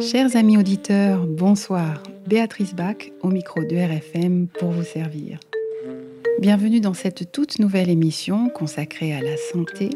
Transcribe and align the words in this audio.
Chers 0.00 0.34
amis 0.34 0.58
auditeurs, 0.58 1.24
bonsoir. 1.28 2.02
Béatrice 2.26 2.74
Bach 2.74 2.96
au 3.20 3.28
micro 3.28 3.62
de 3.62 3.76
RFM 3.76 4.48
pour 4.48 4.72
vous 4.72 4.82
servir. 4.82 5.38
Bienvenue 6.40 6.80
dans 6.80 6.94
cette 6.94 7.30
toute 7.30 7.60
nouvelle 7.60 7.88
émission 7.88 8.48
consacrée 8.48 9.14
à 9.14 9.22
la 9.22 9.36
santé. 9.36 9.90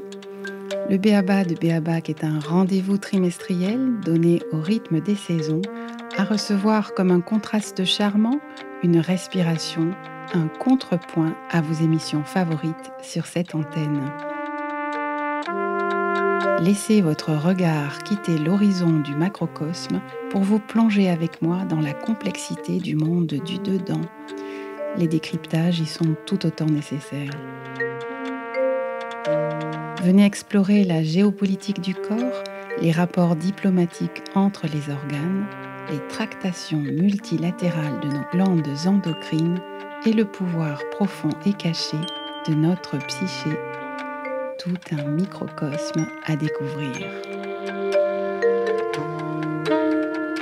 Le 0.88 0.98
Béaba 0.98 1.42
de 1.42 1.56
Béabac 1.56 2.08
est 2.08 2.22
un 2.22 2.38
rendez-vous 2.38 2.98
trimestriel 2.98 3.98
donné 4.04 4.38
au 4.52 4.60
rythme 4.60 5.00
des 5.00 5.16
saisons, 5.16 5.62
à 6.16 6.22
recevoir 6.22 6.94
comme 6.94 7.10
un 7.10 7.20
contraste 7.20 7.84
charmant 7.84 8.38
une 8.84 8.98
respiration, 8.98 9.90
un 10.34 10.48
contrepoint 10.48 11.34
à 11.50 11.60
vos 11.60 11.74
émissions 11.84 12.24
favorites 12.24 12.92
sur 13.02 13.26
cette 13.26 13.54
antenne. 13.54 14.00
Laissez 16.60 17.02
votre 17.02 17.32
regard 17.32 17.98
quitter 17.98 18.38
l'horizon 18.38 19.00
du 19.00 19.14
macrocosme 19.14 20.00
pour 20.30 20.40
vous 20.40 20.58
plonger 20.58 21.10
avec 21.10 21.42
moi 21.42 21.64
dans 21.68 21.80
la 21.80 21.92
complexité 21.92 22.78
du 22.78 22.96
monde 22.96 23.26
du 23.26 23.58
dedans. 23.58 24.00
Les 24.96 25.06
décryptages 25.06 25.80
y 25.80 25.86
sont 25.86 26.16
tout 26.24 26.46
autant 26.46 26.66
nécessaires. 26.66 27.30
Venez 30.02 30.24
explorer 30.24 30.84
la 30.84 31.02
géopolitique 31.02 31.80
du 31.80 31.94
corps, 31.94 32.42
les 32.80 32.92
rapports 32.92 33.36
diplomatiques 33.36 34.22
entre 34.34 34.66
les 34.66 34.90
organes, 34.92 35.46
les 35.90 36.00
tractations 36.08 36.80
multilatérales 36.80 38.00
de 38.00 38.08
nos 38.08 38.24
glandes 38.32 38.86
endocrines 38.86 39.60
et 40.06 40.12
le 40.12 40.24
pouvoir 40.24 40.80
profond 40.92 41.30
et 41.44 41.52
caché 41.52 41.98
de 42.48 42.54
notre 42.54 42.96
psyché 43.06 43.50
tout 44.58 44.74
un 44.92 45.02
microcosme 45.10 46.06
à 46.24 46.36
découvrir. 46.36 46.96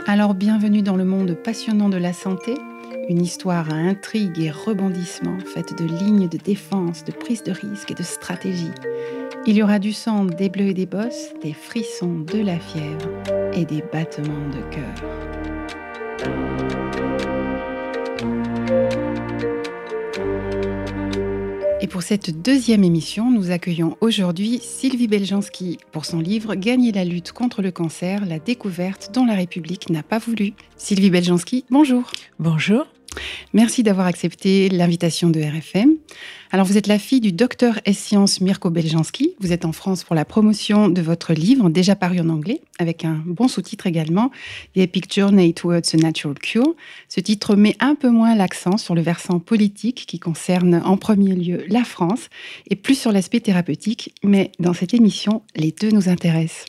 Alors 0.06 0.34
bienvenue 0.34 0.82
dans 0.82 0.96
le 0.96 1.04
monde 1.04 1.34
passionnant 1.34 1.88
de 1.88 1.96
la 1.96 2.12
santé, 2.12 2.54
une 3.08 3.22
histoire 3.22 3.70
à 3.70 3.74
intrigue 3.74 4.38
et 4.38 4.50
rebondissement 4.50 5.38
faite 5.54 5.78
de 5.78 5.84
lignes 5.84 6.28
de 6.28 6.36
défense, 6.36 7.04
de 7.04 7.12
prise 7.12 7.42
de 7.42 7.52
risque 7.52 7.90
et 7.90 7.94
de 7.94 8.02
stratégie. 8.02 8.72
Il 9.46 9.56
y 9.56 9.62
aura 9.62 9.78
du 9.78 9.92
sang, 9.92 10.26
des 10.26 10.50
bleus 10.50 10.68
et 10.68 10.74
des 10.74 10.86
bosses, 10.86 11.32
des 11.42 11.54
frissons, 11.54 12.20
de 12.20 12.42
la 12.42 12.58
fièvre 12.58 13.08
et 13.54 13.64
des 13.64 13.82
battements 13.92 14.48
de 14.50 14.60
cœur. 14.74 16.73
Et 21.84 21.86
pour 21.86 22.02
cette 22.02 22.40
deuxième 22.40 22.82
émission, 22.82 23.30
nous 23.30 23.50
accueillons 23.50 23.98
aujourd'hui 24.00 24.58
Sylvie 24.58 25.06
Beljanski 25.06 25.76
pour 25.92 26.06
son 26.06 26.18
livre 26.18 26.54
Gagner 26.54 26.92
la 26.92 27.04
lutte 27.04 27.32
contre 27.32 27.60
le 27.60 27.72
cancer, 27.72 28.24
la 28.24 28.38
découverte 28.38 29.10
dont 29.12 29.26
la 29.26 29.34
République 29.34 29.90
n'a 29.90 30.02
pas 30.02 30.18
voulu. 30.18 30.54
Sylvie 30.78 31.10
Beljanski, 31.10 31.66
bonjour. 31.68 32.10
Bonjour. 32.38 32.86
Merci 33.52 33.82
d'avoir 33.82 34.06
accepté 34.06 34.70
l'invitation 34.70 35.28
de 35.28 35.40
RFM. 35.40 35.90
Alors, 36.54 36.66
vous 36.66 36.78
êtes 36.78 36.86
la 36.86 37.00
fille 37.00 37.20
du 37.20 37.32
docteur 37.32 37.80
S-Sciences 37.84 38.40
Mirko 38.40 38.70
Beljanski. 38.70 39.34
Vous 39.40 39.50
êtes 39.50 39.64
en 39.64 39.72
France 39.72 40.04
pour 40.04 40.14
la 40.14 40.24
promotion 40.24 40.88
de 40.88 41.02
votre 41.02 41.32
livre, 41.32 41.68
déjà 41.68 41.96
paru 41.96 42.20
en 42.20 42.28
anglais, 42.28 42.60
avec 42.78 43.04
un 43.04 43.20
bon 43.26 43.48
sous-titre 43.48 43.88
également, 43.88 44.30
The 44.76 44.78
Epic 44.78 45.12
Journey 45.12 45.52
Towards 45.52 45.92
a 45.94 45.96
Natural 45.96 46.38
Cure. 46.38 46.76
Ce 47.08 47.18
titre 47.18 47.56
met 47.56 47.74
un 47.80 47.96
peu 47.96 48.08
moins 48.08 48.36
l'accent 48.36 48.76
sur 48.76 48.94
le 48.94 49.00
versant 49.02 49.40
politique 49.40 50.04
qui 50.06 50.20
concerne 50.20 50.80
en 50.84 50.96
premier 50.96 51.34
lieu 51.34 51.64
la 51.68 51.82
France 51.82 52.28
et 52.70 52.76
plus 52.76 52.96
sur 52.96 53.10
l'aspect 53.10 53.40
thérapeutique. 53.40 54.14
Mais 54.22 54.52
dans 54.60 54.74
cette 54.74 54.94
émission, 54.94 55.42
les 55.56 55.72
deux 55.72 55.90
nous 55.90 56.08
intéressent. 56.08 56.66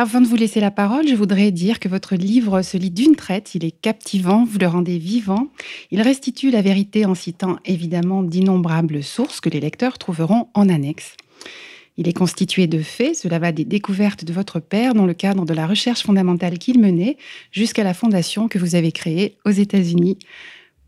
Avant 0.00 0.20
de 0.20 0.28
vous 0.28 0.36
laisser 0.36 0.60
la 0.60 0.70
parole, 0.70 1.08
je 1.08 1.14
voudrais 1.16 1.50
dire 1.50 1.80
que 1.80 1.88
votre 1.88 2.14
livre 2.14 2.62
se 2.62 2.76
lit 2.76 2.92
d'une 2.92 3.16
traite, 3.16 3.56
il 3.56 3.64
est 3.64 3.72
captivant, 3.72 4.44
vous 4.44 4.60
le 4.60 4.68
rendez 4.68 4.96
vivant, 4.96 5.48
il 5.90 6.02
restitue 6.02 6.52
la 6.52 6.62
vérité 6.62 7.04
en 7.04 7.16
citant 7.16 7.58
évidemment 7.64 8.22
d'innombrables 8.22 9.02
sources 9.02 9.40
que 9.40 9.48
les 9.48 9.58
lecteurs 9.58 9.98
trouveront 9.98 10.50
en 10.54 10.68
annexe. 10.68 11.16
Il 11.96 12.06
est 12.06 12.12
constitué 12.12 12.68
de 12.68 12.80
faits, 12.80 13.16
cela 13.16 13.40
va 13.40 13.50
des 13.50 13.64
découvertes 13.64 14.24
de 14.24 14.32
votre 14.32 14.60
père 14.60 14.94
dans 14.94 15.04
le 15.04 15.14
cadre 15.14 15.44
de 15.44 15.52
la 15.52 15.66
recherche 15.66 16.04
fondamentale 16.04 16.58
qu'il 16.58 16.78
menait 16.78 17.16
jusqu'à 17.50 17.82
la 17.82 17.92
fondation 17.92 18.46
que 18.46 18.60
vous 18.60 18.76
avez 18.76 18.92
créée 18.92 19.36
aux 19.44 19.50
États-Unis 19.50 20.16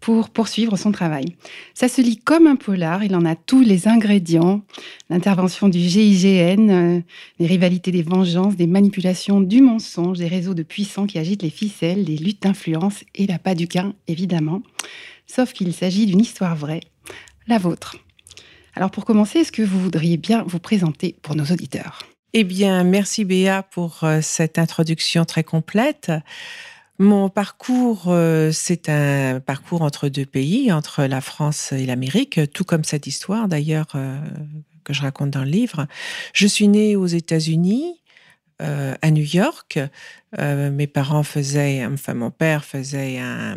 pour 0.00 0.30
poursuivre 0.30 0.76
son 0.76 0.92
travail. 0.92 1.36
Ça 1.74 1.88
se 1.88 2.00
lit 2.00 2.16
comme 2.16 2.46
un 2.46 2.56
polar, 2.56 3.04
il 3.04 3.14
en 3.14 3.24
a 3.24 3.36
tous 3.36 3.60
les 3.60 3.86
ingrédients, 3.86 4.62
l'intervention 5.10 5.68
du 5.68 5.78
GIGN, 5.78 6.70
euh, 6.70 7.00
les 7.38 7.46
rivalités 7.46 7.92
des 7.92 8.02
vengeances, 8.02 8.56
des 8.56 8.66
manipulations, 8.66 9.40
du 9.40 9.60
mensonge, 9.60 10.18
des 10.18 10.28
réseaux 10.28 10.54
de 10.54 10.62
puissants 10.62 11.06
qui 11.06 11.18
agitent 11.18 11.42
les 11.42 11.50
ficelles, 11.50 12.04
les 12.04 12.16
luttes 12.16 12.42
d'influence 12.42 13.04
et 13.14 13.26
la 13.26 13.38
pas 13.38 13.54
du 13.54 13.66
gain, 13.66 13.94
évidemment. 14.08 14.62
Sauf 15.26 15.52
qu'il 15.52 15.72
s'agit 15.74 16.06
d'une 16.06 16.20
histoire 16.20 16.56
vraie, 16.56 16.80
la 17.46 17.58
vôtre. 17.58 17.96
Alors 18.74 18.90
pour 18.90 19.04
commencer, 19.04 19.40
est-ce 19.40 19.52
que 19.52 19.62
vous 19.62 19.80
voudriez 19.80 20.16
bien 20.16 20.44
vous 20.46 20.58
présenter 20.58 21.16
pour 21.22 21.34
nos 21.34 21.44
auditeurs? 21.44 22.06
Eh 22.32 22.44
bien, 22.44 22.84
merci 22.84 23.24
Béa 23.24 23.62
pour 23.62 24.04
euh, 24.04 24.20
cette 24.22 24.58
introduction 24.58 25.24
très 25.24 25.42
complète. 25.42 26.12
Mon 27.00 27.30
parcours, 27.30 28.08
euh, 28.08 28.52
c'est 28.52 28.90
un 28.90 29.40
parcours 29.40 29.80
entre 29.80 30.10
deux 30.10 30.26
pays, 30.26 30.70
entre 30.70 31.04
la 31.04 31.22
France 31.22 31.72
et 31.72 31.86
l'Amérique, 31.86 32.38
tout 32.52 32.64
comme 32.64 32.84
cette 32.84 33.06
histoire 33.06 33.48
d'ailleurs 33.48 33.86
euh, 33.94 34.20
que 34.84 34.92
je 34.92 35.00
raconte 35.00 35.30
dans 35.30 35.42
le 35.42 35.50
livre. 35.50 35.86
Je 36.34 36.46
suis 36.46 36.68
née 36.68 36.96
aux 36.96 37.06
États-Unis, 37.06 38.02
euh, 38.60 38.94
à 39.00 39.10
New 39.12 39.24
York. 39.24 39.78
mes 40.38 40.86
parents 40.86 41.22
faisaient, 41.22 41.86
enfin 41.86 42.12
mon 42.12 42.30
père 42.30 42.66
faisait 42.66 43.18
un, 43.18 43.56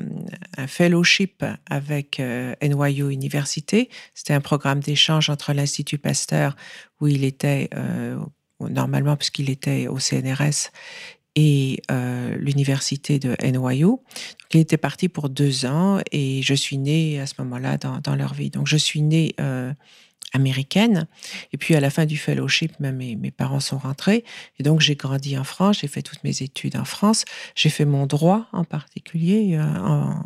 fellowship 0.68 1.44
avec 1.70 2.22
NYU 2.62 3.12
Université. 3.12 3.90
C'était 4.14 4.36
un 4.36 4.40
programme 4.40 4.80
d'échange 4.80 5.30
entre 5.30 5.52
l'Institut 5.52 5.98
Pasteur, 5.98 6.56
où 7.02 7.08
il 7.08 7.26
était 7.26 7.70
normalement 8.62 9.18
puisqu'il 9.18 9.50
était 9.50 9.90
au 9.90 10.00
CNRS 10.00 10.72
et 11.36 11.82
euh, 11.92 12.36
l'université 12.38 13.20
de 13.20 13.36
NYU. 13.42 13.96
Il 14.54 14.60
était 14.60 14.78
parti 14.78 15.10
pour 15.10 15.30
deux 15.30 15.66
ans 15.66 16.00
et 16.12 16.42
je 16.44 16.54
suis 16.54 16.78
née 16.78 17.20
à 17.20 17.26
ce 17.26 17.36
moment-là 17.40 17.78
dans, 17.78 18.00
dans 18.00 18.16
leur 18.16 18.34
vie. 18.34 18.50
Donc, 18.50 18.68
je 18.68 18.78
suis 18.78 19.02
née 19.02 19.34
euh, 19.40 19.74
américaine. 20.34 21.08
Et 21.54 21.58
puis 21.58 21.76
à 21.76 21.80
la 21.80 21.90
fin 21.90 22.06
du 22.06 22.18
fellowship, 22.18 22.80
même 22.80 22.98
mes, 22.98 23.32
parents 23.32 23.60
sont 23.60 23.78
rentrés. 23.78 24.26
Et 24.60 24.64
donc 24.64 24.82
j'ai 24.82 24.96
grandi 24.96 25.38
en 25.38 25.44
France, 25.44 25.80
j'ai 25.82 25.88
fait 25.88 26.02
toutes 26.02 26.24
mes 26.24 26.42
études 26.42 26.76
en 26.76 26.86
France. 26.86 27.26
J'ai 27.56 27.70
fait 27.70 27.86
mon 27.86 28.06
droit 28.06 28.48
en 28.52 28.64
particulier 28.64 29.56
euh, 29.56 29.64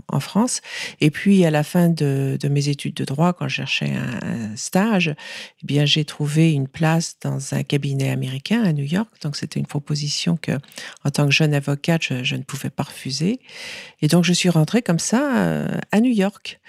en, 0.08 0.20
France. 0.20 0.62
Et 1.00 1.12
puis 1.12 1.46
à 1.46 1.52
la 1.52 1.64
fin 1.64 1.90
de, 1.90 2.38
mes 2.50 2.70
études 2.70 2.96
de 2.96 3.06
droit, 3.06 3.34
quand 3.34 3.48
je 3.48 3.58
cherchais 3.58 3.94
un, 3.94 4.56
stage, 4.56 5.14
eh 5.62 5.66
bien 5.66 5.86
j'ai 5.86 6.06
trouvé 6.06 6.54
une 6.54 6.68
place 6.68 7.18
dans 7.22 7.54
un 7.54 7.64
cabinet 7.64 8.10
américain 8.10 8.64
à 8.64 8.74
New 8.74 8.86
York. 8.86 9.10
Donc 9.22 9.36
c'était 9.36 9.60
une 9.60 9.68
proposition 9.68 10.38
que, 10.38 10.54
en 11.04 11.12
tant 11.12 11.26
que 11.26 11.32
jeune 11.32 11.54
avocate, 11.54 12.02
je, 12.04 12.24
je, 12.24 12.36
ne 12.36 12.44
pouvais 12.44 12.70
pas 12.70 12.84
refuser. 12.84 13.40
Et 14.02 14.08
donc 14.08 14.24
je 14.24 14.34
suis 14.34 14.50
rentrée 14.50 14.82
comme 14.82 15.00
ça 15.00 15.38
euh, 15.38 15.78
à 15.92 16.00
New 16.00 16.14
York. 16.14 16.60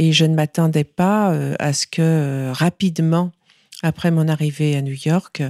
Et 0.00 0.14
je 0.14 0.24
ne 0.24 0.34
m'attendais 0.34 0.84
pas 0.84 1.30
euh, 1.30 1.54
à 1.58 1.74
ce 1.74 1.86
que 1.86 2.00
euh, 2.00 2.52
rapidement, 2.54 3.32
après 3.82 4.10
mon 4.10 4.28
arrivée 4.28 4.74
à 4.74 4.80
New 4.80 4.96
York, 5.04 5.42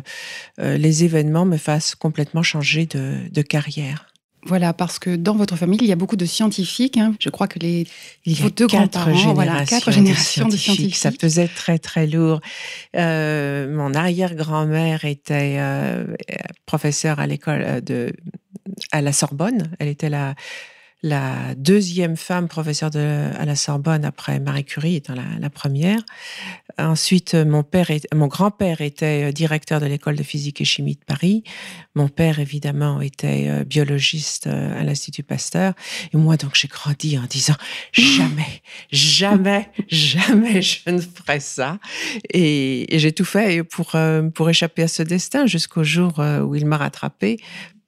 euh, 0.59 0.77
les 0.77 1.05
événements 1.05 1.45
me 1.45 1.57
fassent 1.57 1.95
complètement 1.95 2.43
changer 2.43 2.87
de, 2.87 3.19
de 3.31 3.43
carrière. 3.43 4.11
Voilà, 4.47 4.73
parce 4.73 4.99
que 4.99 5.15
dans 5.15 5.37
votre 5.37 5.55
famille, 5.55 5.79
il 5.81 5.87
y 5.87 5.93
a 5.93 5.97
beaucoup 5.97 6.17
de 6.17 6.25
scientifiques. 6.25 6.97
Hein. 6.97 7.15
Je 7.21 7.29
crois 7.29 7.47
que 7.47 7.61
les 7.61 7.87
il 8.25 8.41
y 8.41 8.45
a 8.45 8.51
deux 8.51 8.67
générations, 8.67 9.35
voilà, 9.35 9.65
quatre 9.65 9.93
générations 9.93 10.49
de, 10.49 10.57
scientifiques. 10.57 10.57
de, 10.57 10.57
scientifiques. 10.57 10.97
Ça 10.97 11.13
pesait 11.13 11.47
très 11.47 11.79
très 11.79 12.09
lourd. 12.09 12.41
Euh, 12.97 13.73
mon 13.73 13.95
arrière-grand-mère 13.95 15.05
était 15.05 15.59
euh, 15.61 16.17
professeure 16.67 17.21
à 17.21 17.29
l'école 17.29 17.85
de 17.85 18.13
à 18.91 19.01
la 19.01 19.13
Sorbonne. 19.13 19.71
Elle 19.79 19.89
était 19.89 20.11
la 20.11 20.35
la 21.03 21.55
deuxième 21.55 22.17
femme 22.17 22.49
professeure 22.49 22.91
de, 22.91 23.31
à 23.39 23.45
la 23.45 23.57
Sorbonne 23.57 24.05
après 24.05 24.39
Marie 24.41 24.65
Curie 24.65 24.97
étant 24.97 25.15
la, 25.15 25.25
la 25.39 25.51
première. 25.51 26.01
Ensuite, 26.79 27.35
mon 27.35 27.63
père, 27.63 27.91
est, 27.91 28.07
mon 28.15 28.27
grand-père 28.27 28.81
était 28.81 29.33
directeur 29.33 29.81
de 29.81 29.87
l'école 29.87 30.17
de 30.17 30.23
physique 30.23 30.61
et 30.61 30.65
chimie 30.65 30.95
de 30.95 31.05
Paris. 31.05 31.43
Mon 31.95 32.09
père, 32.09 32.39
évidemment, 32.39 33.01
était 33.01 33.49
euh, 33.49 33.65
biologiste 33.65 34.47
euh, 34.47 34.79
à 34.79 34.85
l'Institut 34.85 35.23
Pasteur. 35.23 35.75
Et 36.13 36.17
moi, 36.17 36.37
donc, 36.37 36.55
j'ai 36.55 36.69
grandi 36.69 37.19
en 37.19 37.25
disant 37.25 37.57
jamais, 37.93 38.63
jamais, 38.93 39.71
jamais 39.89 40.63
je 40.63 40.91
ne 40.91 41.01
ferai 41.01 41.41
ça. 41.41 41.79
Et, 42.33 42.95
et 42.95 42.99
j'ai 42.99 43.13
tout 43.13 43.25
fait 43.25 43.65
pour, 43.65 43.95
euh, 43.95 44.23
pour 44.29 44.49
échapper 44.51 44.83
à 44.83 44.89
ce 44.89 45.03
destin 45.03 45.47
jusqu'au 45.47 45.85
jour 45.85 46.19
où 46.19 46.55
il 46.55 46.67
m'a 46.67 46.77
rattrapé 46.77 47.39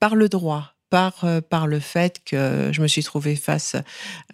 par 0.01 0.17
le 0.17 0.29
droit 0.29 0.75
par, 0.93 1.25
euh, 1.25 1.41
par 1.41 1.67
le 1.67 1.81
fait 1.81 2.21
que 2.23 2.69
je 2.71 2.83
me 2.83 2.87
suis 2.87 3.03
trouvée 3.03 3.35
face 3.35 3.77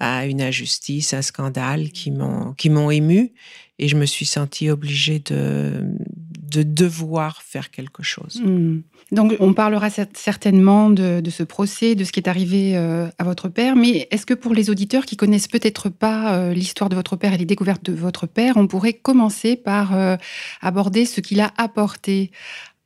à 0.00 0.26
une 0.26 0.42
injustice, 0.42 1.14
un 1.14 1.22
scandale 1.22 1.90
qui 1.90 2.10
m'ont, 2.10 2.52
qui 2.54 2.68
m'ont 2.68 2.90
ému 2.90 3.32
et 3.78 3.86
je 3.86 3.94
me 3.94 4.06
suis 4.06 4.26
sentie 4.26 4.68
obligée 4.68 5.20
de, 5.20 5.84
de 6.42 6.64
devoir 6.64 7.42
faire 7.42 7.70
quelque 7.70 8.02
chose. 8.02 8.42
Hmm. 8.44 8.80
Donc, 9.12 9.36
on 9.38 9.54
parlera 9.54 9.88
certainement 9.88 10.90
de, 10.90 11.22
ce 11.30 11.44
procès, 11.44 11.94
de 11.94 12.02
ce 12.02 12.10
qui 12.10 12.18
est 12.18 12.28
arrivé 12.28 12.76
euh, 12.76 13.06
à 13.18 13.24
votre 13.24 13.48
père, 13.48 13.76
mais 13.76 14.08
est-ce 14.10 14.26
que 14.26 14.34
pour 14.34 14.52
les 14.52 14.68
auditeurs 14.68 15.06
qui 15.06 15.16
connaissent 15.16 15.46
peut-être 15.46 15.90
pas 15.90 16.34
euh, 16.34 16.52
l'histoire 16.52 16.90
de 16.90 16.96
votre 16.96 17.14
père 17.14 17.32
et 17.32 17.38
les 17.38 17.46
découvertes 17.46 17.84
de 17.84 17.92
votre 17.92 18.26
père, 18.26 18.56
on 18.56 18.66
pourrait 18.66 18.94
commencer 18.94 19.54
par 19.54 19.96
aborder 20.60 21.04
ce 21.04 21.20
qu'il 21.20 21.40
a 21.40 21.52
apporté 21.56 22.32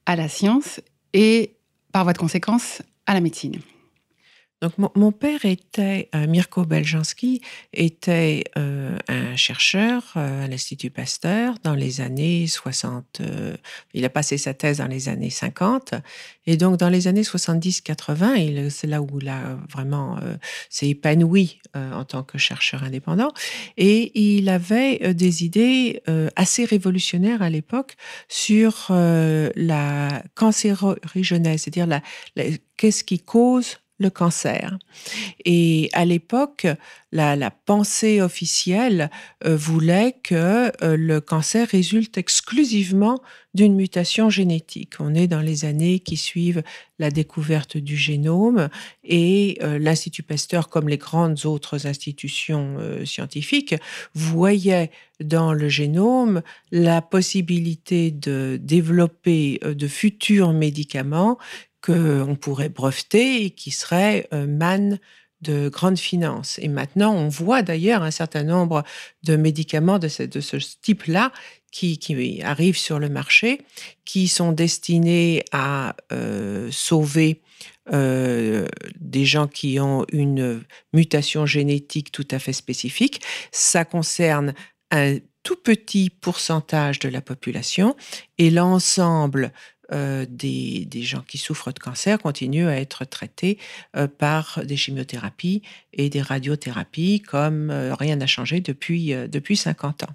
à 0.05 0.15
la 0.15 0.29
science 0.29 0.83
et, 1.15 1.55
par 1.91 2.05
voie 2.05 2.13
de 2.13 2.19
conséquence, 2.19 2.83
à 3.07 3.15
la 3.15 3.21
médecine 3.21 3.61
donc 4.63 4.75
mon, 4.95 5.11
père 5.11 5.45
était, 5.45 6.09
euh, 6.15 6.29
Mirko 6.29 6.65
Beljanski, 6.65 7.41
était 7.73 8.45
euh, 8.57 8.97
un 9.09 9.35
chercheur 9.35 10.13
euh, 10.17 10.45
à 10.45 10.47
l'Institut 10.47 10.91
Pasteur 10.91 11.57
dans 11.65 11.75
les 11.75 12.01
années 12.01 12.47
60. 12.47 13.23
il 13.93 14.05
a 14.05 14.09
passé 14.09 14.39
sa 14.39 14.55
thèse 14.55 14.79
dans 14.79 14.87
les 14.87 15.09
années 15.09 15.31
50. 15.31 15.95
Et 16.47 16.57
donc 16.57 16.77
dans 16.77 16.89
les 16.89 17.09
années 17.09 17.23
70-80, 17.23 18.71
c'est 18.71 18.87
là 18.87 19.03
où 19.03 19.19
il 19.21 19.29
a 19.29 19.59
vraiment 19.69 20.19
s'est 20.71 20.89
épanoui 20.89 21.61
en 21.75 22.05
tant 22.05 22.23
que 22.23 22.39
chercheur 22.39 22.85
indépendant. 22.85 23.33
Et 23.77 24.13
il 24.15 24.49
avait 24.49 25.15
des 25.15 25.45
idées 25.45 26.03
assez 26.37 26.65
révolutionnaires 26.65 27.43
à 27.43 27.51
l'époque 27.51 27.97
sur 28.29 28.87
la 28.91 30.23
cancérogénèse, 30.35 31.63
c'est-à-dire 31.63 31.87
la 31.87 32.03
qu'est-ce 32.77 33.05
qui 33.05 33.21
cause 33.21 33.77
le 33.99 34.11
cancer. 34.11 34.79
Et 35.45 35.89
à 35.93 36.05
l'époque, 36.05 36.67
la, 37.13 37.51
pensée 37.51 38.21
officielle 38.21 39.11
euh, 39.45 39.57
voulait 39.57 40.17
que 40.25 40.73
euh, 40.83 40.97
le 40.97 41.21
cancer 41.21 41.69
résulte 41.69 42.19
exclusivement 42.19 43.21
d'une 43.55 43.77
mutation 43.77 44.31
génétique. 44.31 44.95
On 44.99 45.15
est 45.15 45.27
dans 45.27 45.41
les 45.41 45.67
années 45.67 46.01
qui 46.01 46.17
suivent 46.17 46.63
la 46.99 47.11
découverte 47.11 47.77
du 47.77 47.97
génome 47.97 48.69
et 49.05 49.59
euh, 49.63 49.79
l'Institut 49.79 50.23
Pasteur, 50.23 50.69
comme 50.69 50.89
les 50.89 50.97
grandes 50.97 51.45
autres 51.45 51.87
institutions 51.87 52.79
scientifiques, 53.05 53.75
voyait 54.15 54.91
dans 55.21 55.53
le 55.53 55.69
génome 55.69 56.43
la 56.71 57.03
possibilité 57.03 58.11
de 58.11 58.59
développer 58.61 59.61
de 59.63 59.87
futurs 59.87 60.53
médicaments 60.53 61.39
qu'on 61.83 62.37
pourrait 62.41 62.69
breveter 62.69 63.45
et 63.45 63.51
qui 63.51 63.71
serait 63.71 64.29
manne 64.33 64.99
de 65.43 65.69
grande 65.69 65.99
finance. 65.99 66.59
Et 66.63 66.69
maintenant, 66.69 67.15
on 67.15 67.29
voit 67.29 67.63
d'ailleurs 67.63 68.03
un 68.03 68.11
certain 68.11 68.45
nombre 68.45 68.85
de 69.25 69.37
médicaments 69.37 69.99
de 69.99 70.09
ce, 70.09 70.23
type-là 70.81 71.33
qui, 71.71 71.99
qui, 71.99 72.43
arrivent 72.43 72.79
sur 72.79 72.99
le 72.99 73.09
marché, 73.09 73.61
qui 74.05 74.29
sont 74.29 74.53
destinés 74.53 75.45
à 75.53 75.97
euh, 76.13 76.69
sauver 76.71 77.43
euh, 77.93 78.67
des 79.01 79.25
gens 79.25 79.49
qui 79.49 79.81
ont 79.81 80.07
une 80.13 80.63
mutation 80.93 81.47
génétique 81.47 82.13
tout 82.13 82.29
à 82.31 82.39
fait 82.39 82.53
spécifique. 82.53 83.21
Ça 83.51 83.85
concerne 83.85 84.55
un 84.93 85.17
tout 85.43 85.57
petit 85.57 86.09
pourcentage 86.09 87.01
de 87.01 87.09
la 87.09 87.21
population 87.21 87.97
et 88.39 88.51
l'ensemble 88.51 89.53
euh, 89.91 90.25
des, 90.29 90.87
gens 91.03 91.23
qui 91.27 91.39
souffrent 91.39 91.73
de 91.73 91.79
cancer 91.79 92.19
continuent 92.19 92.69
à 92.69 92.77
être 92.77 93.05
traités 93.05 93.59
euh, 93.97 94.07
par 94.07 94.61
des 94.65 94.77
chimiothérapies 94.77 95.63
et 95.93 96.09
des 96.09 96.23
radiothérapies 96.23 97.21
comme 97.21 97.71
euh, 97.71 97.95
rien 97.95 98.17
n'a 98.17 98.29
changé 98.29 98.61
depuis, 98.61 99.13
depuis 99.29 99.57
50 99.57 100.05
ans. 100.05 100.15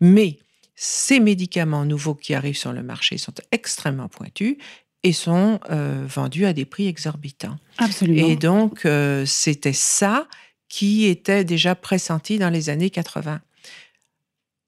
Mais 0.00 0.38
ces 0.76 1.18
médicaments 1.18 1.84
nouveaux 1.84 2.14
qui 2.14 2.34
arrivent 2.34 2.56
sur 2.56 2.72
le 2.72 2.82
marché 2.82 3.18
sont 3.18 3.34
extrêmement 3.50 4.08
pointus 4.08 4.56
et 5.02 5.12
sont 5.12 5.60
vendus 6.06 6.44
à 6.46 6.52
des 6.52 6.64
prix 6.64 6.86
exorbitants. 6.86 7.56
Absolument. 7.78 8.28
Et 8.28 8.36
donc, 8.36 8.86
c'était 9.26 9.72
ça 9.72 10.28
qui 10.68 11.06
était 11.06 11.44
déjà 11.44 11.74
pressenti 11.74 12.38
dans 12.38 12.50
les 12.50 12.68
années 12.68 12.90
80. 12.90 13.40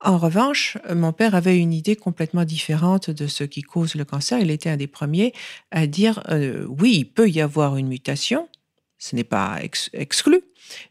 En 0.02 0.16
revanche, 0.16 0.78
mon 0.94 1.12
père 1.12 1.34
avait 1.34 1.58
une 1.58 1.74
idée 1.74 1.94
complètement 1.94 2.44
différente 2.44 3.10
de 3.10 3.26
ce 3.26 3.44
qui 3.44 3.60
cause 3.60 3.94
le 3.94 4.06
cancer. 4.06 4.38
Il 4.38 4.50
était 4.50 4.70
un 4.70 4.78
des 4.78 4.86
premiers 4.86 5.34
à 5.70 5.86
dire 5.86 6.22
euh, 6.30 6.64
oui, 6.68 6.96
il 7.00 7.04
peut 7.04 7.28
y 7.28 7.40
avoir 7.40 7.76
une 7.76 7.88
mutation, 7.88 8.48
ce 8.98 9.14
n'est 9.14 9.24
pas 9.24 9.58
exclu, 9.92 10.40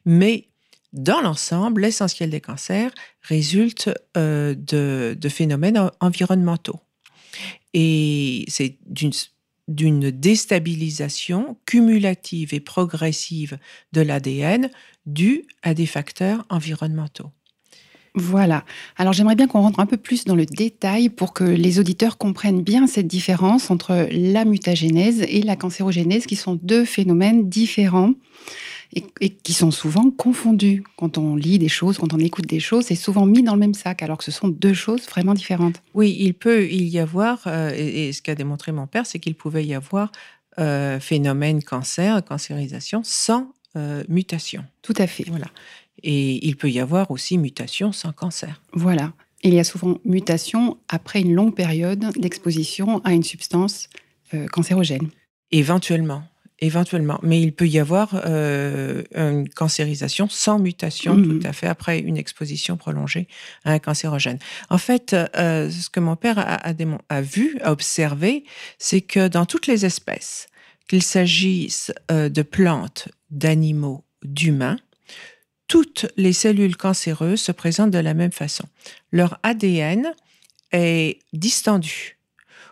mais 0.05 0.49
dans 0.93 1.21
l'ensemble, 1.21 1.81
l'essentiel 1.81 2.29
des 2.29 2.41
cancers 2.41 2.91
résulte 3.21 3.91
euh, 4.17 4.55
de, 4.55 5.29
phénomènes 5.29 5.89
environnementaux. 5.99 6.79
Et 7.73 8.45
c'est 8.47 8.77
d'une 9.67 10.11
déstabilisation 10.11 11.57
cumulative 11.65 12.53
et 12.53 12.59
progressive 12.59 13.59
de 13.93 14.01
l'ADN 14.01 14.71
due 15.05 15.45
à 15.61 15.75
des 15.75 15.85
facteurs 15.85 16.45
environnementaux. 16.49 17.31
Voilà. 18.15 18.65
Alors 18.97 19.13
j'aimerais 19.13 19.35
bien 19.35 19.47
qu'on 19.47 19.61
rentre 19.61 19.79
un 19.79 19.85
peu 19.85 19.97
plus 19.97 20.25
dans 20.25 20.35
le 20.35 20.45
détail 20.45 21.09
pour 21.09 21.33
que 21.33 21.43
les 21.43 21.79
auditeurs 21.79 22.17
comprennent 22.17 22.61
bien 22.61 22.87
cette 22.87 23.07
différence 23.07 23.69
entre 23.69 24.07
la 24.11 24.45
mutagénèse 24.45 25.21
et 25.27 25.41
la 25.41 25.55
cancérogénèse, 25.55 26.25
qui 26.25 26.35
sont 26.35 26.59
deux 26.61 26.85
phénomènes 26.85 27.49
différents 27.49 28.13
et, 28.93 29.29
qui 29.29 29.53
sont 29.53 29.71
souvent 29.71 30.09
confondus. 30.09 30.83
Quand 30.97 31.17
on 31.17 31.35
lit 31.35 31.59
des 31.59 31.69
choses, 31.69 31.97
quand 31.97 32.13
on 32.13 32.19
écoute 32.19 32.47
des 32.47 32.59
choses, 32.59 32.85
c'est 32.85 32.95
souvent 32.95 33.25
mis 33.25 33.43
dans 33.43 33.53
le 33.53 33.59
même 33.59 33.73
sac, 33.73 34.01
alors 34.01 34.17
que 34.17 34.23
ce 34.23 34.31
sont 34.31 34.47
deux 34.47 34.73
choses 34.73 35.05
vraiment 35.07 35.33
différentes. 35.33 35.81
Oui, 35.93 36.15
il 36.19 36.33
peut 36.33 36.67
y 36.67 36.99
avoir, 36.99 37.43
euh, 37.47 37.71
et, 37.75 38.11
ce 38.13 38.21
qu'a 38.21 38.35
démontré 38.35 38.71
mon 38.71 38.87
père, 38.87 39.05
c'est 39.05 39.19
qu'il 39.19 39.35
pouvait 39.35 39.65
y 39.65 39.73
avoir 39.73 40.11
euh, 40.59 40.99
phénomène 40.99 41.63
cancer, 41.63 42.23
cancérisation, 42.25 43.01
sans 43.03 43.51
euh, 43.75 44.03
mutation. 44.09 44.65
Tout 44.81 44.95
à 44.97 45.05
fait. 45.05 45.25
Voilà. 45.27 45.47
Et 46.03 46.45
il 46.47 46.55
peut 46.55 46.69
y 46.69 46.79
avoir 46.79 47.11
aussi 47.11 47.37
mutation 47.37 47.91
sans 47.91 48.11
cancer. 48.11 48.61
Voilà. 48.73 49.13
Il 49.41 49.53
y 49.53 49.59
a 49.59 49.63
souvent 49.63 49.97
mutation 50.03 50.77
après 50.89 51.21
une 51.21 51.33
longue 51.33 51.55
période 51.55 52.11
d'exposition 52.17 52.99
à 53.05 53.13
une 53.13 53.23
substance 53.23 53.87
euh, 54.33 54.47
cancérogène. 54.47 55.09
Éventuellement, 55.51 56.23
éventuellement. 56.59 57.19
Mais 57.23 57.41
il 57.41 57.53
peut 57.53 57.67
y 57.67 57.79
avoir 57.79 58.21
euh, 58.25 59.03
une 59.15 59.47
cancérisation 59.47 60.27
sans 60.29 60.59
mutation 60.59 61.15
mhm. 61.15 61.39
tout 61.39 61.47
à 61.47 61.53
fait 61.53 61.67
après 61.67 61.99
une 61.99 62.17
exposition 62.17 62.75
prolongée 62.75 63.27
à 63.63 63.71
un 63.71 63.79
cancérogène. 63.79 64.39
En 64.69 64.77
fait, 64.77 65.13
euh, 65.13 65.69
ce 65.69 65.89
que 65.89 66.01
mon 66.01 66.17
père 66.17 66.37
a, 66.37 66.55
a, 67.09 67.21
vu, 67.21 67.57
a 67.61 67.71
observé, 67.71 68.43
c'est 68.77 69.01
que 69.01 69.29
dans 69.29 69.45
toutes 69.45 69.67
les 69.67 69.85
espèces, 69.85 70.47
qu'il 70.89 71.03
s'agisse 71.03 71.93
de 72.09 72.41
plantes, 72.41 73.09
d'animaux, 73.29 74.03
d'humains, 74.23 74.79
toutes 75.69 76.07
les 76.17 76.33
cellules 76.33 76.75
cancéreuses 76.75 77.39
se 77.39 77.53
présentent 77.53 77.91
de 77.91 77.99
la 77.99 78.13
même 78.13 78.33
façon. 78.33 78.65
Leur 79.13 79.39
ADN 79.43 80.11
est 80.73 81.19
distendu 81.31 82.17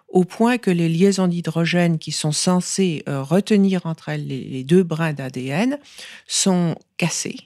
au 0.08 0.24
point 0.24 0.58
que 0.58 0.72
les 0.72 0.90
liaisons 0.90 1.28
d'hydrogène 1.28 2.00
qui 2.00 2.12
sont 2.12 2.32
censées 2.32 3.04
euh, 3.08 3.22
retenir 3.22 3.86
entre 3.86 4.10
elles 4.10 4.26
les, 4.26 4.64
deux 4.64 4.84
brins 4.84 5.14
d'ADN 5.14 5.80
sont 6.28 6.76
cassées. 6.98 7.38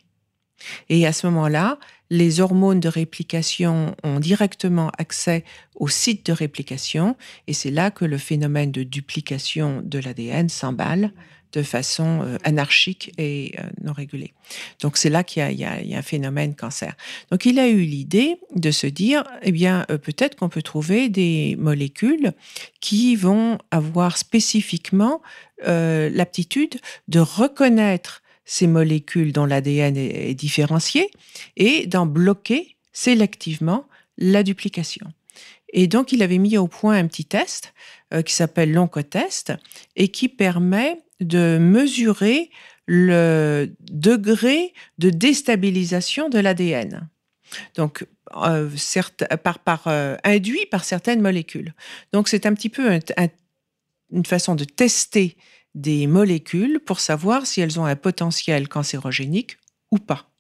Et 0.89 1.05
à 1.08 1.12
ce 1.12 1.27
moment-là, 1.27 1.79
les 2.10 2.39
hormones 2.39 2.79
de 2.79 2.88
réplication 2.88 3.96
ont 4.03 4.20
directement 4.20 4.91
accès 4.98 5.43
au 5.75 5.88
site 5.88 6.25
de 6.27 6.34
réplication 6.34 7.17
et 7.48 7.53
c'est 7.53 7.72
là 7.72 7.89
que 7.89 8.05
le 8.05 8.17
phénomène 8.17 8.72
de 8.72 8.84
duplication 8.84 9.81
de 9.84 10.00
l'ADN 10.00 10.48
s'emballe 10.48 11.12
de 11.53 11.63
façon 11.63 12.22
euh, 12.22 12.38
anarchique 12.43 13.12
et 13.17 13.53
euh, 13.60 13.63
non 13.84 13.93
régulée. 13.93 14.34
Donc 14.81 14.98
c'est 14.98 15.10
là 15.10 15.24
qu'il 15.24 15.51
y, 15.51 15.63
a 15.63 15.98
un 15.98 16.01
phénomène 16.01 16.55
cancer. 16.55 16.96
Donc 17.29 17.46
il 17.46 17.60
a 17.60 17.67
eu 17.67 17.81
l'idée 17.81 18.38
de 18.55 18.72
se 18.72 18.88
dire, 18.88 19.24
eh 19.41 19.51
bien 19.51 19.86
euh, 19.89 19.98
peut-être 19.98 20.36
qu'on 20.36 20.50
peut 20.50 20.62
trouver 20.62 21.10
des 21.10 21.55
molécules 21.58 22.34
qui 22.79 23.15
vont 23.15 23.58
avoir 23.72 24.17
spécifiquement 24.17 25.22
l'aptitude 25.63 26.79
de 27.08 27.20
reconnaître 27.20 28.24
ces 28.46 28.65
molécules 28.65 29.31
dont 29.31 29.46
l'ADN 29.46 29.96
est, 29.96 30.34
différencié 30.34 31.12
et 31.55 31.86
d'en 31.86 32.08
bloquer 32.08 32.77
sélectivement 32.93 33.86
la 34.17 34.41
duplication. 34.41 35.05
Et 35.72 35.86
donc, 35.86 36.13
il 36.13 36.24
avait 36.24 36.39
mis 36.39 36.58
au 36.58 36.67
point 36.67 36.98
un 36.98 37.05
petit 37.05 37.25
test 37.25 37.75
qui 38.25 38.34
s'appelle 38.34 38.74
l'oncotest 38.74 39.53
et 39.96 40.08
qui 40.08 40.29
permet 40.29 40.98
de 41.22 41.58
mesurer 41.58 42.50
le 42.88 43.74
degré 43.90 44.74
de 44.98 45.10
déstabilisation 45.10 46.30
de 46.30 46.40
l'ADN. 46.40 47.10
Donc, 47.75 48.06
euh, 48.36 48.70
par, 49.44 49.60
par 49.60 49.88
euh, 49.88 50.16
induit 50.24 50.66
par 50.68 50.84
certaines 50.84 51.22
molécules. 51.22 51.74
Donc, 52.13 52.28
c'est 52.28 52.46
un 52.46 52.54
petit 52.54 52.70
peu 52.70 53.00
une 54.12 54.25
façon 54.25 54.56
de 54.56 54.63
tester 54.63 55.38
des 55.75 56.08
molécules 56.08 56.80
pour 56.80 57.00
savoir 57.00 57.46
si 57.46 57.62
elles 57.62 57.80
ont 57.80 57.86
un 57.86 57.96
potentiel 57.96 58.68
cancérogénique 58.68 59.58
ou 59.92 59.98
pas. 59.98 60.30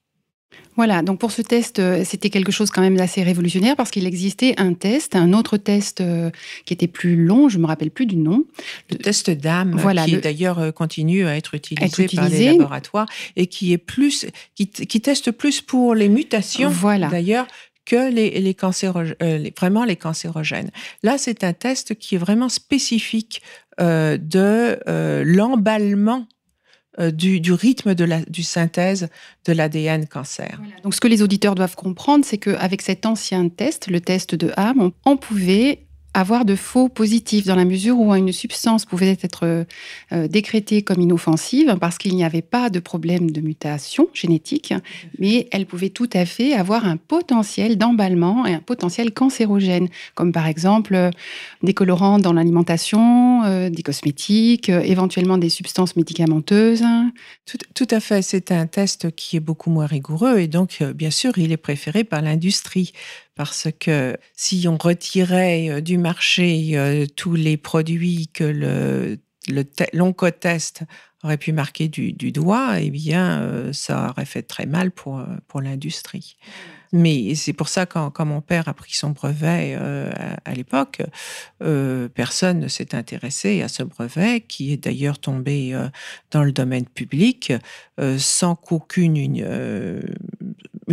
Voilà, 0.77 1.01
donc 1.01 1.19
pour 1.19 1.31
ce 1.31 1.41
test, 1.41 1.79
euh, 1.79 2.03
c'était 2.05 2.29
quelque 2.29 2.51
chose 2.51 2.71
quand 2.71 2.81
même 2.81 2.95
d'assez 2.95 3.23
révolutionnaire 3.23 3.75
parce 3.75 3.91
qu'il 3.91 4.05
existait 4.05 4.53
un 4.57 4.73
test, 4.73 5.15
un 5.15 5.33
autre 5.33 5.57
test 5.57 5.99
euh, 6.01 6.31
qui 6.65 6.73
était 6.73 6.87
plus 6.87 7.15
long, 7.15 7.49
je 7.49 7.57
me 7.57 7.65
rappelle 7.65 7.91
plus 7.91 8.05
du 8.05 8.15
nom. 8.15 8.45
Le, 8.89 8.97
test 8.97 9.29
d'âme, 9.29 9.79
qui 10.05 10.17
d'ailleurs 10.17 10.59
euh, 10.59 10.71
continue 10.71 11.27
à 11.27 11.35
être 11.35 11.55
utilisé, 11.55 12.15
par 12.15 12.29
les 12.29 12.45
laboratoires 12.45 13.07
et 13.35 13.47
qui 13.47 13.73
est 13.73 13.77
plus, 13.77 14.25
qui, 14.55 14.67
teste 14.67 15.31
plus 15.31 15.61
pour 15.61 15.93
les 15.93 16.07
mutations. 16.07 16.69
Voilà. 16.69 17.09
D'ailleurs, 17.09 17.47
que 17.85 18.09
les, 18.11 18.39
les, 18.39 19.53
vraiment 19.57 19.83
les 19.83 19.95
cancérogènes. 19.97 20.71
Là, 21.03 21.17
c'est 21.17 21.43
un 21.43 21.53
test 21.53 21.95
qui 21.95 22.15
est 22.15 22.19
vraiment 22.19 22.47
spécifique 22.47 23.41
de 23.79 24.79
l'emballement 25.23 26.27
euh, 26.99 27.09
du, 27.11 27.53
rythme 27.53 27.95
de 27.95 28.03
la 28.03 28.21
du 28.21 28.43
synthèse 28.43 29.07
de 29.45 29.53
l'ADN 29.53 30.07
cancer. 30.07 30.59
Donc 30.83 30.93
ce 30.93 30.99
que 30.99 31.07
les 31.07 31.21
auditeurs 31.21 31.55
doivent 31.55 31.75
comprendre, 31.77 32.25
c'est 32.25 32.37
qu'avec 32.37 32.81
cet 32.81 33.05
ancien 33.05 33.47
test, 33.47 33.87
le 33.87 34.01
test 34.01 34.35
de 34.35 34.51
Ham, 34.57 34.91
on 35.05 35.15
pouvait 35.15 35.85
avoir 36.13 36.43
de 36.43 36.55
faux 36.55 36.89
positifs 36.89 37.45
dans 37.45 37.55
la 37.55 37.65
mesure 37.65 37.97
où 37.97 38.13
une 38.13 38.31
substance 38.31 38.85
pouvait 38.85 39.17
être 39.21 39.65
euh, 40.11 40.27
décrétée 40.27 40.81
comme 40.81 40.99
inoffensive 40.99 41.77
parce 41.79 41.97
qu'il 41.97 42.15
n'y 42.15 42.23
avait 42.23 42.41
pas 42.41 42.69
de 42.69 42.79
problème 42.79 43.31
de 43.31 43.39
mutation 43.39 44.09
génétique, 44.13 44.73
mais 45.19 45.47
elle 45.51 45.65
pouvait 45.65 45.89
tout 45.89 46.09
à 46.13 46.25
fait 46.25 46.53
avoir 46.53 46.85
un 46.85 46.97
potentiel 46.97 47.77
d'emballement 47.77 48.45
et 48.45 48.53
un 48.53 48.59
potentiel 48.59 49.13
cancérogène, 49.13 49.87
comme 50.15 50.31
par 50.31 50.47
exemple 50.47 50.95
euh, 50.95 51.11
des 51.63 51.73
colorants 51.73 52.19
dans 52.19 52.33
l'alimentation, 52.33 53.43
euh, 53.45 53.69
des 53.69 53.83
cosmétiques, 53.83 54.69
éventuellement 54.69 55.37
des 55.37 55.49
substances 55.49 55.95
médicamenteuses. 55.95 56.83
Tout, 57.45 57.57
tout 57.73 57.87
à 57.89 57.99
fait, 57.99 58.21
c'est 58.21 58.51
un 58.51 58.67
test 58.67 59.15
qui 59.15 59.37
est 59.37 59.41
beaucoup 59.41 59.69
moins 59.69 59.85
rigoureux 59.85 60.39
et 60.39 60.47
donc 60.47 60.83
bien 60.95 61.11
sûr 61.11 61.37
il 61.37 61.51
est 61.51 61.57
préféré 61.57 62.03
par 62.03 62.21
l'industrie 62.21 62.91
parce 63.41 63.69
que 63.79 64.17
si 64.35 64.67
on 64.67 64.77
retirait 64.77 65.67
euh, 65.67 65.81
du 65.81 65.97
marché 65.97 66.73
euh, 66.77 67.07
tous 67.15 67.33
les 67.33 67.57
produits 67.57 68.29
que 68.31 68.43
le, 68.43 69.17
l'oncotest 69.93 70.83
aurait 71.23 71.37
pu 71.37 71.51
marquer 71.51 71.87
du, 71.87 72.31
doigt, 72.31 72.79
eh 72.79 72.91
bien, 72.91 73.41
euh, 73.41 73.73
ça 73.73 74.11
aurait 74.11 74.25
fait 74.25 74.43
très 74.43 74.67
mal 74.67 74.91
pour, 74.91 75.23
pour 75.47 75.59
l'industrie. 75.59 76.37
Mais 76.93 77.33
c'est 77.33 77.53
pour 77.53 77.67
ça, 77.67 77.87
quand, 77.87 78.11
quand, 78.11 78.27
mon 78.27 78.41
père 78.41 78.67
a 78.67 78.75
pris 78.75 78.93
son 78.93 79.09
brevet 79.09 79.73
à, 79.73 80.53
l'époque, 80.53 81.01
personne 82.13 82.59
ne 82.59 82.67
s'est 82.67 82.93
intéressé 82.93 83.61
à 83.61 83.69
ce 83.69 83.81
brevet, 83.81 84.41
qui 84.41 84.73
est 84.73 84.83
d'ailleurs 84.83 85.17
tombé 85.17 85.73
dans 86.31 86.43
le 86.43 86.51
domaine 86.51 86.85
public, 86.85 87.53
sans 88.17 88.55
qu'aucune 88.55 89.15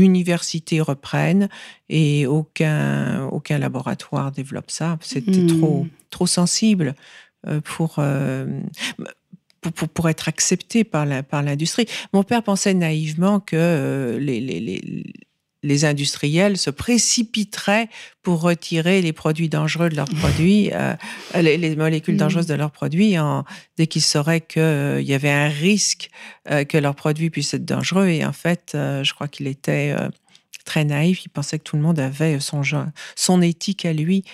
université 0.02 0.80
reprenne 0.80 1.48
et 1.88 2.26
aucun, 2.26 3.24
aucun 3.26 3.58
laboratoire 3.58 4.32
développe 4.32 4.70
ça. 4.70 4.98
C'était 5.02 5.30
hmm. 5.30 5.58
trop, 5.60 5.86
trop 6.10 6.26
sensible 6.26 6.94
euh, 7.46 7.48
euh, 7.48 7.60
pour, 7.60 8.00
pour, 9.60 9.88
pour, 9.88 10.08
être 10.08 10.28
accepté 10.28 10.84
par 10.84 11.06
l'industrie. 11.06 11.84
Par 11.84 11.94
Mon 12.12 12.22
père 12.22 12.42
pensait 12.42 12.74
naïvement 12.74 13.40
que 13.40 13.56
euh, 13.56 14.18
les, 14.18 14.40
les, 14.40 14.60
les, 14.60 15.04
les, 15.62 15.84
industriels 15.84 16.56
se 16.56 16.70
précipiteraient 16.70 17.88
pour 18.22 18.40
retirer 18.40 19.02
les 19.02 19.12
produits 19.12 19.48
dangereux 19.48 19.88
de 19.88 19.96
leurs 19.96 20.08
produits, 20.08 20.70
les, 21.34 21.76
molécules 21.76 22.14
hmm. 22.14 22.18
dangereuses 22.18 22.46
de 22.46 22.54
leurs 22.54 22.70
produits, 22.70 23.18
en, 23.18 23.44
dès 23.76 23.86
qu'ils 23.86 24.02
sauraient 24.02 24.40
qu'il 24.40 25.02
y 25.02 25.14
avait 25.14 25.30
un 25.30 25.48
risque 25.48 26.10
que 26.46 26.78
leurs 26.78 26.94
produits 26.94 27.30
puissent 27.30 27.54
être 27.54 27.64
dangereux. 27.64 28.08
Et 28.08 28.24
en 28.24 28.32
fait, 28.32 28.70
je 28.74 29.12
crois 29.12 29.28
qu'il 29.28 29.46
était 29.46 29.94
très 30.68 30.84
naïf. 30.84 31.24
Il 31.24 31.30
pensait 31.30 31.58
que 31.58 31.64
tout 31.64 31.76
le 31.76 31.82
monde 31.82 31.98
avait 31.98 32.38
son, 32.40 32.62
son 33.16 33.42
éthique 33.42 33.84
à 33.86 33.92
lui. 33.92 34.24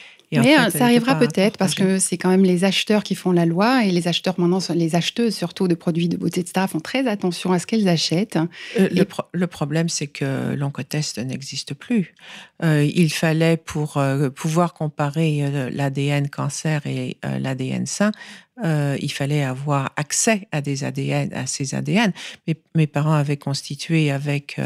Mais 0.43 0.59
euh, 0.59 0.71
ça 0.71 0.85
arrivera 0.85 1.19
peut-être 1.19 1.57
parce 1.59 1.75
que 1.75 1.99
c'est 1.99 2.17
quand 2.17 2.29
même 2.29 2.45
les 2.45 2.65
acheteurs 2.65 3.03
qui 3.03 3.15
font 3.15 3.33
la 3.33 3.47
loi 3.47 3.85
et 3.85 3.91
les 3.91 4.09
acheteurs 4.09 4.35
maintenant, 4.39 4.59
les 4.75 4.95
acheteuses 4.95 5.35
surtout 5.35 5.69
de 5.69 5.75
produits 5.75 6.09
de 6.09 6.17
beauté, 6.17 6.41
etc., 6.41 6.67
font 6.69 6.81
très 6.81 7.07
attention 7.07 7.53
à 7.53 7.59
ce 7.59 7.67
qu'elles 7.67 7.89
achètent. 7.89 8.39
Euh, 8.79 8.89
le, 9.33 9.47
problème, 9.47 9.89
c'est 9.89 10.07
que 10.07 10.55
l'oncotest 10.55 11.19
n'existe 11.19 11.75
plus. 11.75 12.15
Euh, 12.63 12.89
il 12.95 13.13
fallait 13.13 13.57
pour 13.57 14.03
pouvoir 14.35 14.75
comparer 14.75 15.71
l'ADN 15.71 16.29
cancer 16.29 16.87
et 16.87 17.17
l'ADN 17.23 17.87
sain, 17.87 18.13
il 18.63 19.13
fallait 19.13 19.43
avoir 19.43 19.93
accès 19.97 20.49
à 20.53 20.61
des 20.61 20.85
ADN, 20.85 21.33
à 21.33 21.47
ces 21.47 21.75
ADN. 21.75 22.13
Mais 22.47 22.57
mes 22.75 22.87
parents 22.87 23.15
avaient 23.15 23.37
constitué 23.37 24.11
avec 24.11 24.59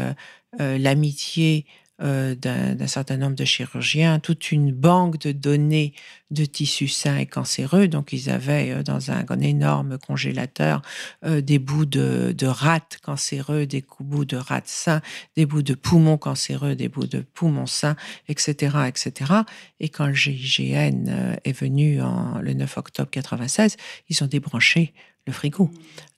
euh, 0.59 0.79
l'amitié 0.79 1.63
euh, 2.01 2.35
d'un 2.35 2.87
certain 2.87 3.17
nombre 3.17 3.35
de 3.35 3.45
chirurgiens, 3.45 4.19
toute 4.19 4.51
une 4.51 4.71
banque 4.71 5.19
de 5.19 5.31
données 5.31 5.93
de 6.31 6.45
tissus 6.45 6.87
sains 6.87 7.17
et 7.17 7.25
cancéreux. 7.25 7.87
Donc, 7.87 8.13
ils 8.13 8.29
avaient 8.29 8.71
euh, 8.71 8.83
dans 8.83 9.11
un, 9.11 9.25
énorme 9.39 9.97
congélateur 9.97 10.81
des 11.23 11.59
bouts 11.59 11.85
de, 11.85 12.33
de 12.37 12.47
rats 12.47 12.79
cancéreux, 13.01 13.65
des 13.65 13.83
bouts 13.99 14.25
de 14.25 14.37
rats 14.37 14.61
sains, 14.65 15.01
des 15.37 15.45
bouts 15.45 15.61
de 15.61 15.75
poumons 15.75 16.17
cancéreux, 16.17 16.75
des 16.75 16.89
bouts 16.89 17.07
de 17.07 17.19
poumons 17.19 17.65
sains, 17.65 17.95
etc., 18.27 18.77
etc. 18.87 19.33
Et 19.79 19.89
quand 19.89 20.07
le 20.07 20.13
GIGN 20.13 21.37
est 21.43 21.53
venu 21.53 22.01
en, 22.01 22.39
le 22.39 22.53
9 22.53 22.77
octobre 22.77 23.09
96, 23.09 23.77
ils 24.09 24.23
ont 24.23 24.27
débranché 24.27 24.93
le 25.25 25.33
frigo. 25.33 25.71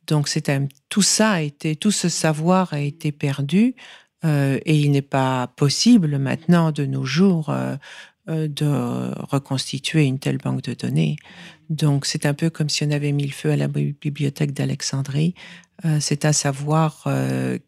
Donc, 0.08 0.28
c'était 0.28 0.60
tout 0.90 1.02
ça 1.02 1.32
a 1.32 1.42
été, 1.42 1.76
tout 1.76 1.92
ce 1.92 2.10
savoir 2.10 2.74
a 2.74 2.80
été 2.80 3.12
perdu. 3.12 3.76
Euh, 4.24 4.60
et 4.66 4.78
il 4.78 4.92
n'est 4.92 5.02
pas 5.02 5.48
possible 5.56 6.18
maintenant, 6.18 6.72
de 6.72 6.86
nos 6.86 7.06
jours, 7.06 7.50
euh, 7.50 7.76
euh, 8.30 8.48
de 8.48 9.14
reconstituer 9.26 10.06
une 10.06 10.20
telle 10.20 10.38
banque 10.38 10.62
de 10.64 10.74
données. 10.74 11.16
Donc 11.70 12.06
c'est 12.06 12.26
un 12.26 12.34
peu 12.34 12.50
comme 12.50 12.70
si 12.70 12.84
on 12.84 12.92
avait 12.92 13.12
mis 13.12 13.26
le 13.26 13.32
feu 13.32 13.52
à 13.52 13.56
la 13.56 13.68
bibliothèque 13.68 14.54
d'Alexandrie. 14.54 15.34
c'est 16.00 16.26
un 16.26 16.34
savoir 16.34 17.08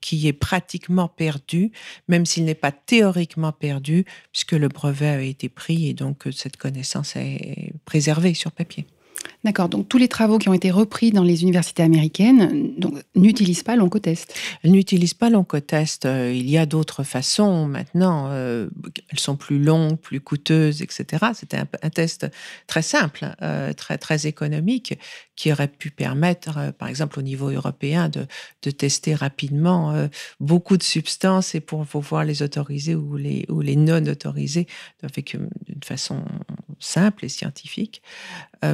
qui 0.01 0.27
est 0.27 0.33
pratiquement 0.33 1.07
perdu, 1.07 1.71
même 2.07 2.25
s'il 2.25 2.45
n'est 2.45 2.53
pas 2.53 2.71
théoriquement 2.71 3.53
perdu, 3.53 4.05
puisque 4.31 4.51
le 4.51 4.67
brevet 4.67 5.07
a 5.07 5.21
été 5.21 5.49
pris 5.49 5.87
et 5.87 5.93
donc 5.93 6.27
cette 6.31 6.57
connaissance 6.57 7.15
est 7.15 7.73
préservée 7.85 8.33
sur 8.35 8.51
papier. 8.51 8.85
D'accord. 9.43 9.67
Donc 9.67 9.89
tous 9.89 9.97
les 9.97 10.07
travaux 10.07 10.37
qui 10.37 10.47
ont 10.47 10.53
été 10.53 10.71
repris 10.71 11.11
dans 11.11 11.23
les 11.23 11.43
universités 11.43 11.83
américaines 11.83 12.73
n'utilisent 13.15 13.63
pas 13.63 13.75
l'oncotest. 13.75 14.33
Elles 14.63 14.71
n'utilisent 14.71 15.13
pas 15.13 15.29
l'oncotest. 15.29 16.05
Euh, 16.05 16.31
il 16.33 16.49
y 16.49 16.57
a 16.57 16.65
d'autres 16.65 17.03
façons 17.03 17.65
maintenant. 17.67 18.27
Euh, 18.29 18.69
elles 19.09 19.19
sont 19.19 19.35
plus 19.35 19.59
longues, 19.59 19.97
plus 19.97 20.21
coûteuses, 20.21 20.81
etc. 20.81 21.25
C'était 21.33 21.57
un, 21.57 21.89
test 21.89 22.27
très 22.67 22.81
simple, 22.81 23.35
euh, 23.41 23.73
très 23.73 23.97
très 23.97 24.27
économique, 24.27 24.97
qui 25.35 25.51
aurait 25.51 25.67
pu 25.67 25.91
permettre, 25.91 26.71
par 26.77 26.87
exemple 26.87 27.19
au 27.19 27.21
niveau 27.21 27.49
européen, 27.49 28.09
de, 28.09 28.25
tester 28.71 29.13
rapidement 29.15 30.07
beaucoup 30.39 30.77
de 30.77 30.83
substances 30.83 31.55
et 31.55 31.59
pour 31.59 31.85
pouvoir 31.85 32.23
les 32.23 32.41
autoriser 32.41 32.95
ou 32.95 33.17
les 33.17 33.75
non 33.75 34.05
autoriser 34.05 34.67
avec 35.01 35.35
d'une 35.65 35.83
façon 35.83 36.23
simple 36.79 37.25
et 37.25 37.29
scientifique. 37.29 38.01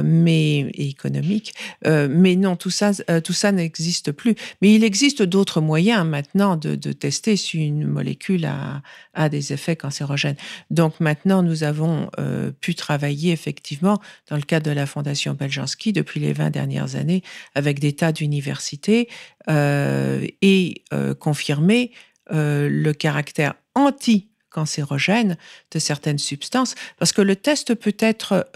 mais 0.02 0.60
et, 0.74 0.88
économique. 0.88 1.54
Euh, 1.86 2.08
mais 2.10 2.36
non, 2.36 2.56
tout 2.56 2.70
ça, 2.70 2.92
euh, 3.08 3.20
tout 3.20 3.32
ça 3.32 3.52
n'existe 3.52 4.12
plus. 4.12 4.34
Mais 4.60 4.74
il 4.74 4.84
existe 4.84 5.22
d'autres 5.22 5.60
moyens 5.60 6.06
maintenant 6.06 6.56
de, 6.56 6.74
tester 6.92 7.36
si 7.36 7.58
une 7.58 7.86
molécule 7.86 8.46
a, 8.46 9.28
des 9.28 9.52
effets 9.52 9.76
cancérogènes. 9.76 10.36
Donc 10.70 11.00
maintenant, 11.00 11.42
nous 11.42 11.62
avons 11.62 12.10
euh, 12.18 12.50
pu 12.60 12.74
travailler 12.74 13.32
effectivement 13.32 14.00
dans 14.28 14.36
le 14.36 14.42
cadre 14.42 14.66
de 14.66 14.74
la 14.74 14.86
Fondation 14.86 15.34
Beljanski 15.34 15.92
depuis 15.92 16.20
les 16.20 16.32
20 16.32 16.49
dernières 16.50 16.96
années 16.96 17.22
avec 17.54 17.80
des 17.80 17.94
tas 17.94 18.12
d'universités 18.12 19.08
et 19.48 20.84
confirmer 21.18 21.92
le 22.30 22.92
caractère 22.92 23.54
anti 23.74 24.28
cancérogène 24.50 25.36
de 25.70 25.78
certaines 25.78 26.18
substances, 26.18 26.74
parce 26.98 27.12
que 27.12 27.22
le 27.22 27.36
test 27.36 27.74
peut 27.74 27.96
être 27.98 28.48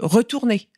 retourné. 0.00 0.68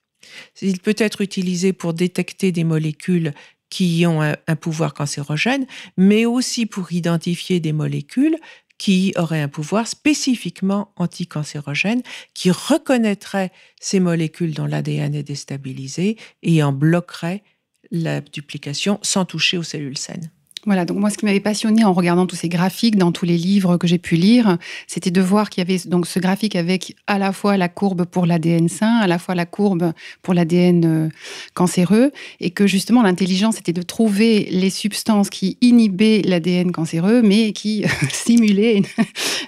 Il 0.61 0.81
peut 0.81 0.97
être 0.99 1.21
utilisé 1.21 1.73
pour 1.73 1.95
détecter 1.95 2.53
des 2.53 2.65
molécules 2.65 3.33
qui 3.71 4.05
ont 4.07 4.21
un, 4.21 4.57
pouvoir 4.57 4.95
cancérogène, 4.95 5.67
mais 5.97 6.27
aussi 6.27 6.67
pour 6.67 6.93
identifier 6.93 7.61
des 7.61 7.73
molécules 7.73 8.37
qui 8.81 9.13
auraient 9.17 9.43
un 9.43 9.49
pouvoir 9.49 9.87
spécifiquement 9.87 10.95
anticancérogène, 10.97 12.01
qui 12.33 12.51
reconnaîtraient 12.51 13.53
ces 13.79 14.01
molécules 14.01 14.55
dont 14.55 14.65
l'ADN 14.65 15.15
est 15.15 15.23
déstabilisé 15.23 16.17
et 16.43 16.63
en 16.63 16.73
bloquerait 16.73 17.43
la 17.91 18.23
duplication 18.23 18.99
sans 19.03 19.27
toucher 19.27 19.59
aux 19.59 19.63
cellules 19.63 19.99
saines. 19.99 20.31
Voilà, 20.67 20.85
donc 20.85 20.99
moi, 20.99 21.09
ce 21.09 21.17
qui 21.17 21.25
m'avait 21.25 21.41
passionné 21.41 21.85
en 21.85 21.95
regardant 21.95 22.27
tous 22.27 22.37
ces 22.37 22.51
graphiques 22.51 22.97
dans 22.97 23.13
tous 23.13 23.25
les 23.25 23.39
livres 23.39 23.79
que 23.79 23.87
j'ai 23.87 23.97
pu 23.97 24.17
lire, 24.17 24.59
c'était 24.87 25.11
de 25.11 25.21
voir 25.23 25.49
qu'il 25.49 25.67
y 25.67 25.67
avait 25.67 25.81
donc 25.89 26.07
ce 26.07 26.19
graphique 26.19 26.55
avec 26.55 26.97
à 27.07 27.19
la 27.19 27.33
fois 27.33 27.57
la 27.57 27.71
courbe 27.71 28.05
pour 28.05 28.27
l'ADN 28.27 28.69
sain, 28.69 28.99
à 28.99 29.07
la 29.07 29.19
fois 29.19 29.35
la 29.35 29.47
courbe 29.47 29.93
pour 30.21 30.35
l'ADN 30.35 30.85
euh, 30.85 31.09
cancéreux, 31.55 32.13
et 32.41 32.51
que 32.51 32.67
justement 32.67 33.03
l'intelligence 33.03 33.59
était 33.59 33.73
de 33.73 33.81
trouver 33.81 34.49
les 34.51 34.69
substances 34.69 35.31
qui 35.31 35.57
inhibaient 35.63 36.21
l'ADN 36.27 36.73
cancéreux, 36.73 37.23
mais 37.23 37.53
qui 37.53 37.87
stimulaient 38.11 38.83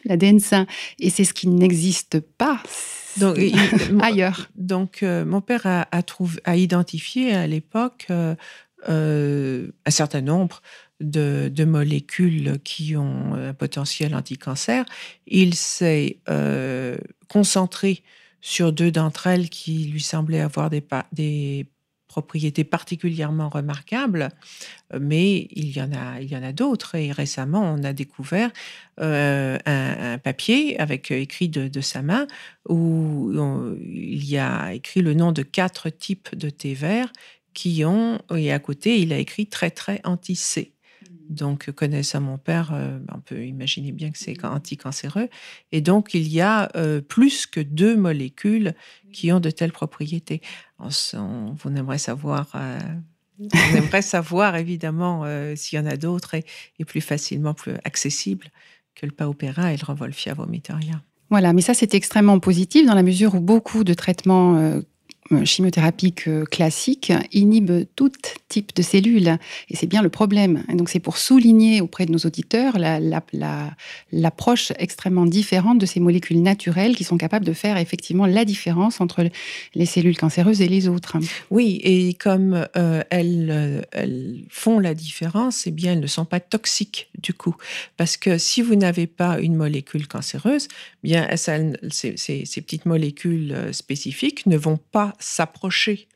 l'ADN 0.06 0.40
sain. 0.40 0.66
Et 0.98 1.10
c'est 1.10 1.24
ce 1.24 1.34
qui 1.34 1.48
n'existe 1.48 2.20
pas. 2.20 2.62
Donc, 3.18 3.38
ailleurs. 4.00 4.48
Donc, 4.56 5.02
euh, 5.02 5.26
mon 5.26 5.42
père 5.42 5.66
a, 5.66 5.86
a 6.44 6.56
identifié 6.56 7.34
à 7.34 7.46
l'époque 7.46 8.06
euh, 8.88 9.68
un 9.86 9.90
certain 9.92 10.22
nombre 10.22 10.60
de, 11.02 11.64
molécules 11.64 12.58
qui 12.64 12.96
ont 12.96 13.34
un 13.34 13.54
potentiel 13.54 14.14
anticancer. 14.14 14.82
Il 15.26 15.54
s'est 15.54 16.18
euh, 16.28 16.96
concentré 17.28 18.02
sur 18.40 18.72
deux 18.72 18.90
d'entre 18.90 19.26
elles 19.26 19.48
qui 19.48 19.84
lui 19.84 20.00
semblaient 20.00 20.40
avoir 20.40 20.70
des, 20.70 21.66
propriétés 22.08 22.64
particulièrement 22.64 23.48
remarquables, 23.48 24.28
mais 25.00 25.48
il 25.50 25.74
y 25.74 25.80
en 25.80 25.92
a, 25.92 26.20
il 26.20 26.30
y 26.30 26.36
en 26.36 26.42
a 26.42 26.52
d'autres. 26.52 26.94
Et 26.94 27.10
récemment, 27.10 27.62
on 27.62 27.82
a 27.84 27.94
découvert 27.94 28.50
euh, 29.00 29.56
un, 29.64 30.18
papier 30.18 30.78
avec 30.78 31.10
écrit 31.10 31.48
de, 31.48 31.80
sa 31.80 32.02
main 32.02 32.26
où 32.68 33.32
il 33.80 34.28
y 34.28 34.36
a 34.36 34.74
écrit 34.74 35.00
le 35.00 35.14
nom 35.14 35.32
de 35.32 35.42
quatre 35.42 35.88
types 35.88 36.36
de 36.36 36.50
thé 36.50 36.74
vert 36.74 37.10
qui 37.54 37.84
ont, 37.84 38.20
et 38.34 38.52
à 38.52 38.58
côté, 38.58 39.00
il 39.00 39.12
a 39.12 39.18
écrit 39.18 39.46
très 39.46 39.70
très 39.70 40.00
anti-C. 40.04 40.71
Donc, 41.32 41.70
connaissant 41.70 42.20
mon 42.20 42.38
père, 42.38 42.70
euh, 42.72 42.98
on 43.12 43.20
peut 43.20 43.44
imaginer 43.46 43.92
bien 43.92 44.10
que 44.10 44.18
c'est 44.18 44.44
anticancéreux. 44.44 45.28
Et 45.72 45.80
donc, 45.80 46.14
il 46.14 46.28
y 46.28 46.40
a 46.40 46.70
euh, 46.76 47.00
plus 47.00 47.46
que 47.46 47.60
deux 47.60 47.96
molécules 47.96 48.74
qui 49.12 49.32
ont 49.32 49.40
de 49.40 49.50
telles 49.50 49.72
propriétés. 49.72 50.42
On, 50.78 50.88
on, 51.64 51.76
aimerait 51.76 51.98
savoir, 51.98 52.50
euh, 52.54 52.78
on 53.40 53.76
aimerait 53.76 54.02
savoir 54.02 54.56
évidemment 54.56 55.24
s'il 55.56 55.78
y 55.78 55.82
en 55.82 55.86
a 55.86 55.96
d'autres 55.96 56.34
et, 56.34 56.84
plus 56.84 57.00
facilement 57.00 57.54
plus 57.54 57.74
accessibles 57.84 58.48
que 58.94 59.06
le 59.06 59.12
paupéra 59.12 59.72
et 59.72 59.76
le 59.76 59.84
revolfia 59.84 60.34
vomitoria. 60.34 61.00
Voilà, 61.30 61.54
mais 61.54 61.62
ça 61.62 61.72
c'est 61.72 61.94
extrêmement 61.94 62.38
positif 62.40 62.86
dans 62.86 62.94
la 62.94 63.02
mesure 63.02 63.34
où 63.34 63.40
beaucoup 63.40 63.84
de 63.84 63.94
traitements 63.94 64.82
euh, 65.32 65.44
chimiothérapie 65.44 66.14
classique 66.50 67.12
inhibe 67.32 67.84
tout 67.96 68.10
type 68.48 68.74
de 68.74 68.82
cellules. 68.82 69.38
Et 69.68 69.76
c'est 69.76 69.86
bien 69.86 70.02
le 70.02 70.08
problème. 70.08 70.64
Donc 70.74 70.88
c'est 70.88 71.00
pour 71.00 71.16
souligner 71.16 71.80
auprès 71.80 72.06
de 72.06 72.12
nos 72.12 72.18
auditeurs 72.18 72.78
l'approche 74.12 74.68
la, 74.70 74.82
extrêmement 74.82 75.26
différente 75.26 75.78
de 75.78 75.86
ces 75.86 76.00
molécules 76.00 76.42
naturelles 76.42 76.96
qui 76.96 77.04
sont 77.04 77.16
capables 77.16 77.44
de 77.44 77.52
faire 77.52 77.76
effectivement 77.76 78.26
la 78.26 78.44
différence 78.44 79.00
entre 79.00 79.28
les 79.74 79.86
cellules 79.86 80.16
cancéreuses 80.16 80.60
et 80.60 80.68
les 80.68 80.88
autres. 80.88 81.16
Oui, 81.50 81.80
et 81.82 82.14
comme 82.14 82.66
euh, 82.76 83.02
elles, 83.10 83.84
font 84.50 84.78
la 84.78 84.94
différence, 84.94 85.66
eh 85.66 85.70
bien 85.70 85.92
elles 85.92 86.00
ne 86.00 86.06
sont 86.06 86.24
pas 86.24 86.40
toxiques 86.40 87.08
du 87.18 87.32
coup. 87.32 87.56
Parce 87.96 88.16
que 88.16 88.38
si 88.38 88.62
vous 88.62 88.74
n'avez 88.74 89.06
pas 89.06 89.38
une 89.40 89.56
molécule 89.56 90.06
cancéreuse, 90.06 90.68
eh 91.04 91.08
bien 91.08 91.28
ces, 91.36 92.16
ces 92.16 92.60
petites 92.60 92.86
molécules 92.86 93.52
euh, 93.52 93.72
spécifiques 93.72 94.46
ne 94.46 94.56
vont 94.56 94.78
pas 94.90 95.14
s'approcher 95.22 96.08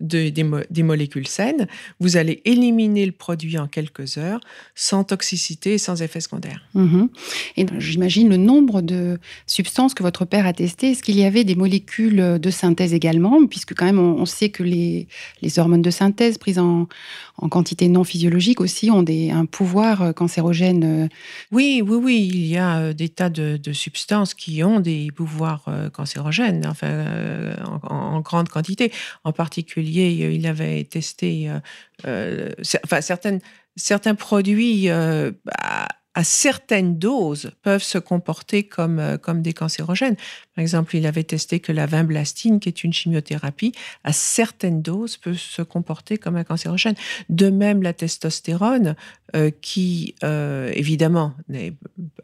de, 0.00 0.28
des, 0.28 0.82
molécules 0.82 1.26
saines, 1.26 1.66
vous 2.00 2.16
allez 2.16 2.40
éliminer 2.44 3.06
le 3.06 3.12
produit 3.12 3.58
en 3.58 3.66
quelques 3.66 4.18
heures 4.18 4.40
sans 4.74 5.04
toxicité 5.04 5.74
et 5.74 5.78
sans 5.78 6.02
effet 6.02 6.20
secondaire. 6.20 6.62
Mhm. 6.74 7.08
Et 7.56 7.66
j'imagine 7.78 8.28
le 8.28 8.36
nombre 8.36 8.80
de 8.80 9.18
substances 9.46 9.94
que 9.94 10.02
votre 10.02 10.24
père 10.24 10.46
a 10.46 10.52
testées. 10.52 10.92
Est-ce 10.92 11.02
qu'il 11.02 11.16
y 11.16 11.24
avait 11.24 11.44
des 11.44 11.54
molécules 11.54 12.38
de 12.38 12.50
synthèse 12.50 12.94
également? 12.94 13.46
Puisque 13.46 13.74
quand 13.74 13.86
même, 13.86 13.98
on, 13.98 14.26
sait 14.26 14.50
que 14.50 14.62
les, 14.62 15.08
les, 15.42 15.58
hormones 15.58 15.82
de 15.82 15.90
synthèse 15.90 16.38
prises 16.38 16.58
en, 16.58 16.88
en, 17.38 17.48
quantité 17.48 17.88
non 17.88 18.04
physiologique 18.04 18.60
aussi 18.60 18.90
ont 18.90 19.02
des, 19.02 19.30
un 19.30 19.44
pouvoir 19.44 20.14
cancérogène. 20.14 21.08
Oui, 21.52 21.82
oui, 21.84 21.96
oui. 21.96 22.30
Il 22.32 22.46
y 22.46 22.56
a 22.56 22.78
euh, 22.78 22.92
des 22.92 23.08
tas 23.08 23.30
de, 23.30 23.72
substances 23.72 24.34
qui 24.34 24.62
ont 24.62 24.80
des 24.80 25.10
pouvoirs 25.14 25.64
euh, 25.68 25.90
cancérogènes, 25.90 26.66
enfin, 26.66 26.88
euh, 26.88 27.54
en, 27.82 28.16
en 28.16 28.20
grande 28.20 28.48
quantité. 28.48 28.92
En 29.24 29.32
particulier, 29.32 29.59
il 29.76 30.46
avait 30.46 30.84
testé 30.84 31.48
euh, 31.48 31.58
euh, 32.06 32.50
enfin, 32.84 33.00
certains 33.76 34.14
produits 34.14 34.90
euh, 34.90 35.32
à 36.14 36.24
certaines 36.24 36.98
doses 36.98 37.52
peuvent 37.62 37.82
se 37.82 37.98
comporter 37.98 38.64
comme 38.64 39.42
des 39.42 39.52
cancérogènes. 39.52 40.16
Par 40.60 40.62
exemple, 40.62 40.94
il 40.94 41.06
avait 41.06 41.24
testé 41.24 41.58
que 41.58 41.72
la 41.72 41.86
vinblastine, 41.86 42.60
qui 42.60 42.68
est 42.68 42.84
une 42.84 42.92
chimiothérapie, 42.92 43.72
à 44.04 44.12
certaines 44.12 44.82
doses 44.82 45.16
peut 45.16 45.32
se 45.32 45.62
comporter 45.62 46.18
comme 46.18 46.36
un 46.36 46.44
cancérogène. 46.44 46.96
De 47.30 47.48
même, 47.48 47.82
la 47.82 47.94
testostérone, 47.94 48.94
qui 49.62 50.14
évidemment 50.22 51.32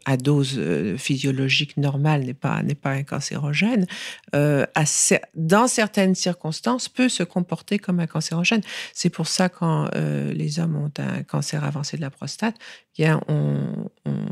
à 0.05 0.17
dose 0.17 0.61
physiologique 0.97 1.77
normale 1.77 2.25
n'est 2.25 2.35
pas 2.35 2.61
pas 2.79 2.91
un 2.91 3.01
cancérogène, 3.01 3.87
dans 4.33 5.67
certaines 5.67 6.13
circonstances 6.13 6.89
peut 6.89 7.09
se 7.09 7.23
comporter 7.23 7.79
comme 7.79 7.99
un 7.99 8.05
cancérogène. 8.05 8.61
C'est 8.93 9.09
pour 9.09 9.27
ça 9.27 9.49
quand 9.49 9.89
les 9.95 10.59
hommes 10.59 10.75
ont 10.75 10.91
un 10.99 11.23
cancer 11.23 11.63
avancé 11.63 11.97
de 11.97 12.03
la 12.03 12.11
prostate, 12.11 12.55
bien 12.95 13.19
on 13.27 13.89
on 14.05 14.25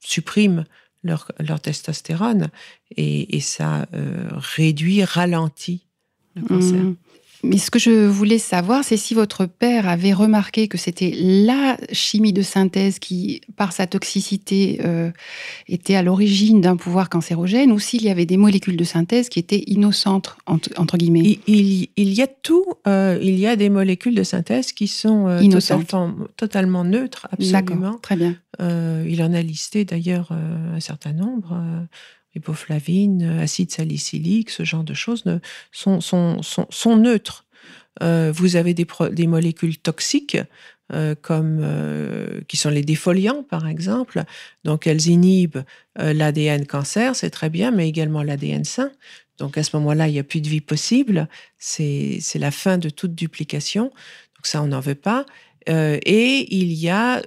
supprime 0.00 0.64
leur, 1.02 1.60
testostérone 1.60 2.50
et, 2.96 3.40
ça 3.40 3.86
euh, 3.94 4.28
réduit, 4.32 5.04
ralentit 5.04 5.86
le 6.34 6.42
cancer. 6.42 6.82
Mmh. 6.82 6.96
Mais 7.44 7.58
ce 7.58 7.70
que 7.70 7.78
je 7.78 8.06
voulais 8.06 8.38
savoir, 8.38 8.82
c'est 8.82 8.96
si 8.96 9.14
votre 9.14 9.46
père 9.46 9.88
avait 9.88 10.12
remarqué 10.12 10.66
que 10.66 10.76
c'était 10.76 11.12
la 11.16 11.76
chimie 11.92 12.32
de 12.32 12.42
synthèse 12.42 12.98
qui, 12.98 13.40
par 13.56 13.72
sa 13.72 13.86
toxicité, 13.86 14.80
euh, 14.84 15.10
était 15.68 15.94
à 15.94 16.02
l'origine 16.02 16.60
d'un 16.60 16.76
pouvoir 16.76 17.08
cancérogène, 17.08 17.70
ou 17.70 17.78
s'il 17.78 18.02
y 18.02 18.10
avait 18.10 18.26
des 18.26 18.36
molécules 18.36 18.76
de 18.76 18.84
synthèse 18.84 19.28
qui 19.28 19.38
étaient 19.38 19.62
innocentes, 19.66 20.36
entre, 20.46 20.96
guillemets. 20.96 21.38
Il, 21.46 21.88
y 21.96 22.22
a 22.22 22.26
tout. 22.26 22.66
Euh, 22.88 23.18
il 23.22 23.38
y 23.38 23.46
a 23.46 23.54
des 23.54 23.68
molécules 23.68 24.14
de 24.14 24.24
synthèse 24.24 24.72
qui 24.72 24.88
sont 24.88 25.28
euh, 25.28 25.40
totalement, 25.48 26.14
totalement, 26.36 26.84
neutres, 26.84 27.28
absolument. 27.30 27.98
Très 28.02 28.16
bien. 28.16 28.36
il 28.58 29.22
en 29.22 29.32
a 29.32 29.42
listé 29.42 29.84
d'ailleurs 29.84 30.32
un 30.32 30.80
certain 30.80 31.12
nombre 31.12 31.56
riboflavine, 32.34 33.22
acide 33.40 33.70
salicylique, 33.70 34.50
ce 34.50 34.64
genre 34.64 34.84
de 34.84 34.94
choses 34.94 35.24
sont, 35.72 36.96
neutres. 36.96 37.46
Euh, 38.02 38.32
vous 38.34 38.56
avez 38.56 38.74
des, 38.74 39.26
molécules 39.26 39.78
toxiques 39.78 40.38
euh, 40.92 41.14
comme 41.20 41.60
euh, 41.62 42.40
qui 42.48 42.56
sont 42.56 42.70
les 42.70 42.82
défoliants 42.82 43.42
par 43.42 43.66
exemple. 43.66 44.24
Donc 44.64 44.86
elles 44.86 45.08
inhibent 45.08 45.62
l'ADN 45.96 46.66
cancer, 46.66 47.16
c'est 47.16 47.30
très 47.30 47.50
bien, 47.50 47.70
mais 47.70 47.88
également 47.88 48.22
l'ADN 48.22 48.64
sain. 48.64 48.92
Donc 49.38 49.56
à 49.56 49.62
ce 49.62 49.76
moment-là, 49.76 50.08
il 50.08 50.12
n'y 50.12 50.18
a 50.18 50.24
plus 50.24 50.40
de 50.40 50.48
vie 50.48 50.60
possible. 50.60 51.28
C'est 51.58 52.20
la 52.34 52.50
fin 52.50 52.78
de 52.78 52.90
toute 52.90 53.14
duplication. 53.14 53.84
Donc 53.84 54.46
ça, 54.46 54.62
on 54.62 54.68
n'en 54.68 54.80
veut 54.80 54.94
pas. 54.94 55.26
et 55.66 56.54
il 56.54 56.72
y 56.72 56.88
a 56.88 57.22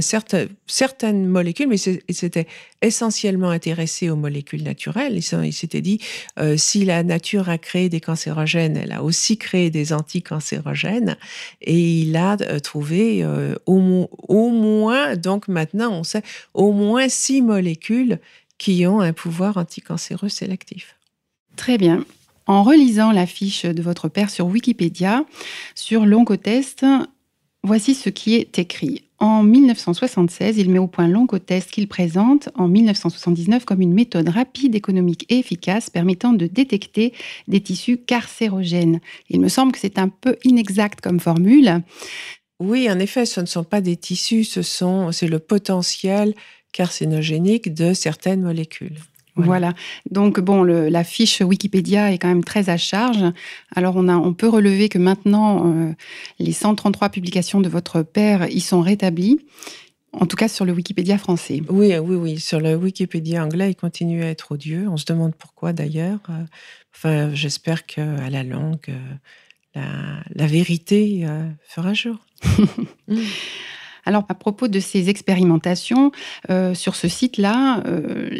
certain, 0.00 0.46
certaines 0.66 1.26
molécules, 1.26 1.66
mais 1.68 1.80
il 1.80 2.14
s'était 2.14 2.46
essentiellement 2.80 3.50
intéressé 3.50 4.08
aux 4.08 4.16
molécules 4.16 4.62
naturelles. 4.62 5.18
Il 5.18 5.52
s'était 5.52 5.80
dit, 5.80 6.00
euh, 6.38 6.56
si 6.56 6.84
la 6.84 7.02
nature 7.02 7.48
a 7.48 7.58
créé 7.58 7.88
des 7.88 8.00
cancérogènes, 8.00 8.76
elle 8.76 8.92
a 8.92 9.02
aussi 9.02 9.36
créé 9.36 9.70
des 9.70 9.92
anticancérogènes. 9.92 11.16
Et 11.60 12.02
il 12.02 12.16
a 12.16 12.36
euh, 12.40 12.60
trouvé 12.60 13.24
euh, 13.24 13.56
au, 13.66 14.08
au 14.28 14.50
moins, 14.50 15.16
donc 15.16 15.48
maintenant 15.48 15.92
on 15.92 16.04
sait, 16.04 16.22
au 16.54 16.72
moins 16.72 17.08
six 17.08 17.42
molécules 17.42 18.18
qui 18.58 18.86
ont 18.86 19.00
un 19.00 19.12
pouvoir 19.12 19.56
anticancéreux 19.56 20.28
sélectif. 20.28 20.96
Très 21.56 21.78
bien. 21.78 22.04
En 22.46 22.62
relisant 22.62 23.12
la 23.12 23.26
fiche 23.26 23.64
de 23.64 23.82
votre 23.82 24.08
père 24.08 24.30
sur 24.30 24.46
Wikipédia, 24.46 25.24
sur 25.74 26.06
l'oncotest, 26.06 26.84
voici 27.62 27.94
ce 27.94 28.08
qui 28.08 28.34
est 28.34 28.58
écrit. 28.58 29.04
En 29.20 29.42
1976, 29.42 30.56
il 30.56 30.70
met 30.70 30.78
au 30.78 30.86
point 30.86 31.06
l'oncotest 31.06 31.70
qu'il 31.70 31.88
présente 31.88 32.48
en 32.54 32.68
1979 32.68 33.66
comme 33.66 33.82
une 33.82 33.92
méthode 33.92 34.30
rapide, 34.30 34.74
économique 34.74 35.26
et 35.28 35.38
efficace 35.38 35.90
permettant 35.90 36.32
de 36.32 36.46
détecter 36.46 37.12
des 37.46 37.60
tissus 37.60 37.98
carcérogènes. 37.98 39.00
Il 39.28 39.40
me 39.40 39.48
semble 39.48 39.72
que 39.72 39.78
c'est 39.78 39.98
un 39.98 40.08
peu 40.08 40.36
inexact 40.44 41.02
comme 41.02 41.20
formule. 41.20 41.82
Oui, 42.60 42.90
en 42.90 42.98
effet, 42.98 43.26
ce 43.26 43.42
ne 43.42 43.46
sont 43.46 43.64
pas 43.64 43.82
des 43.82 43.96
tissus, 43.96 44.44
ce 44.44 44.62
sont 44.62 45.12
c'est 45.12 45.28
le 45.28 45.38
potentiel 45.38 46.34
carcinogénique 46.72 47.74
de 47.74 47.92
certaines 47.92 48.42
molécules. 48.42 48.96
Voilà. 49.44 49.74
Donc, 50.10 50.40
bon, 50.40 50.62
la 50.62 51.04
fiche 51.04 51.40
Wikipédia 51.40 52.12
est 52.12 52.18
quand 52.18 52.28
même 52.28 52.44
très 52.44 52.70
à 52.70 52.76
charge. 52.76 53.24
Alors, 53.74 53.94
on, 53.96 54.08
a, 54.08 54.16
on 54.16 54.34
peut 54.34 54.48
relever 54.48 54.88
que 54.88 54.98
maintenant, 54.98 55.66
euh, 55.66 55.92
les 56.38 56.52
133 56.52 57.08
publications 57.10 57.60
de 57.60 57.68
votre 57.68 58.02
père 58.02 58.48
y 58.50 58.60
sont 58.60 58.80
rétablies. 58.80 59.40
En 60.12 60.26
tout 60.26 60.36
cas, 60.36 60.48
sur 60.48 60.64
le 60.64 60.72
Wikipédia 60.72 61.18
français. 61.18 61.62
Oui, 61.68 61.96
oui, 61.96 62.16
oui. 62.16 62.40
Sur 62.40 62.60
le 62.60 62.74
Wikipédia 62.74 63.44
anglais, 63.44 63.70
il 63.70 63.76
continue 63.76 64.24
à 64.24 64.28
être 64.28 64.52
odieux. 64.52 64.88
On 64.88 64.96
se 64.96 65.04
demande 65.04 65.34
pourquoi 65.36 65.72
d'ailleurs. 65.72 66.20
Euh, 66.30 66.44
enfin, 66.94 67.30
j'espère 67.34 67.86
qu'à 67.86 68.28
la 68.28 68.42
longue, 68.42 68.90
euh, 69.76 69.80
la, 70.34 70.46
vérité 70.46 71.26
fera 71.64 71.94
jour. 71.94 72.16
Mm. 73.08 73.16
Alors, 74.04 74.24
à 74.28 74.34
propos 74.34 74.68
de 74.68 74.80
ces 74.80 75.08
expérimentations, 75.08 76.12
euh, 76.50 76.74
sur 76.74 76.96
ce 76.96 77.08
site-là, 77.08 77.82
euh, 77.86 78.30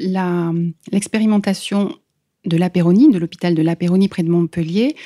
l'expérimentation 0.92 1.96
de 2.46 2.56
l'Apéronie, 2.56 3.10
de 3.10 3.18
l'hôpital 3.18 3.54
de 3.54 3.62
l'Apéronie 3.62 4.08
près 4.08 4.22
de 4.22 4.30
Montpellier, 4.30 4.96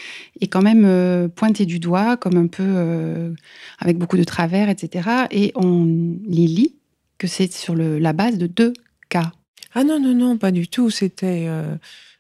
est 0.41 0.47
quand 0.47 0.63
même 0.63 0.85
euh, 0.85 1.29
pointée 1.29 1.67
du 1.67 1.81
doigt, 1.81 2.17
comme 2.17 2.37
un 2.37 2.47
peu 2.47 3.35
avec 3.81 3.99
beaucoup 3.99 4.17
de 4.17 4.25
travers, 4.25 4.69
etc. 4.69 5.27
Et 5.31 5.53
on 5.57 5.85
lit 6.27 6.77
que 7.19 7.27
c'est 7.27 7.53
sur 7.53 7.75
la 7.75 8.13
base 8.13 8.39
de 8.39 8.47
deux 8.47 8.73
cas. 9.09 9.33
Ah 9.75 9.83
non, 9.83 9.99
non, 9.99 10.15
non, 10.15 10.39
pas 10.39 10.53
du 10.53 10.69
tout. 10.69 10.91
C'était 10.91 11.49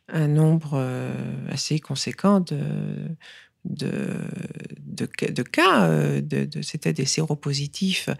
un 0.09 0.29
nombre 0.29 0.85
assez 1.49 1.79
conséquent 1.79 2.41
de 2.41 2.59
de, 3.65 5.43
cas, 5.43 5.89
euh, 5.89 6.21
c'était 6.63 6.93
des 6.93 7.05
séropositifs 7.05 8.11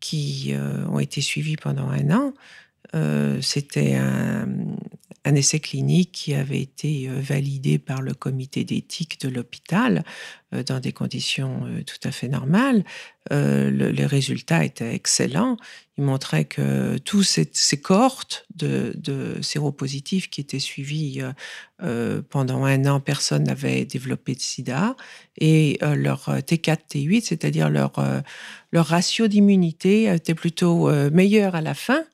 qui 0.00 0.52
euh, 0.54 0.86
ont 0.86 0.98
été 0.98 1.20
suivis 1.20 1.56
pendant 1.56 1.88
un 1.88 2.10
an. 2.10 2.34
Euh, 2.94 3.40
c'était 3.42 3.94
un, 3.96 4.48
un, 5.28 5.34
essai 5.34 5.60
clinique 5.60 6.12
qui 6.12 6.34
avait 6.34 6.60
été 6.60 7.08
validé 7.08 7.78
par 7.78 8.02
le 8.02 8.14
comité 8.14 8.64
d'éthique 8.64 9.20
de 9.20 9.28
l'hôpital 9.28 10.04
dans 10.66 10.80
des 10.80 10.92
conditions 10.92 11.62
tout 11.86 12.08
à 12.08 12.10
fait 12.10 12.28
normales. 12.28 12.84
les 13.30 14.06
résultats 14.06 14.64
étaient 14.64 14.94
excellents. 14.94 15.56
Ils 15.98 16.04
montraient 16.04 16.46
que 16.46 16.96
tous 16.98 17.22
ces, 17.22 17.50
ces 17.52 17.80
cohortes 17.80 18.46
de, 18.54 19.36
séropositifs 19.42 20.30
qui 20.30 20.40
étaient 20.40 20.58
suivis 20.58 21.22
pendant 22.30 22.64
un 22.64 22.86
an, 22.86 23.00
personne 23.00 23.44
n'avait 23.44 23.84
développé 23.84 24.34
de 24.34 24.40
sida. 24.40 24.96
Et 25.38 25.78
leur 25.82 26.28
T4, 26.28 26.78
T8, 26.90 27.22
c'est-à-dire 27.22 27.68
leur, 27.68 27.92
leur 28.72 28.86
ratio 28.86 29.28
d'immunité 29.28 30.04
était 30.04 30.34
plutôt 30.34 30.90
meilleur 31.10 31.54
à 31.54 31.60
la 31.60 31.74
fin 31.74 32.04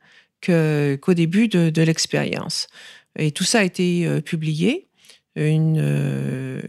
qu'au 0.44 1.14
début 1.14 1.48
de, 1.48 1.82
l'expérience. 1.82 2.68
Et 3.16 3.30
tout 3.32 3.44
ça 3.44 3.60
a 3.60 3.62
été 3.62 4.06
euh, 4.06 4.20
publié, 4.20 4.88
une, 5.36 5.78
euh, 5.78 6.62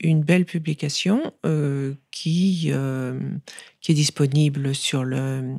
une, 0.00 0.22
belle 0.22 0.44
publication 0.44 1.32
euh, 1.46 1.94
qui, 2.10 2.68
est 2.70 3.94
disponible 3.94 4.74
sur 4.74 5.04
le, 5.04 5.56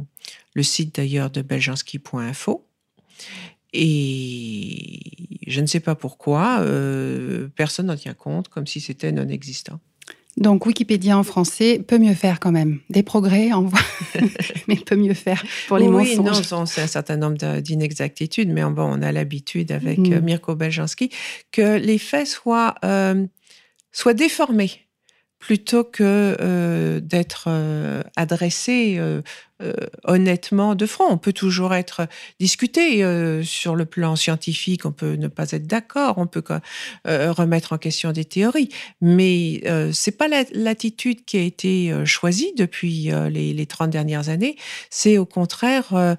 site 0.62 0.96
d'ailleurs 0.96 1.32
de 1.32 1.42
beljanski.info. 1.42 2.68
Et 3.76 5.00
je 5.48 5.62
ne 5.62 5.66
sais 5.66 5.80
pas 5.80 5.96
pourquoi, 5.96 6.64
personne 7.56 7.88
n'en 7.88 7.96
tient 7.96 8.14
compte, 8.14 8.50
comme 8.50 8.68
si 8.68 8.80
c'était 8.82 9.12
non 9.12 9.28
existant. 9.28 9.80
Donc 10.38 10.66
Wikipédia 10.66 11.18
en 11.18 11.24
français 11.24 11.80
peut 11.86 12.00
mieux 12.00 12.16
faire 12.16 12.40
quand 12.40 12.52
même. 12.52 12.80
Des 12.90 13.04
progrès, 13.04 13.52
en 13.54 13.70
mais 14.68 14.76
peut 14.78 14.96
mieux 14.96 15.14
faire 15.14 15.44
pour 15.68 15.78
les 15.78 15.88
oui, 15.88 16.16
mensonges. 16.16 16.40
Oui, 16.40 16.48
non, 16.52 16.66
c'est 16.66 16.82
un 16.82 16.88
certain 16.88 17.18
nombre 17.18 17.60
d'inexactitudes, 17.60 18.50
mais 18.50 18.64
bon, 18.64 18.84
on 18.84 19.02
a 19.02 19.12
l'habitude 19.12 19.72
avec 19.72 20.00
mm. 20.00 20.20
Mirko 20.22 20.56
Beljanski 20.56 21.12
que 21.52 21.78
les 21.78 22.00
faits 22.00 22.28
soient, 22.28 22.76
euh, 22.84 23.26
soient 23.92 24.16
déformés 24.16 24.84
plutôt 25.44 25.84
que 25.84 26.38
euh, 26.40 27.02
d'être 27.02 27.46
euh, 27.48 28.02
adressé 28.16 28.96
euh, 28.98 29.22
honnêtement 30.04 30.76
de 30.76 30.86
front. 30.86 31.06
On 31.10 31.18
peut 31.18 31.34
toujours 31.34 31.74
être 31.74 32.08
discuté 32.40 33.04
sur 33.44 33.76
le 33.76 33.86
plan 33.86 34.16
scientifique, 34.16 34.86
on 34.86 34.92
peut 34.92 35.14
ne 35.14 35.28
pas 35.28 35.52
être 35.52 35.68
d'accord, 35.68 36.18
on 36.18 36.28
peut 36.28 36.44
remettre 37.06 37.74
en 37.74 37.78
question 37.78 38.12
des 38.12 38.26
théories, 38.26 38.70
mais 39.02 39.62
c'est 39.94 40.18
pas 40.18 40.28
l'attitude 40.54 41.26
qui 41.26 41.38
a 41.38 41.42
été 41.42 41.94
choisie 42.06 42.54
depuis 42.58 43.12
les, 43.30 43.54
les 43.54 43.66
30 43.66 43.90
dernières 43.90 44.30
années, 44.30 44.56
c'est 44.90 45.18
au 45.18 45.26
contraire 45.26 46.18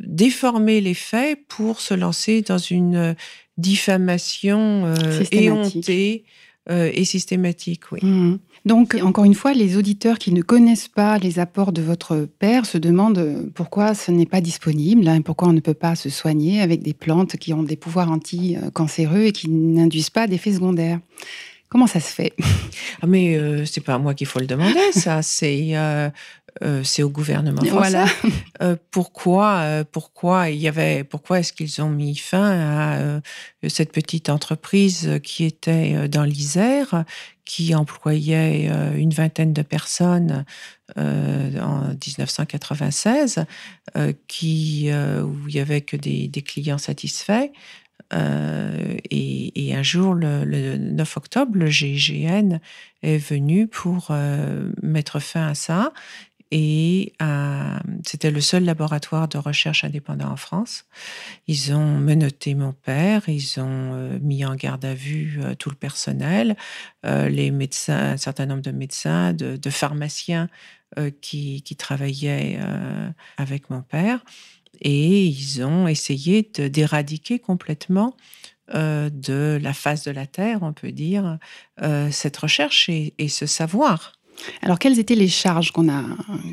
déformer 0.00 0.80
les 0.80 0.94
faits 0.94 1.40
pour 1.48 1.80
se 1.80 1.94
lancer 1.94 2.42
dans 2.42 2.58
une 2.58 3.14
diffamation 3.58 4.94
éhontée 5.30 6.24
euh, 6.70 6.90
et 6.94 7.04
systématique, 7.04 7.90
oui. 7.90 7.98
Mmh. 8.02 8.38
Donc, 8.64 8.96
encore 9.02 9.24
une 9.24 9.34
fois, 9.34 9.52
les 9.52 9.76
auditeurs 9.76 10.18
qui 10.18 10.32
ne 10.32 10.42
connaissent 10.42 10.86
pas 10.86 11.18
les 11.18 11.40
apports 11.40 11.72
de 11.72 11.82
votre 11.82 12.28
père 12.38 12.66
se 12.66 12.78
demandent 12.78 13.50
pourquoi 13.54 13.94
ce 13.94 14.12
n'est 14.12 14.26
pas 14.26 14.40
disponible, 14.40 15.08
hein, 15.08 15.22
pourquoi 15.22 15.48
on 15.48 15.52
ne 15.52 15.60
peut 15.60 15.74
pas 15.74 15.96
se 15.96 16.08
soigner 16.08 16.60
avec 16.60 16.82
des 16.82 16.94
plantes 16.94 17.36
qui 17.36 17.52
ont 17.52 17.64
des 17.64 17.76
pouvoirs 17.76 18.10
anti-cancéreux 18.10 19.24
et 19.24 19.32
qui 19.32 19.48
n'induisent 19.50 20.10
pas 20.10 20.28
d'effets 20.28 20.52
secondaires. 20.52 21.00
Comment 21.72 21.86
ça 21.86 22.00
se 22.00 22.12
fait? 22.12 22.34
Ah 23.00 23.06
Mais 23.06 23.34
euh, 23.34 23.64
c'est 23.64 23.80
pas 23.80 23.94
à 23.94 23.98
moi 23.98 24.12
qu'il 24.12 24.26
faut 24.26 24.38
le 24.38 24.46
demander, 24.46 24.92
ça. 24.92 25.22
C'est 25.22 25.70
euh, 25.72 26.10
euh, 26.60 26.82
c'est 26.84 27.02
au 27.02 27.08
gouvernement 27.08 27.64
français. 27.64 28.04
Euh, 28.60 28.76
pourquoi, 28.92 29.56
euh, 29.56 29.84
pourquoi 29.90 30.50
il 30.50 30.58
y 30.58 30.68
avait, 30.68 31.02
pourquoi 31.02 31.40
est-ce 31.40 31.52
qu'ils 31.52 31.82
ont 31.82 31.88
mis 31.88 32.14
fin 32.14 33.20
à 33.62 33.68
cette 33.68 33.90
petite 33.90 34.28
entreprise 34.28 35.18
qui 35.24 35.44
était 35.44 36.08
dans 36.08 36.22
l'Isère, 36.22 37.04
qui 37.44 37.74
employait 37.74 38.70
une 38.94 39.10
vingtaine 39.10 39.52
de 39.52 39.62
personnes 39.62 40.44
en 40.96 41.88
1996, 41.88 43.46
qui 44.28 44.90
où 44.92 45.48
il 45.48 45.54
y 45.54 45.60
avait 45.60 45.80
que 45.80 45.96
des, 45.96 46.30
clients 46.46 46.78
satisfaits. 46.78 47.50
et, 48.12 49.74
un 49.74 49.82
jour, 49.82 50.14
le, 50.14 50.44
le, 50.44 50.76
9 50.76 51.16
octobre, 51.16 51.56
le 51.56 51.66
GIGN 51.66 52.60
est 53.02 53.18
venu 53.18 53.66
pour 53.66 54.12
mettre 54.82 55.18
fin 55.18 55.48
à 55.48 55.54
ça 55.54 55.92
et 56.54 57.14
euh, 57.22 57.78
c'était 58.04 58.30
le 58.30 58.42
seul 58.42 58.64
laboratoire 58.64 59.26
de 59.26 59.38
recherche 59.38 59.84
indépendant 59.84 60.28
en 60.28 60.36
France. 60.36 60.84
Ils 61.48 61.72
ont 61.72 61.98
menotté 61.98 62.54
mon 62.54 62.74
père, 62.74 63.26
ils 63.26 63.58
ont 63.58 63.94
euh, 63.94 64.18
mis 64.20 64.44
en 64.44 64.54
garde 64.54 64.84
à 64.84 64.92
vue 64.92 65.40
euh, 65.40 65.54
tout 65.54 65.70
le 65.70 65.76
personnel, 65.76 66.54
les 67.04 67.50
médecins, 67.50 68.12
un 68.12 68.16
certain 68.18 68.44
nombre 68.44 68.60
de 68.60 68.70
médecins, 68.70 69.32
de, 69.32 69.70
pharmaciens 69.70 70.48
qui, 71.20 71.62
qui, 71.62 71.74
travaillaient 71.74 72.60
avec 73.38 73.70
mon 73.70 73.82
père, 73.82 74.24
et 74.80 75.26
ils 75.26 75.64
ont 75.64 75.88
essayé 75.88 76.42
d'éradiquer 76.42 77.40
complètement 77.40 78.16
de 78.72 79.58
la 79.60 79.72
face 79.72 80.04
de 80.04 80.12
la 80.12 80.26
Terre, 80.26 80.62
on 80.62 80.72
peut 80.72 80.92
dire, 80.92 81.38
cette 82.12 82.36
recherche 82.36 82.88
et 82.88 83.28
ce 83.28 83.46
savoir. 83.46 84.12
Alors, 84.62 84.78
quelles 84.78 84.98
étaient 84.98 85.14
les 85.14 85.28
charges 85.28 85.72
qu'on 85.72 85.88
a, 85.88 86.04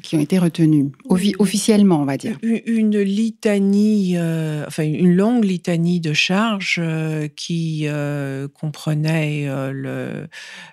qui 0.04 0.16
ont 0.16 0.20
été 0.20 0.38
retenues, 0.40 0.92
officiellement, 1.40 2.02
on 2.02 2.06
va 2.06 2.18
dire. 2.18 2.38
Une 2.42 3.00
litanie, 3.00 4.16
euh, 4.18 4.64
enfin 4.68 4.84
une 4.84 5.16
longue 5.16 5.44
litanie 5.44 6.00
de 6.00 6.14
charges 6.14 6.80
euh, 6.80 7.28
qui 7.28 7.84
euh, 7.86 8.48
comprenait 8.48 9.48
le, 9.72 10.28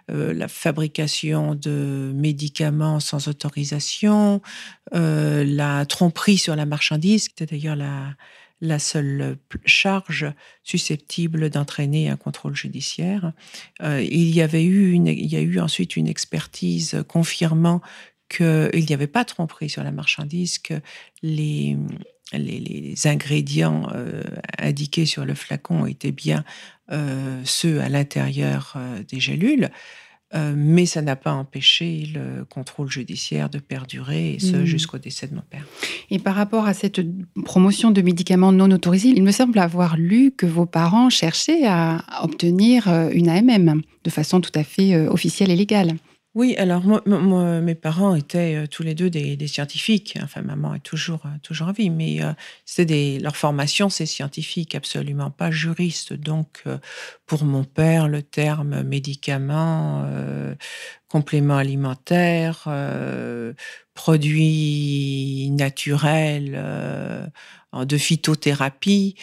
la 0.09 0.49
fabrication 0.49 1.55
de 1.55 2.13
médicaments 2.15 3.01
sans 3.01 3.29
autorisation, 3.29 4.41
la 4.93 5.87
tromperie 5.87 6.39
sur 6.39 6.57
la 6.57 6.67
marchandise, 6.67 7.25
c'était 7.25 7.47
d'ailleurs 7.47 7.77
la, 7.77 8.15
la 8.61 8.79
seule 8.79 9.37
charge 9.65 10.33
susceptible 10.63 11.51
d'entraîner 11.51 12.09
un 12.09 12.17
contrôle 12.17 12.57
judiciaire. 12.57 13.33
Euh, 13.83 14.03
il 14.03 14.35
y 14.35 14.41
avait 14.41 14.65
eu 14.65 14.93
une, 14.93 15.09
il 15.09 15.27
y 15.27 15.37
a 15.37 15.41
eu 15.41 15.61
ensuite 15.61 15.97
une 15.97 16.09
expertise 16.09 17.03
confirmant 17.09 17.81
qu'il 18.29 18.85
n'y 18.89 18.95
avait 18.95 19.07
pas 19.07 19.25
de 19.25 19.29
tromperie 19.29 19.69
sur 19.69 19.85
la 19.85 19.93
marchandise, 19.93 20.59
que 20.59 20.75
les, 21.23 21.77
les, 22.33 23.07
ingrédients 23.07 23.89
euh, 23.95 24.23
indiqués 24.59 25.07
sur 25.07 25.25
le 25.25 25.35
flacon 25.35 25.87
étaient 25.87 26.11
bien 26.11 26.45
euh, 26.91 27.41
ceux 27.45 27.81
à 27.81 27.89
l'intérieur 27.89 28.77
des 29.09 29.21
gélules. 29.21 29.71
Euh, 30.37 30.55
mais 30.57 30.87
ça 30.87 31.03
n'a 31.03 31.17
pas 31.17 31.33
empêché 31.33 32.09
le 32.13 32.45
contrôle 32.45 32.91
judiciaire 32.91 33.49
de 33.49 33.59
perdurer, 33.59 34.35
et 34.35 34.39
ce 34.39 34.57
hmm. 34.57 34.65
jusqu'au 34.65 34.99
décès 34.99 35.27
de 35.29 35.35
mon 35.35 35.43
père. 35.43 35.65
Et 36.11 36.19
par 36.19 36.35
rapport 36.35 36.67
à 36.67 36.75
cette 36.75 37.01
promotion 37.45 37.91
de 37.91 38.03
médicaments 38.03 38.53
non 38.53 38.71
autorisés, 38.71 39.09
il 39.09 39.23
me 39.23 39.31
semble 39.31 39.59
avoir 39.59 39.97
lu 39.97 40.33
que 40.37 40.47
vos 40.47 40.67
parents 40.67 41.11
cherchaient 41.11 41.67
à 41.67 42.03
obtenir 42.23 42.89
euh, 42.89 43.09
une 43.13 43.29
AMM 43.29 43.83
de 44.05 44.11
façon 44.11 44.41
tout 44.41 44.53
à 44.55 44.65
fait 44.65 44.95
euh, 44.95 45.11
officielle 45.11 45.51
et 45.51 45.57
légale. 45.57 45.97
Oui, 46.37 46.55
alors 46.59 46.83
mes 47.07 47.75
parents 47.75 48.15
étaient 48.15 48.57
euh, 48.57 48.67
tous 48.67 48.83
les 48.83 48.95
deux 48.95 49.09
des, 49.09 49.47
scientifiques. 49.47 50.19
Enfin, 50.23 50.43
maman 50.43 50.75
est 50.75 50.81
toujours 50.81 51.25
euh, 51.25 51.31
toujours 51.43 51.69
en 51.69 51.73
vie, 51.73 51.89
mais 51.89 52.23
euh, 52.23 52.35
c'était 52.67 53.17
leur 53.23 53.39
formation, 53.39 53.89
c'est 53.89 54.05
scientifique, 54.05 54.75
absolument 54.75 55.31
pas 55.31 55.51
juriste. 55.51 56.13
Donc, 56.13 56.63
pour 57.25 57.45
mon 57.45 57.65
père, 57.65 58.07
le 58.07 58.21
terme 58.21 58.83
médicament, 58.83 60.07
complément 61.09 61.57
alimentaire, 61.57 62.69
produit 63.95 65.51
naturel 65.53 67.33
de 67.73 67.97
phytothérapie 67.97 69.17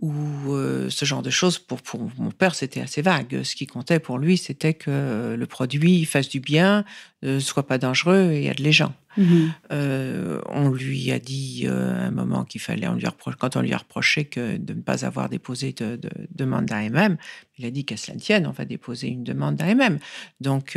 ou 0.00 0.52
euh, 0.52 0.90
ce 0.90 1.04
genre 1.04 1.22
de 1.22 1.30
choses. 1.30 1.58
Pour, 1.58 1.82
pour 1.82 2.00
mon 2.18 2.30
père, 2.30 2.54
c'était 2.54 2.80
assez 2.80 3.02
vague. 3.02 3.42
Ce 3.42 3.54
qui 3.54 3.66
comptait 3.66 4.00
pour 4.00 4.18
lui, 4.18 4.36
c'était 4.36 4.74
que 4.74 5.34
le 5.38 5.46
produit 5.46 6.04
fasse 6.04 6.28
du 6.28 6.40
bien, 6.40 6.84
ne 7.22 7.38
soit 7.38 7.66
pas 7.66 7.78
dangereux 7.78 8.32
et 8.32 8.46
aide 8.46 8.60
les 8.60 8.72
gens. 8.72 8.92
Mhm. 9.16 9.52
Euh, 9.70 10.40
on 10.48 10.70
lui 10.70 11.12
a 11.12 11.20
dit 11.20 11.66
euh, 11.66 12.02
à 12.02 12.06
un 12.06 12.10
moment 12.10 12.44
qu'il 12.44 12.60
fallait, 12.60 12.88
on 12.88 12.94
lui 12.94 13.04
quand 13.38 13.54
on 13.54 13.60
lui 13.60 13.72
a 13.72 13.78
reproché 13.78 14.24
que 14.24 14.56
de 14.56 14.74
ne 14.74 14.80
pas 14.80 15.04
avoir 15.04 15.28
déposé 15.28 15.72
de, 15.72 16.00
demande 16.34 16.66
d'AMM, 16.66 17.16
il 17.56 17.64
a 17.64 17.70
dit 17.70 17.84
qu'à 17.84 17.96
cela 17.96 18.16
tienne, 18.18 18.48
on 18.48 18.50
va 18.50 18.64
déposer 18.64 19.06
une 19.06 19.22
demande 19.22 19.54
d'AMM. 19.54 20.00
Donc, 20.40 20.76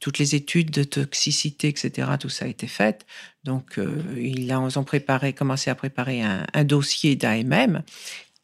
toutes 0.00 0.18
les 0.18 0.34
études 0.34 0.70
de 0.70 0.82
toxicité, 0.82 1.68
etc., 1.68 2.10
tout 2.20 2.28
ça 2.28 2.44
a 2.44 2.48
été 2.48 2.66
fait. 2.66 3.06
Donc, 3.44 3.80
ils 4.18 4.52
ont 4.52 4.84
préparé, 4.84 5.32
commencé 5.32 5.70
à 5.70 5.74
préparer 5.74 6.20
un, 6.20 6.44
un 6.52 6.64
dossier 6.64 7.16
d'AMM 7.16 7.82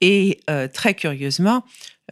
et 0.00 0.40
euh, 0.50 0.68
très 0.68 0.94
curieusement, 0.94 1.64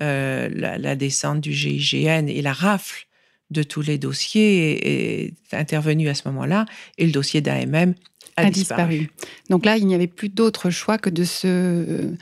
euh, 0.03 0.49
la, 0.53 0.97
descente 0.97 1.40
du 1.40 1.53
GIGN 1.53 2.29
et 2.29 2.42
la 2.42 2.53
rafle 2.53 3.07
de 3.51 3.62
tous 3.62 3.83
les 3.83 3.99
dossiers 3.99 5.27
est, 5.27 5.35
intervenue 5.53 6.09
à 6.09 6.14
ce 6.14 6.27
moment-là, 6.29 6.66
et 6.99 7.07
le 7.07 7.12
dossier 7.12 7.40
d'AMM 7.40 7.94
a, 8.37 8.51
disparu. 8.51 9.11
Donc 9.51 9.64
là, 9.64 9.77
il 9.77 9.87
n'y 9.87 9.94
avait 9.94 10.09
plus 10.09 10.29
d'autre 10.29 10.70
choix 10.70 10.99
que 10.99 11.11
de 11.11 11.25
se 11.25 12.14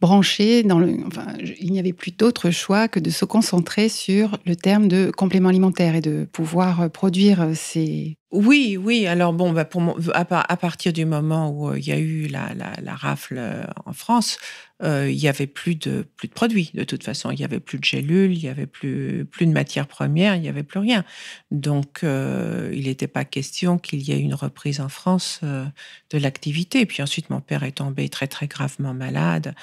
brancher 0.00 0.62
dans 0.62 0.78
le. 0.78 0.96
Enfin, 1.06 1.26
il 1.60 1.72
n'y 1.72 1.80
avait 1.80 1.92
plus 1.92 2.12
d'autre 2.12 2.50
choix 2.50 2.88
que 2.88 3.00
de 3.00 3.10
se 3.10 3.24
concentrer 3.24 3.88
sur 3.88 4.38
le 4.46 4.56
terme 4.56 4.88
de 4.88 5.10
complément 5.10 5.48
alimentaire 5.50 5.96
et 5.96 6.00
de 6.00 6.26
pouvoir 6.32 6.88
produire 6.90 7.50
ces 7.54 8.18
oui, 8.30 8.76
oui. 8.78 9.06
Alors 9.06 9.32
bon, 9.32 9.52
bah 9.52 9.64
pour 9.64 9.82
à, 10.12 10.24
partir 10.24 10.92
du 10.92 11.06
moment 11.06 11.50
où 11.50 11.70
euh, 11.70 11.78
il 11.78 11.86
y 11.86 11.92
a 11.92 11.98
eu 11.98 12.26
la, 12.26 12.50
rafle 12.94 13.36
euh, 13.38 13.64
en 13.86 13.94
France, 13.94 14.38
euh, 14.82 15.10
il 15.10 15.18
y 15.18 15.28
avait 15.28 15.46
plus 15.46 15.74
de 15.74 16.06
plus 16.16 16.28
de 16.28 16.32
produits. 16.32 16.70
De 16.74 16.84
toute 16.84 17.02
façon, 17.02 17.30
il 17.30 17.40
y 17.40 17.44
avait 17.44 17.60
plus 17.60 17.78
de 17.78 17.84
gélules, 17.84 18.32
il 18.32 18.42
y 18.42 18.48
avait 18.48 18.66
plus 18.66 19.26
plus 19.30 19.46
de 19.46 19.52
matières 19.52 19.86
premières, 19.86 20.36
il 20.36 20.44
y 20.44 20.48
avait 20.48 20.62
plus 20.62 20.78
rien. 20.80 21.04
Donc, 21.50 22.00
il 22.02 22.84
n'était 22.84 23.08
pas 23.08 23.24
question 23.24 23.78
qu'il 23.78 24.02
y 24.02 24.12
ait 24.12 24.20
une 24.20 24.34
reprise 24.34 24.80
en 24.80 24.88
France 24.88 25.40
de 25.42 26.18
l'activité. 26.18 26.86
Puis 26.86 27.02
ensuite, 27.02 27.30
mon 27.30 27.40
père 27.40 27.62
est 27.64 27.72
tombé 27.72 28.08
très 28.08 28.26
très 28.26 28.46
gravement 28.46 28.94
malade 28.94 29.54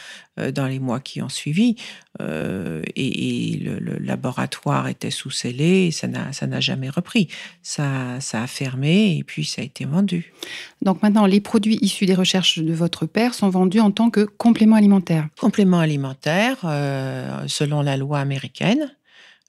dans 0.54 0.68
les 0.68 0.80
mois 0.80 1.00
qui 1.00 1.22
ont 1.22 1.30
suivi, 1.30 1.76
et, 2.20 3.60
le, 3.62 3.98
laboratoire 4.00 4.88
était 4.88 5.12
sous 5.12 5.32
scellé. 5.32 5.86
Et 5.88 5.92
ça 5.92 6.08
n'a 6.08 6.34
ça 6.34 6.48
n'a 6.48 6.60
jamais 6.60 6.90
repris. 6.90 7.30
Ça 7.62 8.20
ça 8.20 8.44
a 8.44 8.48
fermé 8.48 9.18
et 9.18 9.24
puis 9.24 9.46
ça 9.46 9.62
a 9.62 9.66
été 9.66 9.86
vendu. 9.86 10.34
Donc 10.82 11.02
maintenant, 11.02 11.26
les 11.26 11.42
produits 11.42 11.80
issus 11.82 12.06
des 12.06 12.16
recherches 12.16 12.60
de 12.60 12.74
votre 12.74 13.06
père 13.06 13.34
sont 13.34 13.50
vendus 13.50 13.80
en 13.80 13.92
tant 13.92 14.10
que 14.10 14.22
complément 14.22 14.76
alimentaire. 14.76 15.05
Complément 15.40 15.80
alimentaire, 15.80 16.58
euh, 16.64 17.48
selon 17.48 17.82
la 17.82 17.98
loi 17.98 18.20
américaine, 18.20 18.96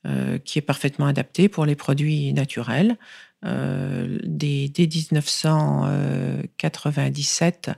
euh, 0.06 0.38
qui 0.38 0.58
est 0.58 0.62
parfaitement 0.62 1.06
adaptée 1.06 1.48
pour 1.48 1.64
les 1.66 1.76
produits 1.76 2.32
naturels. 2.32 2.96
Euh, 3.44 4.18
dès, 4.24 4.72
1997, 4.76 7.70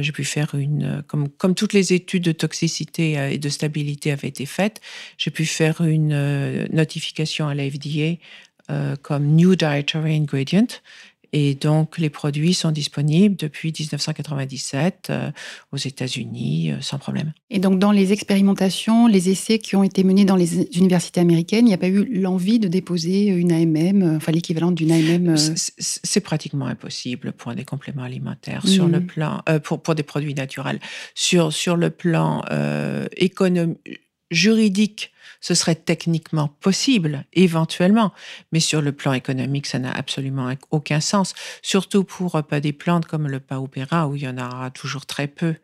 j'ai 0.00 0.12
pu 0.12 0.24
faire 0.24 0.54
une, 0.54 1.02
comme, 1.06 1.28
comme 1.28 1.54
toutes 1.54 1.74
les 1.74 1.92
études 1.92 2.24
de 2.24 2.32
toxicité 2.32 3.32
et 3.32 3.38
de 3.38 3.48
stabilité 3.48 4.10
avaient 4.12 4.28
été 4.28 4.46
faites, 4.46 4.80
j'ai 5.18 5.30
pu 5.30 5.44
faire 5.44 5.82
une 5.82 6.66
notification 6.72 7.48
à 7.48 7.54
la 7.54 7.68
FDA 7.68 8.16
comme 9.02 9.26
New 9.26 9.56
Dietary 9.56 10.16
Ingredient. 10.16 10.80
Et 11.32 11.54
donc, 11.54 11.98
les 11.98 12.10
produits 12.10 12.54
sont 12.54 12.70
disponibles 12.70 13.36
depuis 13.36 13.72
1997 13.78 15.08
euh, 15.10 15.30
aux 15.72 15.76
États-Unis 15.76 16.72
euh, 16.72 16.80
sans 16.80 16.98
problème. 16.98 17.32
Et 17.50 17.58
donc, 17.58 17.78
dans 17.78 17.92
les 17.92 18.12
expérimentations, 18.12 19.06
les 19.06 19.28
essais 19.28 19.58
qui 19.58 19.76
ont 19.76 19.82
été 19.82 20.04
menés 20.04 20.24
dans 20.24 20.36
les 20.36 20.62
universités 20.76 21.20
américaines, 21.20 21.66
il 21.66 21.68
n'y 21.68 21.74
a 21.74 21.78
pas 21.78 21.88
eu 21.88 22.04
l'envie 22.20 22.58
de 22.58 22.68
déposer 22.68 23.26
une 23.26 23.52
AMM, 23.52 24.16
enfin 24.16 24.32
l'équivalent 24.32 24.72
d'une 24.72 24.92
AMM 24.92 25.36
C'est 25.36 26.20
pratiquement 26.20 26.66
impossible 26.66 27.32
pour 27.32 27.54
des 27.54 27.64
compléments 27.64 28.02
alimentaires 28.02 28.66
sur 28.66 28.86
le 28.86 29.00
mmh. 29.00 29.06
plan, 29.06 29.42
pour, 29.64 29.82
pour 29.82 29.94
des 29.94 30.02
produits 30.02 30.34
naturels. 30.34 30.80
Sur, 31.14 31.52
sur 31.52 31.76
le 31.76 31.90
plan 31.90 32.42
économique, 33.16 33.78
juridique, 34.30 35.12
ce 35.40 35.54
serait 35.54 35.74
techniquement 35.74 36.48
possible, 36.60 37.24
éventuellement, 37.32 38.12
mais 38.52 38.60
sur 38.60 38.82
le 38.82 38.92
plan 38.92 39.12
économique, 39.12 39.66
ça 39.66 39.78
n'a 39.78 39.92
absolument 39.92 40.52
aucun 40.70 41.00
sens. 41.00 41.34
Surtout 41.62 42.04
pour 42.04 42.36
euh, 42.36 42.42
pas 42.42 42.60
des 42.60 42.72
plantes 42.72 43.06
comme 43.06 43.28
le 43.28 43.40
paupéra, 43.40 44.08
où 44.08 44.16
il 44.16 44.22
y 44.22 44.28
en 44.28 44.38
aura 44.38 44.70
toujours 44.70 45.06
très 45.06 45.28
peu 45.28 45.54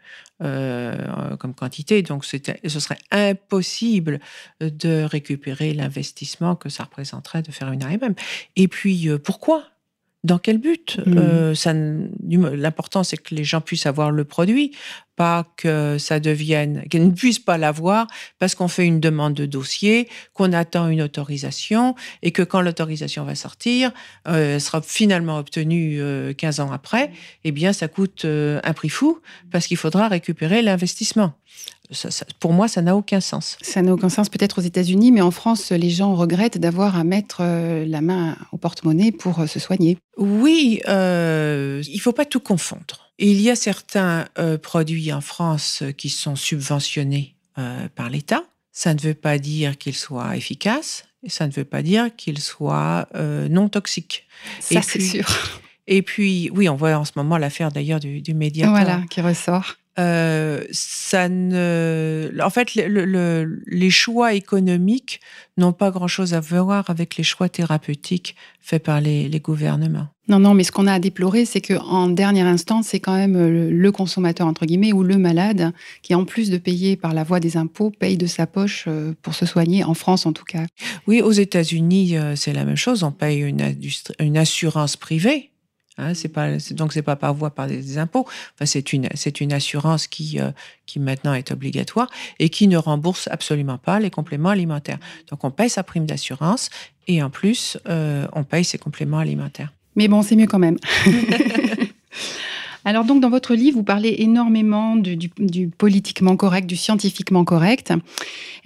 euh, 0.43 1.37
comme 1.37 1.55
quantité. 1.55 2.03
Donc, 2.03 2.25
ce 2.25 2.39
serait 2.81 2.99
impossible 3.11 4.21
de 4.61 5.03
récupérer 5.03 5.75
l'investissement 5.75 6.57
que 6.57 6.69
ça 6.69 6.85
représenterait 6.85 7.43
de 7.43 7.51
faire 7.51 7.73
une 7.73 7.83
AMM. 7.83 8.15
Et 8.57 8.69
puis, 8.69 9.09
euh, 9.09 9.19
pourquoi? 9.19 9.65
Dans 10.25 10.39
quel 10.39 10.59
but? 10.59 10.99
Mmh. 11.07 11.15
euh, 11.19 12.57
L'important, 12.57 13.05
c'est 13.05 13.19
que 13.19 13.35
les 13.35 13.45
gens 13.45 13.61
puissent 13.61 13.87
avoir 13.87 14.11
le 14.11 14.25
produit, 14.25 14.73
pas 15.17 15.47
que 15.57 15.99
ça 15.99 16.19
devienne, 16.19 16.85
qu'ils 16.91 17.07
ne 17.07 17.13
puissent 17.13 17.39
pas 17.39 17.59
l'avoir 17.59 18.07
parce 18.39 18.55
qu'on 18.55 18.67
fait 18.67 18.87
une 18.87 19.01
demande 19.01 19.35
de 19.35 19.47
dossier, 19.47 20.09
qu'on 20.33 20.53
attend 20.55 20.89
une 20.89 21.03
autorisation 21.03 21.95
et 22.23 22.33
que 22.33 22.43
quand 22.43 22.63
l'autorisation 22.63 23.25
va 23.25 23.35
sortir, 23.35 23.93
euh, 24.27 24.55
elle 24.55 24.61
sera 24.61 24.81
finalement 24.81 25.39
obtenue 25.39 26.01
15 26.37 26.59
euh, 26.59 26.63
ans 26.63 26.73
après, 26.73 27.13
eh 27.45 27.53
bien, 27.53 27.75
ça 27.75 27.87
coûte 27.87 28.25
un 28.25 28.73
prix 28.73 28.89
fou 28.89 29.21
parce 29.53 29.67
qu'il 29.67 29.77
faudra 29.77 30.09
récupérer 30.09 30.63
l'investissement 30.63 31.35
pour 32.41 32.53
moi, 32.53 32.69
ça 32.69 32.83
n'a 32.83 32.97
aucun 32.97 33.21
sens. 33.21 33.57
Ça 33.63 33.83
n'a 33.83 33.93
aucun 33.93 34.09
sens 34.09 34.29
peut-être 34.29 34.59
aux 34.59 34.63
États-Unis, 34.63 35.13
mais 35.13 35.21
en 35.21 35.31
France, 35.31 35.71
les 35.71 35.91
gens 35.91 36.15
regrettent 36.15 36.59
d'avoir 36.59 36.97
à 36.97 37.05
mettre 37.05 37.39
euh, 37.41 37.85
la 37.87 38.01
main 38.01 38.37
au 38.53 38.57
porte-monnaie 38.57 39.13
pour 39.13 39.41
euh, 39.41 39.47
se 39.47 39.59
soigner. 39.59 39.99
Oui, 40.17 40.81
euh, 40.89 41.83
il 41.87 41.97
ne 41.97 42.01
faut 42.01 42.13
pas 42.13 42.25
tout 42.25 42.41
confondre. 42.41 43.11
Il 43.19 43.41
y 43.41 43.51
a 43.51 43.57
certains 43.57 44.27
produits 44.61 45.13
en 45.13 45.21
France 45.21 45.85
qui 45.97 46.11
sont 46.11 46.35
subventionnés 46.35 47.37
par 47.95 48.11
l'État. 48.11 48.43
Ça 48.73 48.93
ne 48.93 48.99
veut 48.99 49.15
pas 49.15 49.39
dire 49.39 49.79
qu'ils 49.79 49.95
soient 49.95 50.37
efficaces, 50.37 51.05
et 51.23 51.29
ça 51.29 51.47
ne 51.47 51.53
veut 51.53 51.65
pas 51.65 51.83
dire 51.83 52.11
qu'ils 52.17 52.41
soient 52.41 53.07
non 53.15 53.69
toxiques. 53.69 54.27
Ça, 54.59 54.83
c'est 54.83 54.99
sûr. 54.99 55.27
Et 55.87 56.03
puis, 56.03 56.51
oui, 56.55 56.69
on 56.69 56.75
voit 56.75 56.97
en 56.97 57.05
ce 57.05 57.13
moment 57.15 57.39
l'affaire 57.39 57.71
d'ailleurs 57.71 58.01
du, 58.01 58.21
du 58.21 58.35
médiateur. 58.35 58.73
Voilà, 58.73 59.03
qui 59.11 59.21
ressort. 59.21 59.77
Euh, 59.99 60.65
ça 60.73 61.29
ne, 61.29 62.31
en 62.43 62.51
fait, 62.51 62.75
les 62.75 63.91
choix 63.91 64.35
économiques 64.35 65.21
n'ont 65.57 65.73
pas 65.73 65.91
grand-chose 65.91 66.35
à 66.35 66.41
voir 66.41 66.91
avec 66.91 67.17
les 67.17 67.23
choix 67.23 67.49
thérapeutiques 67.49 68.35
faits 68.61 68.83
par 68.83 69.01
les, 69.01 69.29
gouvernements. 69.41 70.09
Non, 70.27 70.41
non, 70.41 70.55
mais 70.55 70.65
ce 70.65 70.73
qu'on 70.73 70.87
a 70.87 70.95
à 70.95 70.99
déplorer, 70.99 71.45
c'est 71.45 71.61
qu'en 71.61 72.09
dernière 72.09 72.47
instance, 72.47 72.89
c'est 72.89 72.99
quand 72.99 73.15
même 73.15 73.37
le, 73.37 73.93
consommateur, 73.93 74.47
entre 74.47 74.67
guillemets, 74.67 74.93
ou 74.93 75.03
le 75.03 75.17
malade, 75.17 75.73
qui 76.03 76.15
en 76.15 76.25
plus 76.25 76.51
de 76.51 76.57
payer 76.57 76.97
par 76.97 77.15
la 77.15 77.23
voie 77.23 77.41
des 77.41 77.57
impôts, 77.57 77.91
paye 77.91 78.17
de 78.17 78.27
sa 78.27 78.47
poche 78.47 78.87
euh, 78.89 79.13
pour 79.23 79.35
se 79.35 79.47
soigner, 79.47 79.85
en 79.85 79.95
France 79.95 80.27
en 80.27 80.33
tout 80.33 80.45
cas. 80.45 80.65
Oui, 81.07 81.21
aux 81.21 81.33
États-Unis, 81.33 82.17
euh, 82.17 82.35
c'est 82.37 82.53
la 82.53 82.65
même 82.65 82.77
chose. 82.77 83.05
On 83.05 83.13
paye 83.13 83.43
une, 83.43 83.77
une 84.19 84.39
assurance 84.39 84.97
privée 84.97 85.51
Hein, 85.97 86.15
c'est 86.15 86.29
pas, 86.29 86.49
donc 86.73 86.93
c'est 86.93 87.03
pas 87.03 87.15
par 87.15 87.35
voie 87.35 87.51
par 87.51 87.69
des, 87.69 87.99
impôts. 87.99 88.27
C'est 88.65 88.93
une, 88.93 89.09
c'est 89.15 89.41
une 89.41 89.53
assurance 89.53 90.09
qui, 90.09 90.41
euh, 90.41 90.51
qui 90.87 90.99
maintenant 90.99 91.35
est 91.35 91.53
obligatoire 91.53 92.11
et 92.41 92.49
qui 92.49 92.67
ne 92.67 92.77
rembourse 92.77 93.29
absolument 93.31 93.79
pas 93.79 94.01
les 94.01 94.11
compléments 94.11 94.49
alimentaires. 94.49 94.99
Donc 95.31 95.45
on 95.45 95.51
paye 95.53 95.71
sa 95.71 95.85
prime 95.85 96.07
d'assurance 96.07 96.71
et 97.07 97.23
en 97.23 97.31
plus 97.31 97.79
euh, 97.89 98.27
on 98.33 98.43
paye 98.43 98.65
ses 98.65 98.79
compléments 98.79 99.19
alimentaires. 99.19 99.73
Mais 99.95 100.09
bon, 100.09 100.23
c'est 100.23 100.35
mieux 100.35 100.49
quand 100.49 100.59
même. 100.59 100.79
Alors 102.87 103.05
donc 103.05 103.23
dans 103.23 103.31
votre 103.31 103.55
livre, 103.55 103.79
vous 103.79 103.85
parlez 103.85 104.17
énormément 104.19 104.97
du, 104.97 105.31
politiquement 105.69 106.37
correct, 106.37 106.67
du 106.67 106.77
scientifiquement 106.77 107.45
correct, 107.45 107.93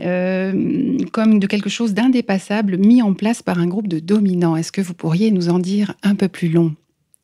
euh, 0.01 0.99
comme 1.13 1.39
de 1.39 1.47
quelque 1.47 1.71
chose 1.71 1.95
d'indépassable 1.95 2.79
mis 2.79 3.01
en 3.01 3.15
place 3.15 3.43
par 3.43 3.59
un 3.61 3.69
groupe 3.69 3.87
de 3.87 4.01
dominants. 4.01 4.57
Est-ce 4.57 4.73
que 4.73 4.81
vous 4.81 4.95
pourriez 4.95 5.31
nous 5.31 5.51
en 5.51 5.61
dire 5.61 5.95
un 6.03 6.17
peu 6.17 6.27
plus 6.27 6.49
long? 6.49 6.75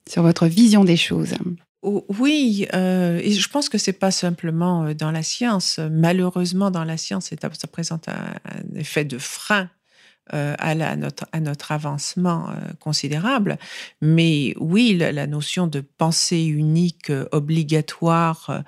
Sur 0.09 0.23
votre 0.23 0.47
vision 0.47 0.85
des 0.85 0.97
choses. 0.97 1.35
Oui, 1.83 2.67
euh, 2.73 3.21
et 3.23 3.33
je 3.33 3.49
pense 3.49 3.69
que 3.69 3.77
c'est 3.77 3.93
pas 3.93 4.11
simplement 4.11 4.85
euh, 4.85 4.95
dans 4.95 5.11
la 5.11 5.23
science. 5.23 5.79
Malheureusement, 5.91 6.71
dans 6.71 6.85
la 6.85 6.97
science, 6.97 7.31
ça 7.31 7.67
présente 7.67 8.09
un, 8.09 8.35
effet 8.75 9.05
de 9.05 9.19
frein 9.19 9.69
notre, 10.33 11.27
à, 11.33 11.41
notre, 11.41 11.73
avancement 11.73 12.49
considérable. 12.81 13.59
Mais 14.01 14.55
oui, 14.59 14.97
la, 14.97 15.27
notion 15.27 15.67
de 15.67 15.81
pensée 15.81 16.45
unique 16.45 17.13
obligatoire 17.31 18.63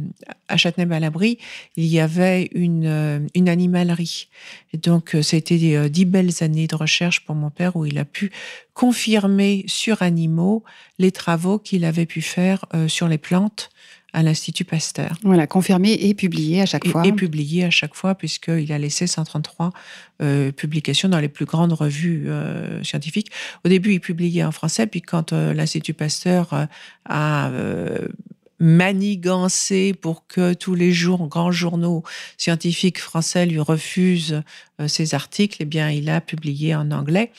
à 0.48 0.58
Châtenay-Malabry, 0.58 1.38
il 1.76 1.86
y 1.86 2.00
avait 2.00 2.50
une, 2.54 2.88
euh, 2.88 3.20
une 3.36 3.50
animalerie. 3.50 4.30
Et 4.74 4.78
donc, 4.78 5.14
a 5.14 5.20
été 5.20 5.90
dix 5.90 6.06
belles 6.06 6.42
années 6.42 6.66
de 6.66 6.76
recherche 6.76 7.24
pour 7.24 7.36
mon 7.36 7.52
père 7.52 7.76
où 7.76 7.86
il 7.86 8.00
a 8.00 8.06
pu 8.06 8.32
confirmer 8.74 9.64
sur 9.68 10.02
animaux 10.02 10.64
les 10.98 11.12
travaux 11.12 11.60
qu'il 11.60 11.86
avait 11.86 12.08
pu 12.08 12.24
faire 12.24 12.66
euh, 12.74 12.88
sur 12.88 13.08
les 13.08 13.20
plantes 13.20 13.70
à 14.14 14.24
l'Institut 14.24 14.66
Pasteur. 14.66 15.18
Voilà, 15.24 15.48
confirmé 15.48 15.94
et 15.94 16.14
publié 16.14 16.62
à 16.62 16.66
chaque 16.66 16.88
fois. 16.88 17.06
Et 17.06 17.12
publié 17.12 17.66
à 17.66 17.70
chaque 17.70 17.94
fois, 17.94 18.16
puisqu'il 18.16 18.72
a 18.72 18.78
laissé 18.78 19.06
133 19.06 19.72
euh, 20.22 20.52
publications 20.52 21.10
dans 21.10 21.20
les 21.20 21.28
plus 21.28 21.46
grandes 21.46 21.74
revues 21.74 22.30
euh, 22.30 22.84
scientifiques. 22.84 23.32
Au 23.66 23.70
début, 23.70 23.94
il 23.94 24.00
publiait 24.00 24.44
en 24.44 24.52
français, 24.52 24.88
puis 24.88 25.02
quand 25.02 25.34
euh, 25.34 25.54
l'Institut 25.54 25.94
Pasteur 25.94 26.68
a 27.06 27.52
manigancé 28.60 29.94
pour 29.94 30.26
que 30.28 30.54
tous 30.54 30.76
les 30.76 30.92
jours, 30.92 31.28
grands 31.28 31.52
journaux 31.52 32.04
scientifiques 32.38 33.00
français 33.00 33.46
lui 33.46 33.60
refusent 33.60 34.42
ses 34.88 35.16
articles, 35.16 35.58
eh 35.60 35.66
bien, 35.66 35.90
il 35.90 36.10
a 36.10 36.22
publié 36.22 36.76
en 36.76 36.92
anglais. 36.92 37.32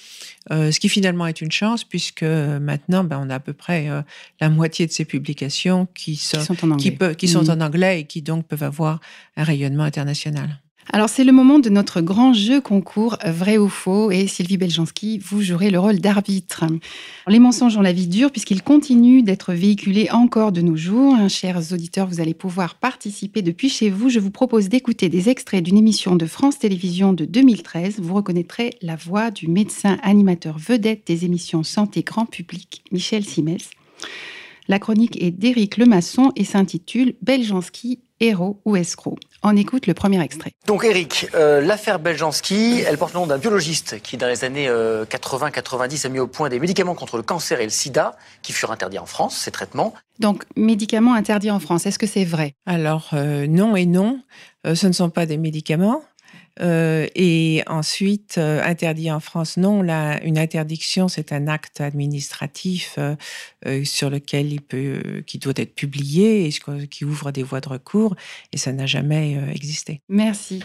Euh, 0.50 0.72
ce 0.72 0.80
qui 0.80 0.88
finalement 0.88 1.26
est 1.26 1.40
une 1.40 1.52
chance 1.52 1.84
puisque 1.84 2.22
maintenant, 2.22 3.04
ben, 3.04 3.20
on 3.22 3.30
a 3.30 3.36
à 3.36 3.40
peu 3.40 3.52
près 3.52 3.88
euh, 3.88 4.02
la 4.40 4.48
moitié 4.48 4.86
de 4.86 4.92
ces 4.92 5.04
publications 5.04 5.86
qui 5.94 6.16
sont, 6.16 6.38
en 6.64 6.70
anglais. 6.70 7.14
Qui, 7.16 7.28
sont 7.28 7.44
mmh. 7.44 7.50
en 7.50 7.60
anglais 7.60 8.00
et 8.00 8.04
qui 8.04 8.22
donc 8.22 8.46
peuvent 8.46 8.62
avoir 8.62 9.00
un 9.36 9.44
rayonnement 9.44 9.84
international. 9.84 10.60
Alors 10.90 11.10
c'est 11.10 11.24
le 11.24 11.32
moment 11.32 11.58
de 11.58 11.68
notre 11.68 12.00
grand 12.00 12.32
jeu 12.32 12.62
concours 12.62 13.18
vrai 13.26 13.58
ou 13.58 13.68
faux 13.68 14.10
et 14.10 14.26
Sylvie 14.26 14.56
Beljanski, 14.56 15.18
vous 15.18 15.42
jouerez 15.42 15.68
le 15.70 15.78
rôle 15.78 15.98
d'arbitre. 15.98 16.64
Les 17.26 17.38
mensonges 17.38 17.76
ont 17.76 17.82
la 17.82 17.92
vie 17.92 18.06
dure 18.06 18.30
puisqu'ils 18.30 18.62
continuent 18.62 19.22
d'être 19.22 19.52
véhiculés 19.52 20.08
encore 20.10 20.50
de 20.50 20.62
nos 20.62 20.76
jours. 20.76 21.14
Hein, 21.14 21.28
chers 21.28 21.74
auditeurs, 21.74 22.06
vous 22.06 22.20
allez 22.20 22.32
pouvoir 22.32 22.76
participer 22.76 23.42
depuis 23.42 23.68
chez 23.68 23.90
vous. 23.90 24.08
Je 24.08 24.18
vous 24.18 24.30
propose 24.30 24.70
d'écouter 24.70 25.10
des 25.10 25.28
extraits 25.28 25.62
d'une 25.62 25.76
émission 25.76 26.16
de 26.16 26.24
France 26.24 26.58
Télévisions 26.58 27.12
de 27.12 27.26
2013. 27.26 28.00
Vous 28.00 28.14
reconnaîtrez 28.14 28.70
la 28.80 28.96
voix 28.96 29.30
du 29.30 29.46
médecin 29.46 29.98
animateur 30.02 30.56
vedette 30.56 31.06
des 31.06 31.26
émissions 31.26 31.64
Santé 31.64 32.02
Grand 32.02 32.24
Public, 32.24 32.82
Michel 32.92 33.26
Simès. 33.26 33.68
La 34.68 34.78
chronique 34.78 35.22
est 35.22 35.32
d'Éric 35.32 35.76
Lemasson 35.76 36.32
et 36.34 36.44
s'intitule 36.44 37.14
Beljanski 37.20 38.00
héros 38.20 38.60
ou 38.64 38.76
escroc. 38.76 39.18
On 39.42 39.56
écoute 39.56 39.86
le 39.86 39.94
premier 39.94 40.20
extrait. 40.22 40.52
Donc 40.66 40.84
Eric, 40.84 41.28
euh, 41.34 41.60
l'affaire 41.60 41.98
Beljanski, 41.98 42.82
elle 42.86 42.98
porte 42.98 43.14
le 43.14 43.20
nom 43.20 43.26
d'un 43.26 43.38
biologiste 43.38 44.00
qui, 44.02 44.16
dans 44.16 44.26
les 44.26 44.44
années 44.44 44.68
80-90, 44.68 46.04
euh, 46.04 46.06
a 46.06 46.08
mis 46.10 46.18
au 46.18 46.26
point 46.26 46.48
des 46.48 46.58
médicaments 46.58 46.94
contre 46.94 47.16
le 47.16 47.22
cancer 47.22 47.60
et 47.60 47.64
le 47.64 47.70
sida 47.70 48.16
qui 48.42 48.52
furent 48.52 48.72
interdits 48.72 48.98
en 48.98 49.06
France, 49.06 49.36
ces 49.36 49.50
traitements. 49.50 49.94
Donc, 50.18 50.44
médicaments 50.56 51.14
interdits 51.14 51.52
en 51.52 51.60
France, 51.60 51.86
est-ce 51.86 51.98
que 51.98 52.06
c'est 52.06 52.24
vrai? 52.24 52.54
Alors, 52.66 53.10
euh, 53.12 53.46
non 53.46 53.76
et 53.76 53.86
non. 53.86 54.20
ce 54.64 54.86
ne 54.86 54.92
sont 54.92 55.10
pas 55.10 55.24
des 55.24 55.36
médicaments. 55.36 56.02
Euh, 56.60 57.06
et 57.14 57.62
ensuite, 57.66 58.36
euh, 58.38 58.62
interdit 58.62 59.10
en 59.10 59.20
France, 59.20 59.56
non. 59.56 59.82
Là, 59.82 60.22
une 60.24 60.38
interdiction, 60.38 61.08
c'est 61.08 61.32
un 61.32 61.46
acte 61.46 61.80
administratif 61.80 62.98
euh, 62.98 63.84
sur 63.84 64.10
lequel 64.10 64.52
il 64.52 64.60
peut, 64.60 65.22
qui 65.26 65.38
doit 65.38 65.52
être 65.56 65.74
publié 65.74 66.46
et 66.46 66.86
qui 66.88 67.04
ouvre 67.04 67.30
des 67.30 67.42
voies 67.42 67.60
de 67.60 67.68
recours. 67.68 68.16
Et 68.52 68.56
ça 68.56 68.72
n'a 68.72 68.86
jamais 68.86 69.38
existé. 69.54 70.00
Merci. 70.08 70.62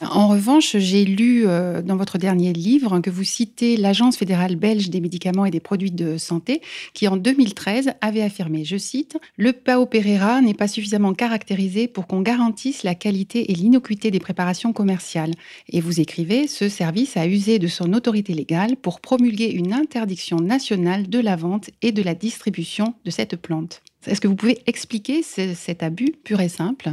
En 0.00 0.28
revanche, 0.28 0.76
j'ai 0.76 1.04
lu 1.04 1.44
dans 1.44 1.96
votre 1.96 2.18
dernier 2.18 2.52
livre 2.52 3.00
que 3.00 3.10
vous 3.10 3.24
citez 3.24 3.76
l'Agence 3.76 4.16
fédérale 4.16 4.56
belge 4.56 4.90
des 4.90 5.00
médicaments 5.00 5.44
et 5.44 5.50
des 5.50 5.60
produits 5.60 5.90
de 5.90 6.16
santé, 6.18 6.62
qui 6.94 7.08
en 7.08 7.16
2013 7.16 7.92
avait 8.00 8.22
affirmé, 8.22 8.64
je 8.64 8.76
cite, 8.76 9.18
le 9.36 9.52
PAO 9.52 9.86
Pereira 9.86 10.40
n'est 10.40 10.54
pas 10.54 10.68
suffisamment 10.68 11.14
caractérisé 11.14 11.88
pour 11.88 12.06
qu'on 12.06 12.22
garantisse 12.22 12.82
la 12.82 12.94
qualité 12.94 13.50
et 13.50 13.54
l'innocuité 13.54 14.10
des 14.10 14.20
préparations 14.20 14.72
commerciales. 14.72 15.35
Et 15.68 15.80
vous 15.80 16.00
écrivez, 16.00 16.46
ce 16.46 16.68
service 16.68 17.16
a 17.16 17.26
usé 17.26 17.58
de 17.58 17.66
son 17.68 17.92
autorité 17.92 18.34
légale 18.34 18.76
pour 18.76 19.00
promulguer 19.00 19.50
une 19.50 19.72
interdiction 19.72 20.36
nationale 20.38 21.08
de 21.08 21.18
la 21.18 21.36
vente 21.36 21.70
et 21.82 21.92
de 21.92 22.02
la 22.02 22.14
distribution 22.14 22.94
de 23.04 23.10
cette 23.10 23.36
plante. 23.36 23.82
Est-ce 24.06 24.20
que 24.20 24.28
vous 24.28 24.36
pouvez 24.36 24.58
expliquer 24.66 25.22
cet 25.22 25.82
abus 25.82 26.12
pur 26.24 26.40
et 26.40 26.48
simple? 26.48 26.92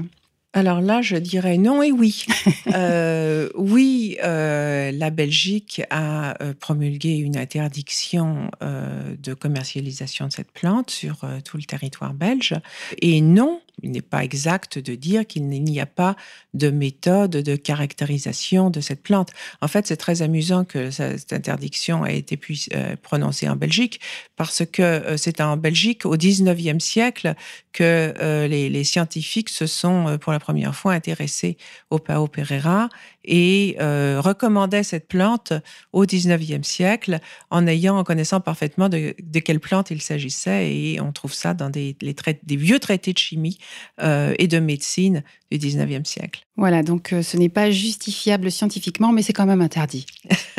Alors 0.56 0.82
là, 0.82 1.02
je 1.02 1.16
dirais 1.16 1.58
non 1.58 1.82
et 1.82 1.92
oui. 1.92 2.26
Euh, 2.74 3.50
oui, 3.56 4.18
euh, 4.24 4.92
la 4.92 5.12
Belgique 5.12 5.84
a 5.92 6.42
euh, 6.42 6.54
promulgué 6.60 7.18
une 7.18 7.38
interdiction 7.38 8.50
de 8.62 9.34
commercialisation 9.34 10.28
de 10.28 10.34
cette 10.34 10.52
plante 10.52 10.90
sur 10.90 11.22
tout 11.46 11.58
le 11.58 11.64
territoire 11.64 12.14
belge. 12.14 12.56
Et 13.02 13.22
non, 13.22 13.62
il 13.82 13.92
n'est 13.92 14.02
pas 14.02 14.24
exact 14.24 14.78
de 14.78 14.96
dire 14.96 15.26
qu'il 15.26 15.50
n'y 15.50 15.80
a 15.80 15.86
pas 15.86 16.16
de 16.54 16.70
méthode 16.70 17.32
de 17.32 17.56
caractérisation 17.56 18.70
de 18.70 18.80
cette 18.82 19.02
plante. 19.02 19.32
En 19.62 19.68
fait, 19.68 19.88
c'est 19.88 19.98
très 19.98 20.22
amusant 20.22 20.64
que 20.64 20.92
cette 20.92 21.34
interdiction 21.34 22.06
ait 22.06 22.18
été 22.18 22.40
euh, 22.74 22.96
prononcée 23.02 23.50
en 23.50 23.56
Belgique, 23.56 24.00
parce 24.36 24.64
que 24.66 24.82
euh, 24.82 25.18
c'est 25.18 25.42
en 25.42 25.58
Belgique, 25.58 26.06
au 26.06 26.16
19e 26.16 26.80
siècle, 26.80 27.34
que 27.72 28.14
euh, 28.22 28.48
les, 28.48 28.84
scientifiques 28.84 29.50
se 29.50 29.66
sont 29.66 30.18
pour 30.20 30.34
la 30.34 30.40
première 30.40 30.76
fois 30.76 30.94
intéressés 30.94 31.58
au 31.90 32.00
Pao 32.00 32.28
Pereira 32.28 32.90
et 33.26 33.78
recommandaient 33.80 34.84
cette 34.84 35.08
plante 35.08 35.54
au 35.94 36.06
19e 36.06 36.64
siècle 36.64 37.20
en 37.50 37.66
ayant, 37.66 37.98
en 37.98 38.04
connaissant 38.04 38.42
parfaitement 38.42 38.90
de, 38.90 39.16
quelle 39.40 39.62
plante 39.62 39.90
il 39.92 40.02
s'agissait. 40.02 40.76
Et 40.76 41.00
on 41.00 41.14
trouve 41.14 41.34
ça 41.34 41.54
dans 41.54 41.70
des, 41.70 41.96
des 42.02 42.56
vieux 42.58 42.80
traités 42.80 43.14
de 43.14 43.18
chimie 43.18 43.58
euh, 44.02 44.34
et 44.40 44.48
de 44.48 44.60
médecine 44.60 45.24
du 45.52 45.58
19e 45.58 46.06
siècle. 46.06 46.44
Voilà, 46.56 46.84
donc 46.84 47.14
euh, 47.14 47.22
ce 47.22 47.38
n'est 47.38 47.50
pas 47.50 47.72
justifiable 47.72 48.52
scientifiquement, 48.52 49.12
mais 49.12 49.22
c'est 49.22 49.34
quand 49.34 49.46
même 49.46 49.62
interdit. 49.62 50.06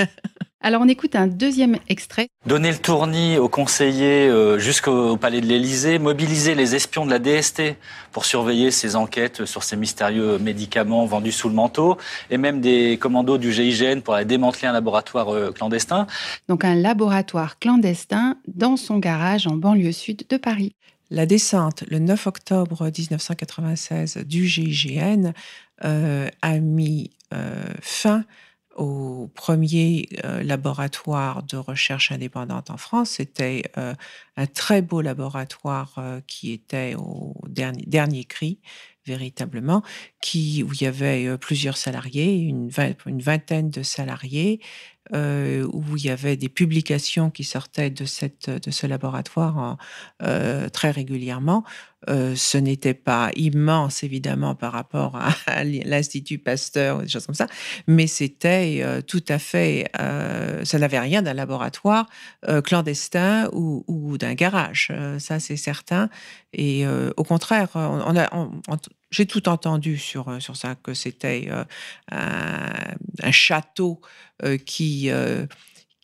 Alors 0.65 0.81
on 0.81 0.89
écoute 0.89 1.15
un 1.15 1.27
deuxième 1.27 1.77
extrait. 1.91 2.29
Donner 2.47 2.73
le 2.73 2.79
tournis 2.79 3.37
aux 3.37 3.51
conseillers 3.51 4.31
euh, 4.31 4.59
jusqu'au 4.59 5.19
palais 5.19 5.43
de 5.43 5.47
l'Élysée, 5.47 5.99
mobiliser 5.99 6.55
les 6.55 6.75
espions 6.75 7.05
de 7.05 7.11
la 7.11 7.19
DST 7.19 7.77
pour 8.13 8.25
surveiller 8.25 8.71
ces 8.71 8.97
enquêtes 8.97 9.45
sur 9.45 9.63
ces 9.63 9.77
mystérieux 9.77 10.39
médicaments 10.39 11.05
vendus 11.05 11.33
sous 11.33 11.51
le 11.51 11.55
manteau, 11.55 11.99
et 12.31 12.39
même 12.39 12.63
des 12.63 12.97
commandos 12.97 13.37
du 13.37 13.53
GIGN 13.53 14.01
pour 14.01 14.15
aller 14.15 14.25
démanteler 14.25 14.67
un 14.67 14.73
laboratoire 14.73 15.35
euh, 15.35 15.53
clandestin. 15.53 16.07
Donc 16.49 16.65
un 16.65 16.75
laboratoire 16.75 17.59
clandestin 17.59 18.39
dans 18.49 18.79
son 18.79 18.97
garage 18.97 19.47
en 19.47 19.57
banlieue 19.57 19.93
sud 19.93 20.25
de 20.31 20.39
Paris. 20.39 20.75
La 21.11 21.27
descente 21.27 21.85
le 21.89 21.99
9 21.99 22.27
octobre 22.27 22.85
1996 22.85 24.19
du 24.19 24.47
GIGN 24.47 25.33
euh, 25.85 26.29
a 26.43 26.59
mis 26.59 27.11
fin 27.81 28.25
au 28.77 29.31
premier 29.35 30.09
euh, 30.25 30.43
laboratoire 30.43 31.43
de 31.43 31.57
recherche 31.57 32.13
indépendante 32.13 32.71
en 32.71 32.77
France. 32.77 33.11
C'était 33.11 33.71
euh, 33.79 33.95
un 34.37 34.47
très 34.47 34.83
beau 34.83 35.01
laboratoire 35.01 35.95
euh, 35.99 36.21
qui 36.27 36.53
était 36.53 36.95
au 36.97 37.35
dernier, 37.47 37.85
dernier 37.87 38.25
cri, 38.25 38.59
véritablement, 39.07 39.83
qui, 40.21 40.63
où 40.63 40.73
il 40.73 40.83
y 40.83 40.87
avait 40.87 41.37
plusieurs 41.39 41.77
salariés, 41.77 42.37
une 42.37 42.71
vingtaine 43.21 43.71
de 43.71 43.83
salariés, 43.83 44.61
euh, 45.13 45.69
où 45.71 45.99
il 45.99 46.07
y 46.07 46.09
avait 46.09 46.39
des 46.39 46.49
publications 46.49 47.29
qui 47.29 47.45
sortaient 47.45 47.91
de, 47.91 48.07
cette, 48.07 48.49
de 48.49 48.71
ce 48.71 48.87
laboratoire 48.87 49.77
euh, 50.23 50.71
très 50.71 50.91
régulièrement. 50.91 51.63
Euh, 52.09 52.35
ce 52.35 52.57
n'était 52.57 52.95
pas 52.95 53.31
immense, 53.37 54.03
évidemment, 54.03 54.55
par 54.55 54.73
rapport 54.73 55.17
à, 55.47 55.65
l'Institut 55.65 56.39
Pasteur 56.39 56.99
ou 56.99 57.03
des 57.03 57.09
choses 57.09 57.27
comme 57.27 57.35
ça, 57.35 57.49
mais 57.87 58.07
c'était 58.07 59.03
tout 59.07 59.25
à 59.29 59.39
fait... 59.39 59.91
ça 59.95 60.79
n'avait 60.79 60.99
rien 60.99 61.21
d'un 61.21 61.35
laboratoire 61.35 62.09
clandestin 62.65 63.49
ou 63.53 64.17
d'un 64.19 64.35
garage, 64.35 64.91
ça 65.19 65.39
c'est 65.39 65.57
certain. 65.57 66.09
Et 66.53 66.87
au 67.17 67.25
contraire, 67.25 67.69
on, 67.75 68.17
a... 68.17 68.29
j'ai 69.15 69.27
tout 69.27 69.49
entendu 69.49 69.97
sur, 69.97 70.43
sur 70.43 70.57
ça, 70.57 70.75
que 70.75 70.93
c'était 70.93 71.49
un, 71.51 71.67
un, 73.23 73.31
château 73.31 74.01
euh, 74.43 74.57
qui 74.57 75.09
euh, 75.11 75.47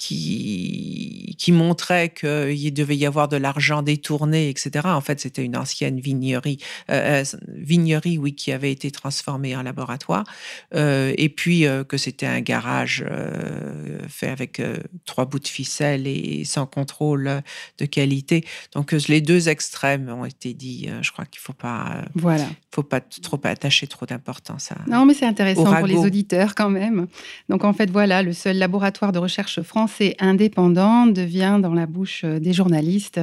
qui, 0.00 1.36
qui 1.38 1.52
montrait 1.52 2.08
qu'il 2.08 2.72
devait 2.72 2.96
y 2.96 3.04
avoir 3.04 3.28
de 3.28 3.36
l'argent 3.36 3.82
détourné, 3.82 4.48
etc. 4.48 4.86
En 4.86 5.02
fait, 5.02 5.20
c'était 5.20 5.44
une 5.44 5.58
ancienne 5.58 6.00
vignerie, 6.00 6.56
euh, 6.90 7.22
euh, 7.22 7.38
vignerie, 7.48 8.16
oui, 8.16 8.34
qui 8.34 8.50
avait 8.50 8.72
été 8.72 8.90
transformée 8.90 9.54
en 9.54 9.62
laboratoire. 9.62 10.24
Euh, 10.74 11.12
et 11.18 11.28
puis 11.28 11.66
que 11.86 11.98
c'était 11.98 12.24
un 12.24 12.40
garage 12.40 13.04
fait 14.08 14.28
avec 14.28 14.62
trois 15.04 15.26
bouts 15.26 15.38
de 15.38 15.48
ficelle 15.48 16.06
et 16.06 16.44
sans 16.44 16.64
contrôle 16.64 17.42
de 17.76 17.84
qualité. 17.84 18.46
Donc 18.72 18.92
les 18.92 19.20
deux 19.20 19.50
extrêmes 19.50 20.08
ont 20.08 20.24
été 20.24 20.54
dits. 20.54 20.88
je 21.02 21.12
crois 21.12 21.26
qu'il 21.26 21.40
faut 21.40 21.52
pas, 21.52 22.04
voilà, 22.14 22.46
faut 22.74 22.82
pas 22.82 23.00
trop 23.00 23.40
attacher 23.44 23.86
trop 23.86 24.06
d'importance 24.06 24.72
à. 24.72 24.76
Non, 24.86 25.04
mais 25.04 25.12
c'est 25.12 25.26
intéressant 25.26 25.76
pour 25.76 25.86
les 25.86 25.98
auditeurs 25.98 26.54
quand 26.54 26.70
même. 26.70 27.06
Donc 27.50 27.64
en 27.64 27.74
fait, 27.74 27.90
voilà, 27.90 28.22
le 28.22 28.32
seul 28.32 28.56
laboratoire 28.56 29.12
de 29.12 29.18
recherche 29.18 29.60
français 29.60 29.89
c'est 29.96 30.16
indépendant 30.18 31.06
devient 31.06 31.58
dans 31.60 31.74
la 31.74 31.86
bouche 31.86 32.22
euh, 32.24 32.38
des 32.38 32.52
journalistes 32.52 33.20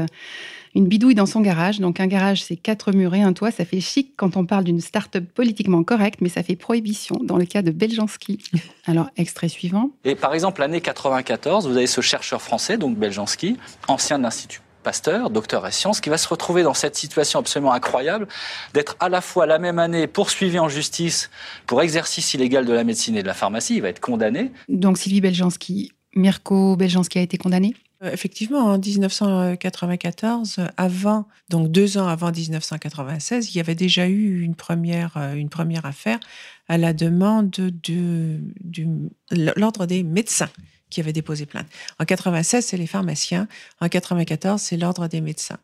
une 0.77 0.87
bidouille 0.87 1.15
dans 1.15 1.25
son 1.25 1.41
garage. 1.41 1.79
Donc 1.79 1.99
un 1.99 2.07
garage, 2.07 2.43
c'est 2.43 2.55
quatre 2.55 2.91
murs 2.91 3.15
et 3.15 3.21
un 3.21 3.33
toit. 3.33 3.51
Ça 3.51 3.65
fait 3.65 3.81
chic 3.81 4.13
quand 4.15 4.37
on 4.37 4.45
parle 4.45 4.63
d'une 4.63 4.79
start-up 4.79 5.25
politiquement 5.33 5.83
correcte, 5.83 6.21
mais 6.21 6.29
ça 6.29 6.43
fait 6.43 6.55
prohibition 6.55 7.19
dans 7.23 7.37
le 7.37 7.45
cas 7.45 7.63
de 7.63 7.71
Beljanski. 7.71 8.39
Alors, 8.85 9.09
extrait 9.17 9.49
suivant. 9.49 9.89
Et 10.05 10.15
par 10.15 10.33
exemple, 10.35 10.61
l'année 10.61 10.81
94, 10.81 11.67
vous 11.67 11.77
avez 11.77 11.87
ce 11.87 12.01
chercheur 12.01 12.41
français, 12.41 12.77
donc 12.77 12.97
Beljanski, 12.97 13.57
ancien 13.87 14.19
de 14.19 14.23
l'Institut 14.23 14.61
Pasteur, 14.83 15.31
docteur 15.31 15.65
en 15.65 15.71
sciences, 15.71 15.99
qui 15.99 16.09
va 16.09 16.17
se 16.17 16.29
retrouver 16.29 16.63
dans 16.63 16.75
cette 16.75 16.95
situation 16.95 17.39
absolument 17.39 17.73
incroyable 17.73 18.27
d'être 18.73 18.95
à 19.01 19.09
la 19.09 19.19
fois 19.19 19.45
la 19.45 19.59
même 19.59 19.79
année 19.79 20.07
poursuivi 20.07 20.59
en 20.59 20.69
justice 20.69 21.29
pour 21.65 21.81
exercice 21.81 22.35
illégal 22.35 22.65
de 22.65 22.71
la 22.71 22.85
médecine 22.85 23.17
et 23.17 23.21
de 23.21 23.27
la 23.27 23.33
pharmacie. 23.33 23.75
Il 23.75 23.81
va 23.81 23.89
être 23.89 23.99
condamné. 23.99 24.51
Donc 24.69 24.97
Sylvie 24.97 25.19
Beljanski 25.19 25.91
Mirko 26.15 26.75
Beljanski 26.75 27.19
a 27.19 27.21
été 27.21 27.37
condamné? 27.37 27.75
Euh, 28.03 28.11
Effectivement, 28.11 28.59
en 28.59 28.77
1994, 28.77 30.61
avant, 30.77 31.27
donc 31.49 31.71
deux 31.71 31.97
ans 31.97 32.07
avant 32.07 32.31
1996, 32.31 33.53
il 33.53 33.57
y 33.57 33.59
avait 33.59 33.75
déjà 33.75 34.07
eu 34.07 34.41
une 34.41 34.55
première, 34.55 35.17
euh, 35.17 35.33
une 35.33 35.49
première 35.49 35.85
affaire 35.85 36.19
à 36.67 36.77
la 36.77 36.93
demande 36.93 37.49
de, 37.49 38.39
l'ordre 39.31 39.85
des 39.85 40.03
médecins 40.03 40.49
qui 40.89 40.99
avait 41.01 41.13
déposé 41.13 41.45
plainte. 41.45 41.67
En 41.99 42.05
96, 42.05 42.65
c'est 42.65 42.77
les 42.77 42.87
pharmaciens. 42.87 43.47
En 43.81 43.89
94, 43.89 44.61
c'est 44.61 44.77
l'ordre 44.77 45.07
des 45.07 45.21
médecins. 45.21 45.59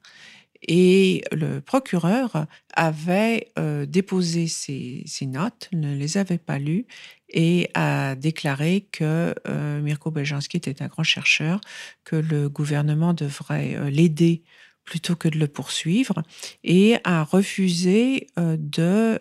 Et 0.68 1.24
le 1.32 1.60
procureur 1.60 2.48
avait 2.74 3.52
euh, 3.60 3.86
déposé 3.86 4.48
ces, 4.48 5.06
notes, 5.24 5.70
ne 5.74 5.96
les 5.96 6.18
avait 6.18 6.38
pas 6.38 6.60
lues 6.60 6.86
et 7.30 7.70
a 7.74 8.16
déclaré 8.16 8.88
que 8.92 9.34
euh, 9.48 9.82
Mirko 9.82 10.12
Beljanski 10.12 10.58
était 10.58 10.82
un 10.82 10.88
grand 10.88 11.04
chercheur, 11.04 11.60
que 12.04 12.16
le 12.16 12.48
gouvernement 12.48 13.14
devrait 13.14 13.76
euh, 13.76 13.90
l'aider 13.90 14.44
plutôt 14.86 15.16
que 15.16 15.30
de 15.30 15.40
le 15.40 15.48
poursuivre, 15.48 16.24
et 16.66 16.98
a 17.06 17.24
refusé 17.24 18.28
de 18.38 19.18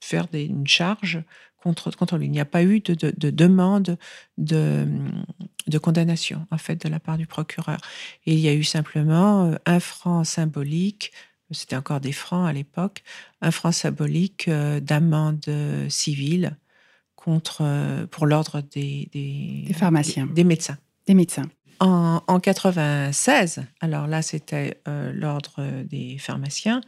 faire 0.00 0.26
une 0.32 0.66
charge 0.66 1.22
contre, 1.62 1.90
contre 1.96 2.16
lui. 2.16 2.26
Il 2.26 2.30
n'y 2.30 2.40
a 2.40 2.44
pas 2.44 2.62
eu 2.62 2.80
de, 2.80 2.94
de, 2.94 3.30
demande 3.30 3.98
de, 4.36 4.86
de, 5.66 5.78
condamnation, 5.78 6.46
en 6.50 6.58
fait, 6.58 6.76
de 6.84 6.88
la 6.88 7.00
part 7.00 7.18
du 7.18 7.26
procureur. 7.26 7.78
Et 8.26 8.34
il 8.34 8.40
y 8.40 8.48
a 8.48 8.54
eu 8.54 8.64
simplement 8.64 9.44
euh, 9.44 9.56
un 9.66 9.80
franc 9.80 10.24
symbolique, 10.24 11.12
c'était 11.50 11.76
encore 11.76 12.00
des 12.00 12.12
francs 12.12 12.48
à 12.48 12.52
l'époque, 12.52 13.02
un 13.40 13.50
franc 13.50 13.72
symbolique 13.72 14.48
euh, 14.48 14.80
d'amende 14.80 15.44
civile 15.88 16.56
contre, 17.18 17.62
euh, 17.62 18.06
pour 18.06 18.26
l'ordre 18.26 18.60
des, 18.60 19.08
des, 19.12 19.74
pharmaciens. 19.74 20.26
des 20.26 20.44
médecins. 20.44 20.78
Des 21.06 21.14
médecins. 21.14 21.44
En, 21.80 22.24
en 22.26 22.40
96, 22.40 23.62
alors 23.80 24.08
là 24.08 24.20
c'était 24.20 24.80
euh, 24.88 25.12
l'ordre 25.12 25.62
des 25.84 26.18
pharmaciens, 26.18 26.80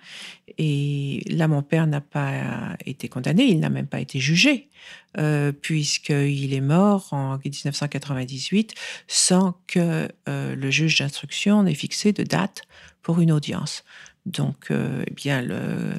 et 0.58 1.22
là 1.28 1.46
mon 1.46 1.62
père 1.62 1.86
n'a 1.86 2.00
pas 2.00 2.76
été 2.84 3.08
condamné, 3.08 3.44
il 3.44 3.60
n'a 3.60 3.70
même 3.70 3.86
pas 3.86 4.00
été 4.00 4.18
jugé, 4.18 4.68
euh, 5.16 5.52
puisqu'il 5.52 6.52
est 6.52 6.60
mort 6.60 7.06
en 7.12 7.38
1998 7.38 8.74
sans 9.06 9.54
que 9.68 10.08
euh, 10.28 10.56
le 10.56 10.70
juge 10.72 10.98
d'instruction 10.98 11.62
n'ait 11.62 11.74
fixé 11.74 12.12
de 12.12 12.24
date 12.24 12.62
pour 13.02 13.20
une 13.20 13.30
audience. 13.30 13.84
Donc, 14.26 14.70
eh 14.70 15.14
bien, 15.14 15.40
le, 15.40 15.94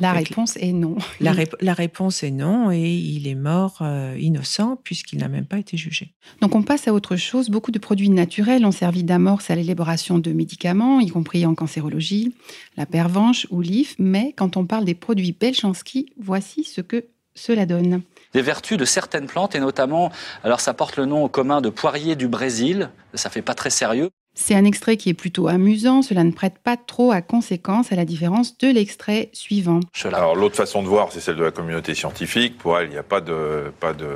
la 0.00 0.12
réponse 0.12 0.56
est 0.56 0.72
non. 0.72 0.96
La, 1.20 1.72
réponse 1.72 2.22
est 2.22 2.30
non 2.30 2.70
et 2.70 2.90
il 2.90 3.28
est 3.28 3.34
mort 3.34 3.78
euh, 3.80 4.16
innocent 4.18 4.76
puisqu'il 4.82 5.18
n'a 5.18 5.28
même 5.28 5.46
pas 5.46 5.58
été 5.58 5.76
jugé. 5.76 6.14
Donc 6.40 6.54
on 6.54 6.62
passe 6.62 6.88
à 6.88 6.92
autre 6.92 7.16
chose. 7.16 7.48
Beaucoup 7.48 7.70
de 7.70 7.78
produits 7.78 8.10
naturels 8.10 8.64
ont 8.66 8.72
servi 8.72 9.04
d'amorce 9.04 9.50
à 9.50 9.54
l'élaboration 9.54 10.18
de 10.18 10.32
médicaments, 10.32 11.00
y 11.00 11.08
compris 11.08 11.46
en 11.46 11.54
cancérologie, 11.54 12.34
la 12.76 12.86
pervenche 12.86 13.46
ou 13.50 13.60
l'if. 13.60 13.94
Mais 13.98 14.34
quand 14.36 14.56
on 14.56 14.66
parle 14.66 14.84
des 14.84 14.94
produits 14.94 15.32
Belchansky, 15.32 16.12
voici 16.18 16.64
ce 16.64 16.80
que 16.80 17.06
cela 17.34 17.66
donne. 17.66 18.02
Les 18.34 18.42
vertus 18.42 18.76
de 18.76 18.84
certaines 18.84 19.26
plantes 19.26 19.54
et 19.54 19.60
notamment, 19.60 20.10
alors 20.44 20.60
ça 20.60 20.74
porte 20.74 20.96
le 20.96 21.06
nom 21.06 21.28
commun 21.28 21.60
de 21.60 21.70
poirier 21.70 22.16
du 22.16 22.28
Brésil, 22.28 22.90
ça 23.14 23.30
fait 23.30 23.42
pas 23.42 23.54
très 23.54 23.70
sérieux. 23.70 24.10
C'est 24.40 24.54
un 24.54 24.64
extrait 24.64 24.96
qui 24.96 25.08
est 25.08 25.14
plutôt 25.14 25.48
amusant, 25.48 26.00
cela 26.00 26.22
ne 26.22 26.30
prête 26.30 26.58
pas 26.58 26.76
trop 26.76 27.10
à 27.10 27.20
conséquence 27.22 27.90
à 27.90 27.96
la 27.96 28.04
différence 28.04 28.56
de 28.58 28.68
l'extrait 28.68 29.30
suivant. 29.32 29.80
Alors 30.04 30.36
l'autre 30.36 30.54
façon 30.54 30.84
de 30.84 30.88
voir, 30.88 31.10
c'est 31.10 31.18
celle 31.18 31.34
de 31.34 31.42
la 31.42 31.50
communauté 31.50 31.92
scientifique. 31.92 32.56
Pour 32.56 32.78
elle, 32.78 32.86
il 32.86 32.92
n'y 32.92 32.98
a 32.98 33.02
pas 33.02 33.20
de, 33.20 33.72
pas 33.80 33.92
de, 33.92 34.06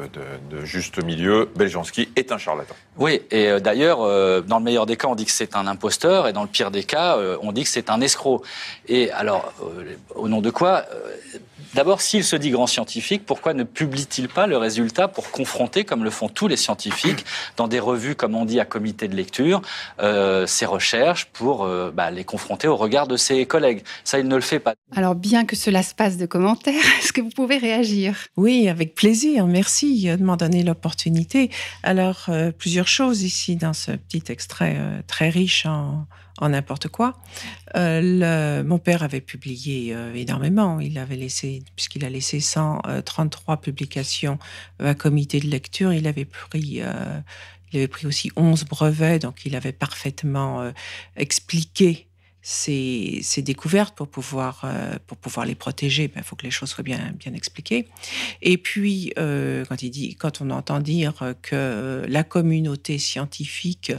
juste 0.62 1.03
milieu. 1.03 1.51
Beljanski 1.57 2.09
est 2.14 2.31
un 2.31 2.39
charlatan. 2.39 2.75
Oui, 2.99 3.23
et 3.33 3.49
euh, 3.49 3.59
d'ailleurs, 3.59 4.03
euh, 4.03 4.41
dans 4.43 4.59
le 4.59 4.64
meilleur 4.64 4.87
des 4.87 4.97
cas, 4.97 5.09
on 5.09 5.16
dit 5.16 5.25
que 5.25 5.33
c'est 5.33 5.57
un 5.57 5.66
imposteur, 5.66 6.29
et 6.29 6.33
dans 6.33 6.43
le 6.43 6.49
pire 6.49 6.70
des 6.70 6.85
cas, 6.85 7.16
euh, 7.16 7.37
on 7.43 7.51
dit 7.51 7.64
que 7.64 7.68
c'est 7.68 7.91
un 7.91 8.01
escroc. 8.01 8.43
Et 8.87 9.11
alors, 9.11 9.53
au 10.14 10.29
nom 10.29 10.41
de 10.41 10.51
quoi 10.51 10.85
D'abord, 11.75 12.03
s'il 12.03 12.23
se 12.23 12.37
dit 12.37 12.51
grand 12.51 12.66
scientifique, 12.66 13.25
pourquoi 13.25 13.55
ne 13.55 13.64
publie-t-il 13.64 14.29
pas 14.29 14.47
le 14.47 14.59
résultat 14.59 15.09
pour 15.09 15.31
confronter, 15.31 15.85
comme 15.85 16.05
le 16.05 16.11
font 16.11 16.29
tous 16.29 16.47
les 16.47 16.57
scientifiques, 16.57 17.25
dans 17.57 17.66
des 17.66 17.81
revues, 17.81 18.14
comme 18.14 18.35
on 18.35 18.45
dit, 18.45 18.61
à 18.61 18.66
comité 18.66 19.09
de 19.09 19.16
lecture, 19.16 19.62
euh, 20.01 20.47
ses 20.47 20.66
recherches 20.66 21.27
pour 21.33 21.64
euh, 21.64 21.91
bah, 21.91 22.11
les 22.11 22.25
confronter 22.25 22.68
au 22.68 22.77
regard 22.77 23.07
de 23.07 23.16
ses 23.16 23.47
collègues? 23.47 23.83
Ça, 24.05 24.18
il 24.18 24.29
ne 24.29 24.35
le 24.35 24.43
fait 24.43 24.59
pas. 24.59 24.75
Alors, 24.95 25.14
bien 25.14 25.47
que 25.47 25.57
cela 25.57 25.83
se 25.83 25.95
passe 25.95 26.18
de 26.18 26.27
commentaires, 26.27 26.75
est-ce 27.01 27.12
que 27.12 27.23
vous 27.23 27.31
pouvez 27.31 27.57
réagir? 27.57 28.16
Oui, 28.37 28.68
avec 28.68 28.95
plaisir. 28.95 29.47
Merci 29.47 30.05
de 30.05 30.23
m'en 30.23 30.37
donner 30.37 30.62
l'opportunité. 30.62 31.51
Alors, 31.83 32.27
euh, 32.29 32.53
plusieurs 32.53 32.89
choses 32.89 33.23
ici 33.23 33.57
dans 33.57 33.73
ce 33.73 33.93
petit 33.93 34.25
extrait 34.31 34.77
très 35.07 35.31
riche 35.31 35.64
en 35.64 36.07
en 36.43 36.51
n'importe 36.51 36.88
quoi. 36.88 37.16
Euh, 37.76 38.64
mon 38.64 38.78
père 38.78 39.03
avait 39.03 39.20
publié 39.20 39.95
euh, 39.95 40.12
énormément. 40.14 40.80
Il 40.80 40.99
avait 40.99 41.16
laissé 41.16 41.62
puisqu'il 41.76 42.05
a 42.05 42.11
laissé 42.11 42.40
133 42.40 43.59
publications 43.59 44.38
à 44.80 44.95
comité 44.95 45.40
de 45.40 45.47
lecture, 45.47 45.93
il 45.93 46.07
avait 46.07 46.24
pris 46.24 46.82
il 47.72 47.78
avait 47.78 47.88
pris 47.88 48.07
aussi 48.07 48.30
11 48.36 48.64
brevets, 48.64 49.20
donc 49.20 49.47
il 49.47 49.57
avait 49.57 49.72
parfaitement 49.72 50.70
expliqué 51.16 52.07
ces, 52.43 53.22
découvertes 53.38 53.95
pour 53.95 54.09
pouvoir, 54.09 54.62
euh, 54.64 54.97
pour 55.07 55.16
pouvoir 55.16 55.47
les 55.47 55.55
protéger, 55.55 56.05
il 56.05 56.09
ben, 56.09 56.24
faut 56.24 56.34
que 56.34 56.43
les 56.43 56.51
choses 56.51 56.70
soient 56.70 56.82
bien, 56.82 57.12
bien 57.14 57.34
expliquées. 57.34 57.86
Et 58.43 58.59
puis, 58.59 59.12
euh, 59.16 59.64
quand, 59.68 59.80
il 59.82 59.90
dit, 59.90 60.16
quand 60.16 60.40
on 60.40 60.51
entend 60.51 60.80
dire 60.80 61.34
que 61.43 62.05
la 62.09 62.24
communauté 62.24 62.99
scientifique 62.99 63.93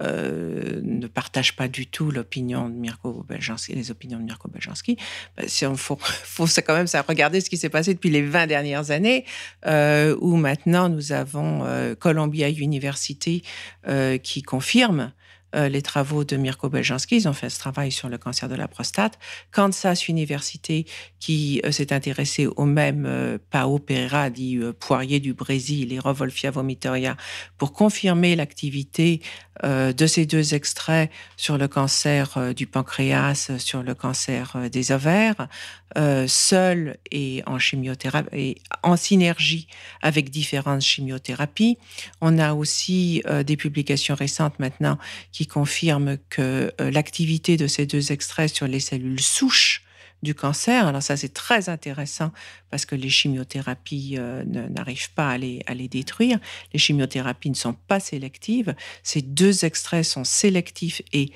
euh, 0.00 0.80
ne 0.82 1.06
partage 1.06 1.54
pas 1.54 1.68
du 1.68 1.86
tout 1.86 2.10
l'opinion 2.10 2.70
de 2.70 2.74
Mirko 2.74 3.26
Beljanski, 3.28 3.74
les 3.74 3.90
opinions 3.90 4.18
de 4.18 4.24
Mirko 4.24 4.48
Beljanski, 4.48 4.96
ben, 5.36 5.76
faut, 5.76 5.98
quand 6.66 6.74
même 6.74 6.86
ça, 6.86 7.02
regarder 7.02 7.42
ce 7.42 7.50
qui 7.50 7.58
s'est 7.58 7.68
passé 7.68 7.92
depuis 7.92 8.10
les 8.10 8.22
20 8.22 8.46
dernières 8.46 8.90
années, 8.90 9.26
où 9.66 10.36
maintenant 10.36 10.88
nous 10.88 11.12
avons 11.12 11.66
Columbia 11.98 12.48
University 12.48 13.42
qui 14.22 14.42
confirme 14.42 15.12
euh, 15.54 15.68
les 15.68 15.82
travaux 15.82 16.24
de 16.24 16.36
Mirko 16.36 16.70
Beljanski. 16.70 17.16
Ils 17.16 17.28
ont 17.28 17.34
fait 17.34 17.50
ce 17.50 17.58
travail 17.58 17.92
sur 17.92 18.08
le 18.08 18.16
cancer 18.16 18.48
de 18.48 18.54
la 18.54 18.68
prostate. 18.68 19.18
Kansas 19.50 20.08
Université, 20.08 20.86
qui 21.20 21.60
euh, 21.66 21.72
s'est 21.72 21.92
intéressée 21.92 22.46
au 22.46 22.64
même 22.64 23.04
euh, 23.06 23.36
Pao 23.50 23.78
Pereira, 23.78 24.30
dit 24.30 24.58
poirier 24.80 25.20
du 25.20 25.34
Brésil, 25.34 25.92
et 25.92 25.98
Rovolfia 25.98 26.50
vomitoria, 26.50 27.16
pour 27.58 27.72
confirmer 27.72 28.34
l'activité 28.36 29.20
de 29.62 30.06
ces 30.06 30.24
deux 30.24 30.54
extraits 30.54 31.10
sur 31.36 31.58
le 31.58 31.68
cancer 31.68 32.54
du 32.54 32.66
pancréas, 32.66 33.52
sur 33.58 33.82
le 33.82 33.94
cancer 33.94 34.56
des 34.72 34.92
ovaires, 34.92 35.46
seul 36.26 36.96
et 37.12 37.42
en 37.46 37.58
chimiothérapie, 37.58 38.28
et 38.32 38.62
en 38.82 38.96
synergie 38.96 39.68
avec 40.00 40.30
différentes 40.30 40.80
chimiothérapies. 40.80 41.76
On 42.22 42.38
a 42.38 42.54
aussi 42.54 43.22
des 43.44 43.56
publications 43.56 44.14
récentes 44.14 44.58
maintenant 44.58 44.98
qui 45.32 45.41
confirme 45.46 46.18
que 46.28 46.72
euh, 46.80 46.90
l'activité 46.90 47.56
de 47.56 47.66
ces 47.66 47.86
deux 47.86 48.12
extraits 48.12 48.54
sur 48.54 48.66
les 48.66 48.80
cellules 48.80 49.20
souches 49.20 49.84
du 50.22 50.34
cancer. 50.34 50.86
Alors 50.86 51.02
ça, 51.02 51.16
c'est 51.16 51.32
très 51.32 51.68
intéressant 51.68 52.32
parce 52.70 52.86
que 52.86 52.94
les 52.94 53.08
chimiothérapies 53.08 54.16
euh, 54.18 54.44
n'arrivent 54.44 55.12
pas 55.12 55.30
à 55.30 55.38
les, 55.38 55.62
à 55.66 55.74
les, 55.74 55.88
détruire. 55.88 56.38
Les 56.72 56.78
chimiothérapies 56.78 57.50
ne 57.50 57.56
sont 57.56 57.74
pas 57.74 58.00
sélectives. 58.00 58.74
Ces 59.02 59.22
deux 59.22 59.64
extraits 59.64 60.04
sont 60.04 60.24
sélectifs 60.24 61.02
et 61.12 61.32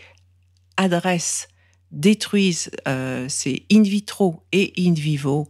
adressent, 0.76 1.48
détruisent 1.90 2.70
euh, 2.86 3.28
ces 3.28 3.66
in 3.72 3.82
vitro 3.82 4.44
et 4.52 4.72
in 4.78 4.94
vivo 4.94 5.48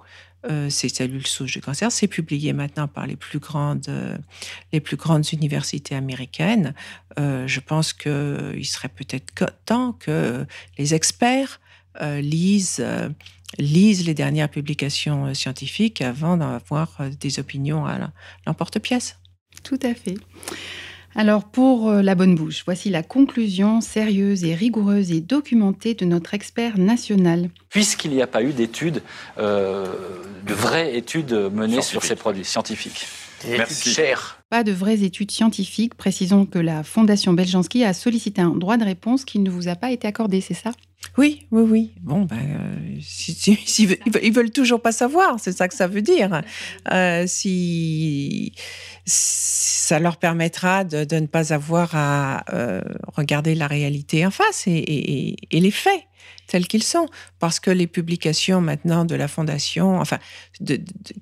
euh, 0.49 0.70
ces 0.70 0.88
cellules 0.88 1.26
souches 1.26 1.53
du 1.53 1.61
cancer. 1.61 1.90
C'est 1.90 2.07
publié 2.07 2.53
maintenant 2.53 2.88
par 2.88 3.07
les 3.07 3.16
plus 3.16 3.38
grandes, 3.38 3.88
euh, 3.88 4.16
les 4.72 4.80
plus 4.80 4.97
grandes 4.97 5.24
universités 5.32 5.94
américaines. 5.94 6.74
Euh, 7.18 7.47
je 7.47 7.61
pense 7.61 7.92
qu'il 7.92 8.66
serait 8.66 8.88
peut-être 8.88 9.32
temps 9.64 9.92
que 9.92 10.47
les 10.78 10.94
experts 10.94 11.61
lisent, 12.20 12.84
lisent 13.59 14.05
les 14.05 14.12
dernières 14.12 14.51
publications 14.51 15.32
scientifiques 15.32 16.03
avant 16.03 16.36
d'avoir 16.36 17.01
des 17.18 17.38
opinions 17.38 17.86
à 17.86 18.12
l'emporte-pièce. 18.47 19.16
Tout 19.62 19.78
à 19.82 19.94
fait. 19.94 20.18
Alors 21.18 21.44
pour 21.44 21.90
la 21.90 22.14
bonne 22.14 22.34
bouche, 22.34 22.62
voici 22.66 22.90
la 22.90 23.02
conclusion 23.02 23.80
sérieuse 23.80 24.44
et 24.44 24.54
rigoureuse 24.54 25.12
et 25.12 25.22
documentée 25.22 25.94
de 25.94 26.04
notre 26.04 26.34
expert 26.34 26.78
national. 26.78 27.48
Puisqu'il 27.70 28.10
n'y 28.10 28.20
a 28.20 28.26
pas 28.26 28.42
eu 28.42 28.52
d'études 28.52 29.00
de 29.38 30.54
vraies 30.54 30.94
études 30.94 31.32
menées 31.32 31.80
sur 31.80 32.04
ces 32.04 32.16
produits 32.16 32.44
scientifiques. 32.44 33.06
Merci. 33.48 33.90
Cher. 33.90 34.42
Pas 34.50 34.62
de 34.62 34.72
vraies 34.72 35.04
études 35.04 35.30
scientifiques. 35.30 35.94
Précisons 35.94 36.44
que 36.46 36.58
la 36.58 36.82
Fondation 36.82 37.32
Beljanski 37.32 37.84
a 37.84 37.94
sollicité 37.94 38.42
un 38.42 38.50
droit 38.50 38.76
de 38.76 38.84
réponse 38.84 39.24
qui 39.24 39.38
ne 39.38 39.50
vous 39.50 39.68
a 39.68 39.74
pas 39.74 39.90
été 39.92 40.06
accordé, 40.06 40.40
c'est 40.40 40.54
ça? 40.54 40.72
Oui, 41.18 41.46
oui, 41.50 41.62
oui. 41.62 41.94
Bon, 42.00 42.22
ben, 42.22 42.36
euh, 42.36 43.54
ils 44.22 44.32
veulent 44.32 44.50
toujours 44.50 44.80
pas 44.80 44.92
savoir, 44.92 45.38
c'est 45.40 45.52
ça 45.52 45.68
que 45.68 45.74
ça 45.74 45.86
veut 45.86 46.02
dire. 46.02 46.42
Euh, 46.92 47.24
si 47.26 48.52
ça 49.04 49.98
leur 49.98 50.16
permettra 50.16 50.84
de, 50.84 51.14
ne 51.14 51.26
pas 51.26 51.52
avoir 51.52 51.90
à 51.94 52.44
euh, 52.52 52.80
regarder 53.14 53.54
la 53.54 53.66
réalité 53.66 54.26
en 54.26 54.30
face 54.30 54.64
et 54.66 55.36
les 55.52 55.70
faits 55.70 56.02
tels 56.46 56.66
qu'ils 56.66 56.82
sont, 56.82 57.08
parce 57.38 57.60
que 57.60 57.70
les 57.70 57.86
publications 57.86 58.60
maintenant 58.60 59.04
de 59.04 59.14
la 59.14 59.28
Fondation, 59.28 59.98
enfin, 60.00 60.18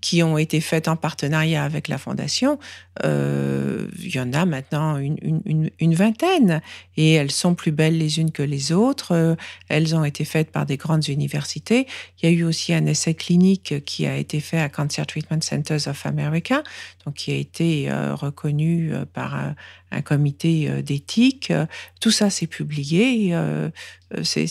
qui 0.00 0.22
ont 0.22 0.38
été 0.38 0.60
faites 0.60 0.88
en 0.88 0.96
partenariat 0.96 1.64
avec 1.64 1.88
la 1.88 1.98
Fondation, 1.98 2.58
euh, 3.04 3.88
il 3.98 4.14
y 4.14 4.20
en 4.20 4.32
a 4.32 4.44
maintenant 4.44 4.98
une, 4.98 5.94
vingtaine, 5.94 6.60
et 6.96 7.14
elles 7.14 7.30
sont 7.30 7.54
plus 7.54 7.72
belles 7.72 7.98
les 7.98 8.18
unes 8.18 8.32
que 8.32 8.42
les 8.42 8.72
autres. 8.72 9.12
Euh, 9.12 9.34
elles 9.68 9.94
ont 9.94 10.04
été 10.04 10.24
faites 10.24 10.50
par 10.50 10.66
des 10.66 10.76
grandes 10.76 11.08
universités. 11.08 11.86
Il 12.20 12.28
y 12.28 12.32
a 12.32 12.36
eu 12.36 12.44
aussi 12.44 12.74
un 12.74 12.86
essai 12.86 13.14
clinique 13.14 13.84
qui 13.84 14.06
a 14.06 14.16
été 14.16 14.40
fait 14.40 14.58
à 14.58 14.68
Cancer 14.68 15.06
Treatment 15.06 15.40
Centers 15.40 15.88
of 15.88 16.06
America, 16.06 16.62
donc 17.04 17.14
qui 17.14 17.32
a 17.32 17.36
été 17.36 17.90
euh, 17.90 18.14
reconnu 18.14 18.92
par 19.12 19.34
un, 19.34 19.54
un 19.90 20.02
comité 20.02 20.82
d'éthique. 20.82 21.52
Tout 22.00 22.10
ça, 22.10 22.30
c'est 22.30 22.46
publié. 22.46 23.34
c'est 24.22 24.46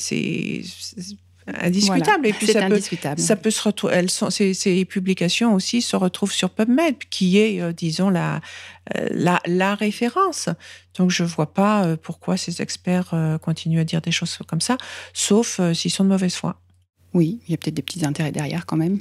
indiscutable. 1.47 2.27
et 2.27 2.33
puis 2.33 2.47
ça 2.47 2.65
indiscutable. 2.65 3.15
peut, 3.15 3.21
ça 3.21 3.35
peut 3.35 3.51
se 3.51 3.61
retrouver. 3.61 3.93
Elles 3.93 4.09
sont, 4.09 4.29
ces, 4.29 4.53
ces, 4.53 4.85
publications 4.85 5.53
aussi 5.53 5.81
se 5.81 5.95
retrouvent 5.95 6.31
sur 6.31 6.49
PubMed, 6.49 6.97
qui 7.09 7.37
est, 7.37 7.61
euh, 7.61 7.73
disons, 7.73 8.09
la, 8.09 8.41
euh, 8.95 9.07
la, 9.11 9.39
la, 9.45 9.75
référence. 9.75 10.49
Donc 10.97 11.09
je 11.09 11.23
vois 11.23 11.53
pas 11.53 11.85
euh, 11.85 11.97
pourquoi 11.97 12.37
ces 12.37 12.61
experts 12.61 13.13
continuent 13.41 13.79
à 13.79 13.83
dire 13.83 14.01
des 14.01 14.11
choses 14.11 14.37
comme 14.47 14.61
ça, 14.61 14.77
sauf 15.13 15.59
s'ils 15.73 15.91
sont 15.91 16.03
de 16.03 16.09
mauvaise 16.09 16.35
foi. 16.35 16.59
Oui, 17.13 17.41
il 17.47 17.51
y 17.51 17.53
a 17.53 17.57
peut-être 17.57 17.75
des 17.75 17.81
petits 17.83 18.05
intérêts 18.05 18.31
derrière 18.31 18.65
quand 18.65 18.77
même. 18.77 18.99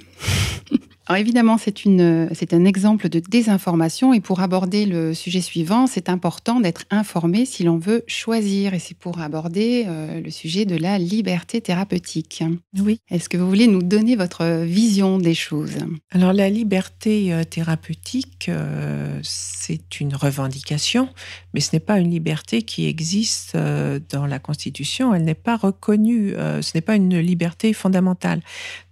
Alors 1.08 1.18
évidemment, 1.18 1.58
c'est, 1.58 1.84
une, 1.84 2.28
c'est 2.32 2.54
un 2.54 2.64
exemple 2.64 3.08
de 3.08 3.18
désinformation 3.18 4.14
et 4.14 4.20
pour 4.20 4.40
aborder 4.40 4.86
le 4.86 5.14
sujet 5.14 5.40
suivant, 5.40 5.88
c'est 5.88 6.08
important 6.08 6.60
d'être 6.60 6.84
informé 6.90 7.44
si 7.44 7.64
l'on 7.64 7.76
veut 7.76 8.04
choisir 8.06 8.72
et 8.72 8.78
c'est 8.78 8.96
pour 8.96 9.20
aborder 9.20 9.84
euh, 9.88 10.20
le 10.20 10.30
sujet 10.30 10.64
de 10.64 10.76
la 10.76 10.98
liberté 10.98 11.60
thérapeutique. 11.60 12.44
Oui. 12.78 13.00
Est-ce 13.10 13.28
que 13.28 13.36
vous 13.36 13.48
voulez 13.48 13.66
nous 13.66 13.82
donner 13.82 14.14
votre 14.14 14.62
vision 14.62 15.18
des 15.18 15.34
choses? 15.34 15.76
Alors 16.12 16.32
la 16.32 16.48
liberté 16.48 17.32
euh, 17.32 17.42
thérapeutique, 17.42 18.46
euh, 18.48 19.18
c'est 19.24 20.00
une 20.00 20.14
revendication, 20.14 21.08
mais 21.52 21.60
ce 21.60 21.70
n'est 21.72 21.80
pas 21.80 21.98
une 21.98 22.10
liberté 22.10 22.62
qui 22.62 22.86
existe 22.86 23.56
dans 23.56 24.26
la 24.26 24.38
Constitution, 24.38 25.14
elle 25.14 25.24
n'est 25.24 25.34
pas 25.34 25.56
reconnue, 25.56 26.34
ce 26.36 26.70
n'est 26.74 26.80
pas 26.80 26.94
une 26.94 27.18
liberté 27.18 27.72
fondamentale. 27.72 28.40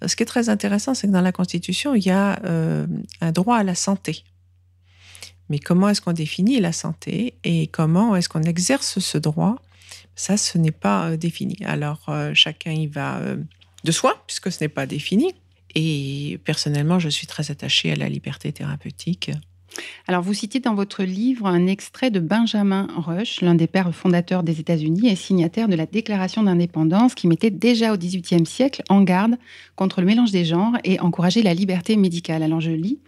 Ce 0.05 0.17
qui 0.17 0.23
est 0.23 0.27
très 0.27 0.49
intéressant, 0.49 0.95
c'est 0.95 1.07
que 1.07 1.13
dans 1.13 1.21
la 1.21 1.33
Constitution, 1.33 1.95
il 2.01 2.07
y 2.07 2.11
a 2.11 2.41
euh, 2.45 2.87
un 3.21 3.31
droit 3.31 3.57
à 3.57 3.63
la 3.63 3.75
santé. 3.75 4.25
Mais 5.51 5.59
comment 5.59 5.91
est-ce 5.91 6.01
qu'on 6.01 6.15
définit 6.15 6.59
la 6.59 6.73
santé 6.73 7.35
et 7.45 7.67
comment 7.67 8.17
est-ce 8.17 8.29
qu'on 8.29 8.43
exerce 8.43 9.01
ce 9.01 9.19
droit? 9.19 9.57
Ça, 10.15 10.39
ce 10.39 10.57
n'est 10.57 10.71
pas 10.71 11.11
euh, 11.11 11.17
défini. 11.19 11.57
Alors, 11.65 12.07
euh, 12.09 12.33
chacun 12.33 12.73
y 12.73 12.87
va 12.87 13.21
de 13.85 13.93
soi, 13.93 14.23
puisque 14.27 14.51
ce 14.51 14.65
n'est 14.65 14.69
pas 14.69 14.87
défini. 14.87 15.35
Et 15.75 16.41
personnellement, 16.45 16.99
je 16.99 17.11
suis 17.11 17.27
très 17.27 17.51
attachée 17.51 17.93
à 17.93 17.97
la 17.97 18.09
liberté 18.09 18.51
thérapeutique. 18.51 19.31
Alors, 20.07 20.23
vous 20.23 20.35
citez 20.35 20.61
dans 20.61 20.75
votre 20.75 21.05
livre 21.05 21.47
un 21.47 21.67
extrait 21.67 22.11
de 22.11 22.21
Benjamin 22.21 22.89
Rush, 22.97 23.41
l'un 23.41 23.55
des 23.55 23.67
pères 23.67 23.95
fondateurs 23.95 24.43
des 24.43 24.61
États-Unis 24.61 25.09
et 25.09 25.17
signataire 25.17 25.69
de 25.69 25.77
la 25.77 25.87
Déclaration 25.87 26.43
d'indépendance 26.43 27.15
qui 27.15 27.29
mettait 27.29 27.51
déjà 27.51 27.93
au 27.93 27.97
XVIIIe 27.97 28.47
siècle 28.47 28.83
en 28.89 29.03
garde 29.03 29.37
contre 29.77 30.01
le 30.01 30.07
mélange 30.07 30.33
des 30.33 30.45
genres 30.45 30.77
et 30.85 30.99
encourageait 31.01 31.43
la 31.43 31.55
liberté 31.55 31.97
médicale. 31.97 32.43
Alors, 32.43 32.61
je 32.61 32.73
lis 32.73 32.99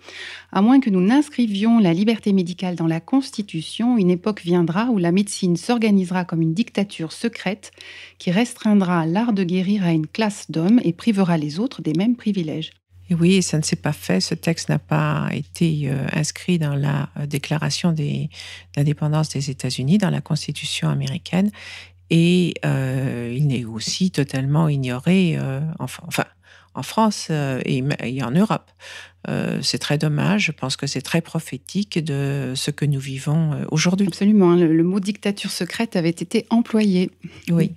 À 0.52 0.62
moins 0.62 0.80
que 0.80 0.90
nous 0.90 1.00
n'inscrivions 1.00 1.78
la 1.78 1.92
liberté 1.92 2.32
médicale 2.32 2.76
dans 2.76 2.86
la 2.86 3.00
Constitution, 3.00 3.98
une 3.98 4.10
époque 4.10 4.42
viendra 4.42 4.86
où 4.86 4.98
la 4.98 5.12
médecine 5.12 5.56
s'organisera 5.56 6.24
comme 6.24 6.42
une 6.42 6.54
dictature 6.54 7.12
secrète 7.12 7.72
qui 8.18 8.30
restreindra 8.30 9.06
l'art 9.06 9.32
de 9.32 9.44
guérir 9.44 9.84
à 9.84 9.92
une 9.92 10.06
classe 10.06 10.50
d'hommes 10.50 10.80
et 10.84 10.92
privera 10.92 11.36
les 11.36 11.58
autres 11.58 11.82
des 11.82 11.94
mêmes 11.94 12.16
privilèges 12.16 12.72
oui, 13.10 13.42
ça 13.42 13.58
ne 13.58 13.62
s'est 13.62 13.76
pas 13.76 13.92
fait. 13.92 14.20
Ce 14.20 14.34
texte 14.34 14.68
n'a 14.68 14.78
pas 14.78 15.28
été 15.32 15.90
euh, 15.90 16.06
inscrit 16.12 16.58
dans 16.58 16.74
la 16.74 17.10
euh, 17.18 17.26
Déclaration 17.26 17.92
d'indépendance 17.92 19.30
des 19.30 19.50
États-Unis, 19.50 19.98
dans 19.98 20.10
la 20.10 20.20
Constitution 20.20 20.88
américaine. 20.88 21.50
Et 22.10 22.54
euh, 22.64 23.34
il 23.34 23.46
n'est 23.46 23.64
aussi 23.64 24.10
totalement 24.10 24.68
ignoré, 24.68 25.38
en, 25.40 25.84
enfin, 25.84 26.24
en 26.74 26.82
France 26.82 27.30
et, 27.30 27.82
en 28.22 28.30
Europe. 28.30 28.70
c'est 29.62 29.78
très 29.78 29.96
dommage. 29.96 30.44
Je 30.44 30.52
pense 30.52 30.76
que 30.76 30.86
c'est 30.86 31.00
très 31.00 31.22
prophétique 31.22 32.04
de 32.04 32.52
ce 32.54 32.70
que 32.70 32.84
nous 32.84 33.00
vivons 33.00 33.64
aujourd'hui. 33.70 34.08
Absolument. 34.08 34.54
Le, 34.54 34.74
le, 34.74 34.82
mot 34.82 35.00
dictature 35.00 35.50
secrète 35.50 35.96
avait 35.96 36.10
été 36.10 36.46
employé. 36.50 37.10
Oui. 37.48 37.72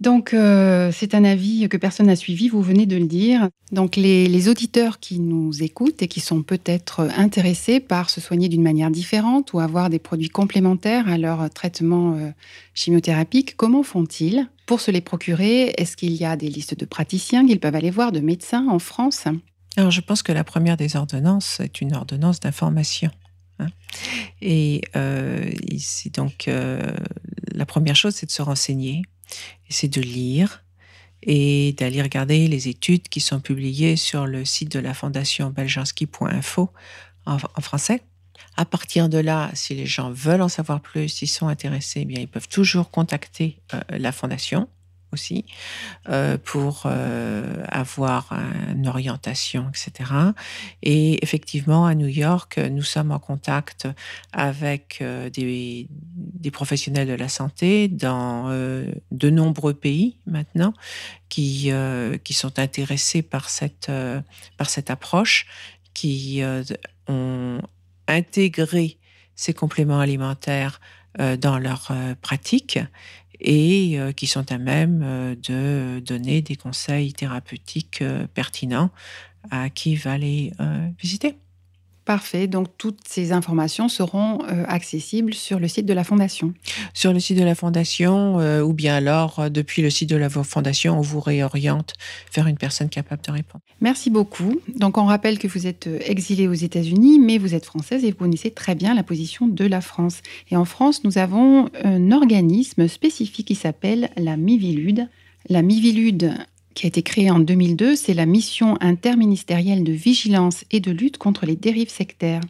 Donc, 0.00 0.32
euh, 0.32 0.90
c'est 0.94 1.14
un 1.14 1.24
avis 1.24 1.68
que 1.68 1.76
personne 1.76 2.06
n'a 2.06 2.16
suivi, 2.16 2.48
vous 2.48 2.62
venez 2.62 2.86
de 2.86 2.96
le 2.96 3.06
dire. 3.06 3.50
Donc, 3.70 3.96
les, 3.96 4.48
auditeurs 4.48 4.98
qui 4.98 5.20
nous 5.20 5.62
écoutent 5.62 6.00
et 6.00 6.08
qui 6.08 6.20
sont 6.20 6.42
peut-être 6.42 7.06
intéressés 7.18 7.78
par 7.78 8.08
se 8.08 8.20
soigner 8.20 8.48
d'une 8.48 8.62
manière 8.62 8.90
différente 8.90 9.52
ou 9.52 9.60
avoir 9.60 9.90
des 9.90 9.98
produits 9.98 10.30
complémentaires 10.30 11.06
à 11.08 11.18
leur 11.18 11.50
traitement 11.50 12.14
euh, 12.14 12.30
chimiothérapique, 12.72 13.56
comment 13.58 13.82
font-ils? 13.82 14.48
Pour 14.64 14.80
se 14.80 14.90
les 14.90 15.02
procurer 15.02 15.74
Est-ce 15.76 15.98
qu'il 15.98 16.12
y 16.12 16.24
a 16.24 16.36
des 16.36 16.48
listes 16.48 16.78
de 16.78 16.86
praticiens 16.86 17.46
qu'ils 17.46 17.60
peuvent 17.60 17.74
aller 17.74 17.90
voir, 17.90 18.10
de 18.10 18.20
médecins 18.20 18.66
en 18.70 18.78
France? 18.78 19.24
Alors, 19.76 19.90
je 19.90 20.00
pense 20.00 20.22
que 20.22 20.32
la 20.32 20.44
première 20.44 20.78
des 20.78 20.96
ordonnances 20.96 21.60
est 21.60 21.82
une 21.82 21.94
ordonnance 21.94 22.40
d'information. 22.40 23.10
Hein. 23.58 23.66
Et 24.40 24.80
euh, 24.96 25.50
donc, 26.14 26.48
la 26.48 27.66
première 27.66 27.96
chose, 27.96 28.14
c'est 28.14 28.26
de 28.26 28.32
se 28.32 28.40
renseigner 28.40 29.02
c'est 29.68 29.88
de 29.88 30.00
lire 30.00 30.64
et 31.22 31.74
d'aller 31.74 32.02
regarder 32.02 32.48
les 32.48 32.68
études 32.68 33.08
qui 33.08 33.20
sont 33.20 33.40
publiées 33.40 33.96
sur 33.96 34.26
le 34.26 34.44
site 34.44 34.72
de 34.72 34.78
la 34.78 34.94
fondation 34.94 35.50
beljanski.info 35.50 36.70
en, 37.26 37.38
français. 37.60 38.02
À 38.56 38.64
partir 38.64 39.08
de 39.08 39.18
là, 39.18 39.50
si 39.54 39.74
les 39.74 39.86
gens 39.86 40.10
veulent 40.10 40.42
en 40.42 40.48
savoir 40.48 40.80
plus, 40.80 41.08
s'ils 41.08 41.28
sont 41.28 41.48
intéressés, 41.48 42.00
eh 42.00 42.04
bien, 42.04 42.20
ils 42.20 42.28
peuvent 42.28 42.48
toujours 42.48 42.90
contacter 42.90 43.60
euh, 43.74 43.80
la 43.90 44.12
fondation 44.12 44.68
aussi 45.12 45.44
euh, 46.08 46.38
pour 46.38 46.84
euh, 46.86 47.64
avoir 47.68 48.32
une 48.70 48.86
orientation, 48.86 49.68
etc. 49.68 50.10
Et 50.82 51.22
effectivement, 51.22 51.86
à 51.86 51.94
New 51.94 52.06
York, 52.06 52.58
nous 52.58 52.82
sommes 52.82 53.10
en 53.10 53.18
contact 53.18 53.88
avec 54.32 54.98
euh, 55.00 55.30
des, 55.30 55.88
des, 55.90 56.50
professionnels 56.50 57.08
de 57.08 57.14
la 57.14 57.28
santé 57.28 57.88
dans 57.88 58.50
de 58.50 59.30
nombreux 59.30 59.74
pays 59.74 60.16
maintenant 60.26 60.72
qui, 61.28 61.70
qui 62.24 62.34
sont 62.34 62.58
intéressés 62.58 63.22
par 63.22 63.48
cette, 63.48 63.90
par 64.56 64.68
cette 64.68 64.90
approche, 64.90 65.46
qui 65.94 66.42
ont 67.08 67.60
intégré 68.08 68.98
ces 69.36 69.54
compléments 69.54 70.00
alimentaires 70.00 70.80
dans 71.38 71.58
leur 71.58 71.92
pratique 72.20 72.78
et 73.40 73.98
euh, 73.98 74.12
qui 74.12 74.26
sont 74.26 74.50
à 74.52 74.58
même 74.58 75.02
euh, 75.02 75.34
de 75.34 76.00
donner 76.00 76.42
des 76.42 76.56
conseils 76.56 77.12
thérapeutiques 77.12 78.02
euh, 78.02 78.26
pertinents 78.32 78.90
à 79.50 79.70
qui 79.70 79.96
va 79.96 80.18
les 80.18 80.52
visiter. 80.98 81.38
Parfait. 82.10 82.48
Donc, 82.48 82.66
toutes 82.76 83.02
ces 83.06 83.30
informations 83.30 83.88
seront 83.88 84.40
euh, 84.42 84.64
accessibles 84.66 85.32
sur 85.32 85.60
le 85.60 85.68
site 85.68 85.86
de 85.86 85.92
la 85.92 86.02
Fondation. 86.02 86.54
Sur 86.92 87.12
le 87.12 87.20
site 87.20 87.38
de 87.38 87.44
la 87.44 87.54
Fondation, 87.54 88.40
euh, 88.40 88.62
ou 88.62 88.72
bien 88.72 88.96
alors, 88.96 89.38
euh, 89.38 89.48
depuis 89.48 89.80
le 89.80 89.90
site 89.90 90.10
de 90.10 90.16
la 90.16 90.28
Fondation, 90.28 90.98
on 90.98 91.02
vous 91.02 91.20
réoriente 91.20 91.94
vers 92.34 92.48
une 92.48 92.56
personne 92.56 92.88
capable 92.88 93.22
de 93.22 93.30
répondre. 93.30 93.62
Merci 93.80 94.10
beaucoup. 94.10 94.60
Donc, 94.76 94.98
on 94.98 95.04
rappelle 95.04 95.38
que 95.38 95.46
vous 95.46 95.68
êtes 95.68 95.88
exilée 96.04 96.48
aux 96.48 96.52
États-Unis, 96.52 97.20
mais 97.20 97.38
vous 97.38 97.54
êtes 97.54 97.64
française 97.64 98.04
et 98.04 98.10
vous 98.10 98.16
connaissez 98.16 98.50
très 98.50 98.74
bien 98.74 98.92
la 98.92 99.04
position 99.04 99.46
de 99.46 99.64
la 99.64 99.80
France. 99.80 100.18
Et 100.50 100.56
en 100.56 100.64
France, 100.64 101.04
nous 101.04 101.16
avons 101.16 101.70
un 101.84 102.10
organisme 102.10 102.88
spécifique 102.88 103.46
qui 103.46 103.54
s'appelle 103.54 104.10
la 104.16 104.36
Mivilude. 104.36 105.08
La 105.48 105.62
Mivilude 105.62 106.34
qui 106.74 106.86
a 106.86 106.88
été 106.88 107.02
créée 107.02 107.30
en 107.30 107.40
2002, 107.40 107.96
c'est 107.96 108.14
la 108.14 108.26
mission 108.26 108.76
interministérielle 108.80 109.84
de 109.84 109.92
vigilance 109.92 110.64
et 110.70 110.80
de 110.80 110.90
lutte 110.90 111.18
contre 111.18 111.46
les 111.46 111.56
dérives 111.56 111.90
sectaires. 111.90 112.40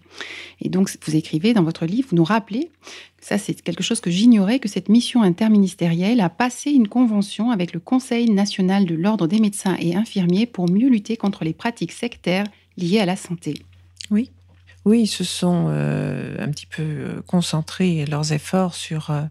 Et 0.60 0.68
donc, 0.68 0.90
vous 1.06 1.16
écrivez 1.16 1.54
dans 1.54 1.62
votre 1.62 1.86
livre, 1.86 2.08
vous 2.10 2.16
nous 2.16 2.24
rappelez, 2.24 2.70
ça 3.20 3.38
c'est 3.38 3.60
quelque 3.62 3.82
chose 3.82 4.00
que 4.00 4.10
j'ignorais, 4.10 4.58
que 4.58 4.68
cette 4.68 4.88
mission 4.88 5.22
interministérielle 5.22 6.20
a 6.20 6.28
passé 6.28 6.70
une 6.70 6.88
convention 6.88 7.50
avec 7.50 7.72
le 7.72 7.80
Conseil 7.80 8.30
national 8.30 8.84
de 8.84 8.94
l'ordre 8.94 9.26
des 9.26 9.40
médecins 9.40 9.76
et 9.80 9.96
infirmiers 9.96 10.46
pour 10.46 10.70
mieux 10.70 10.88
lutter 10.88 11.16
contre 11.16 11.44
les 11.44 11.54
pratiques 11.54 11.92
sectaires 11.92 12.46
liées 12.76 13.00
à 13.00 13.06
la 13.06 13.16
santé. 13.16 13.54
Oui. 14.10 14.30
Oui, 14.84 15.02
ils 15.02 15.06
se 15.06 15.24
sont 15.24 15.66
euh, 15.68 16.36
un 16.38 16.48
petit 16.50 16.66
peu 16.66 16.82
euh, 16.82 17.22
concentrés 17.26 18.06
leurs 18.06 18.32
efforts 18.32 18.74
sur, 18.74 19.10
euh, 19.10 19.24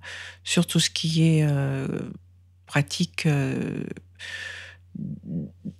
sur 0.43 0.67
tout 0.67 0.79
ce 0.79 0.91
qui 0.91 1.23
est 1.23 1.47
pratique 2.67 3.27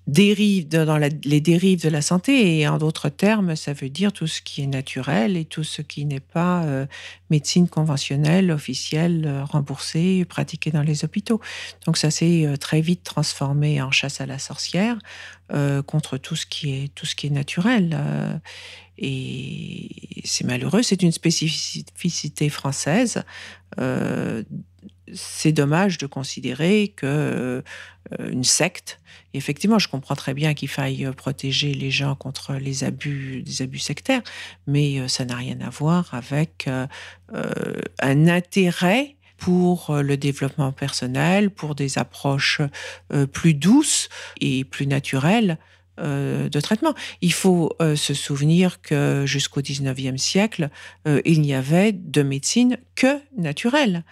dérive 0.07 0.67
dans 0.67 0.97
les 0.97 1.41
dérives 1.41 1.83
de 1.83 1.89
la 1.89 2.01
santé. 2.01 2.59
Et 2.59 2.67
en 2.67 2.77
d'autres 2.77 3.09
termes 3.09 3.55
ça 3.55 3.73
veut 3.73 3.89
dire 3.89 4.11
tout 4.11 4.27
ce 4.27 4.41
qui 4.41 4.61
est 4.61 4.67
naturel 4.67 5.37
et 5.37 5.45
tout 5.45 5.63
ce 5.63 5.81
qui 5.81 6.05
n'est 6.05 6.19
pas 6.19 6.63
euh, 6.63 6.85
médecine 7.29 7.67
conventionnelle 7.67 8.51
officielle 8.51 9.25
euh, 9.27 9.43
remboursée 9.43 10.25
pratiquée 10.25 10.71
dans 10.71 10.81
les 10.81 11.05
hôpitaux. 11.05 11.39
Donc 11.85 11.97
ça 11.97 12.11
s'est 12.11 12.45
euh, 12.45 12.57
très 12.57 12.81
vite 12.81 13.03
transformé 13.03 13.81
en 13.81 13.91
chasse 13.91 14.21
à 14.21 14.25
la 14.25 14.39
sorcière 14.39 14.97
contre 15.87 16.19
tout 16.19 16.35
ce 16.35 16.45
qui 16.45 16.69
est 16.69 16.93
tout 16.93 17.07
ce 17.07 17.15
qui 17.15 17.25
est 17.25 17.31
naturel. 17.31 17.99
Et 18.99 20.21
c'est 20.23 20.45
malheureux 20.45 20.83
c'est 20.83 21.01
une 21.01 21.11
spécificité 21.11 22.49
française 22.49 23.23
c'est 25.13 25.51
dommage 25.51 25.97
de 25.97 26.07
considérer 26.07 26.93
que 26.95 27.63
euh, 28.19 28.31
une 28.31 28.43
secte. 28.43 28.99
effectivement, 29.33 29.79
je 29.79 29.87
comprends 29.87 30.15
très 30.15 30.33
bien 30.33 30.53
qu'il 30.53 30.69
faille 30.69 31.05
euh, 31.05 31.11
protéger 31.11 31.73
les 31.73 31.91
gens 31.91 32.15
contre 32.15 32.53
les 32.53 32.83
abus, 32.83 33.43
des 33.43 33.61
abus 33.61 33.79
sectaires, 33.79 34.21
mais 34.67 34.99
euh, 34.99 35.07
ça 35.07 35.25
n'a 35.25 35.35
rien 35.35 35.59
à 35.61 35.69
voir 35.69 36.13
avec 36.13 36.67
un 38.01 38.27
intérêt 38.27 39.15
pour 39.37 39.95
le 39.95 40.17
développement 40.17 40.71
personnel, 40.73 41.49
pour 41.49 41.73
des 41.73 41.97
approches 41.97 42.61
plus 43.31 43.53
douces 43.53 44.09
et 44.41 44.65
plus 44.65 44.85
naturelles 44.85 45.57
de 45.99 46.59
traitement. 46.59 46.93
Il 47.21 47.33
faut 47.33 47.71
euh, 47.81 47.95
se 47.95 48.13
souvenir 48.13 48.81
que 48.81 49.23
jusqu'au 49.25 49.61
19e 49.61 50.17
siècle, 50.17 50.69
euh, 51.07 51.21
il 51.25 51.41
n'y 51.41 51.53
avait 51.53 51.91
de 51.91 52.21
médecine 52.21 52.77
que 52.95 53.19
naturelle. 53.37 54.03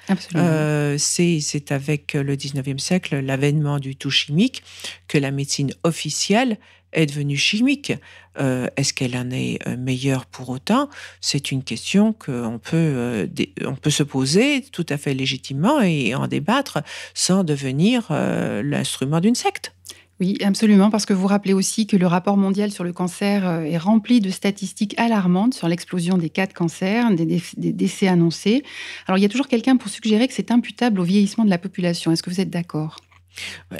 C'est 0.97 1.71
avec 1.71 2.13
le 2.13 2.35
19e 2.35 2.79
siècle, 2.79 3.19
l'avènement 3.19 3.79
du 3.79 3.95
tout 3.95 4.09
chimique, 4.09 4.63
que 5.07 5.17
la 5.17 5.31
médecine 5.31 5.71
officielle 5.83 6.57
est 6.93 7.05
devenue 7.05 7.37
chimique. 7.37 7.93
Est-ce 8.39 8.93
qu'elle 8.93 9.17
en 9.17 9.29
est 9.31 9.59
meilleure 9.77 10.25
pour 10.25 10.49
autant? 10.49 10.89
C'est 11.21 11.51
une 11.51 11.63
question 11.63 12.13
qu'on 12.13 12.59
peut, 12.63 13.27
on 13.65 13.75
peut 13.75 13.89
se 13.89 14.03
poser 14.03 14.63
tout 14.71 14.85
à 14.89 14.97
fait 14.97 15.13
légitimement 15.13 15.81
et 15.81 16.15
en 16.15 16.27
débattre 16.27 16.79
sans 17.13 17.43
devenir 17.43 18.07
l'instrument 18.09 19.19
d'une 19.19 19.35
secte. 19.35 19.73
Oui, 20.19 20.35
absolument, 20.43 20.89
parce 20.89 21.05
que 21.05 21.13
vous 21.13 21.27
rappelez 21.27 21.53
aussi 21.53 21.85
que 21.85 21.95
le 21.95 22.07
rapport 22.07 22.37
mondial 22.37 22.71
sur 22.71 22.83
le 22.83 22.91
cancer 22.91 23.47
euh, 23.47 23.61
est 23.61 23.77
rempli 23.77 24.19
de 24.19 24.31
statistiques 24.31 24.97
alarmantes 24.97 25.53
sur 25.53 25.67
l'explosion 25.67 26.17
des 26.17 26.29
cas 26.29 26.47
de 26.47 26.53
cancer, 26.53 27.11
des, 27.11 27.41
décès 27.55 28.07
annoncés. 28.07 28.63
Alors, 29.05 29.19
il 29.19 29.21
y 29.21 29.25
a 29.25 29.29
toujours 29.29 29.47
quelqu'un 29.47 29.77
pour 29.77 29.89
suggérer 29.89 30.27
que 30.27 30.33
c'est 30.33 30.49
imputable 30.49 30.99
au 30.99 31.03
vieillissement 31.03 31.45
de 31.45 31.51
la 31.51 31.59
population. 31.59 32.11
Est-ce 32.11 32.23
que 32.23 32.31
vous 32.31 32.41
êtes 32.41 32.49
d'accord? 32.49 32.97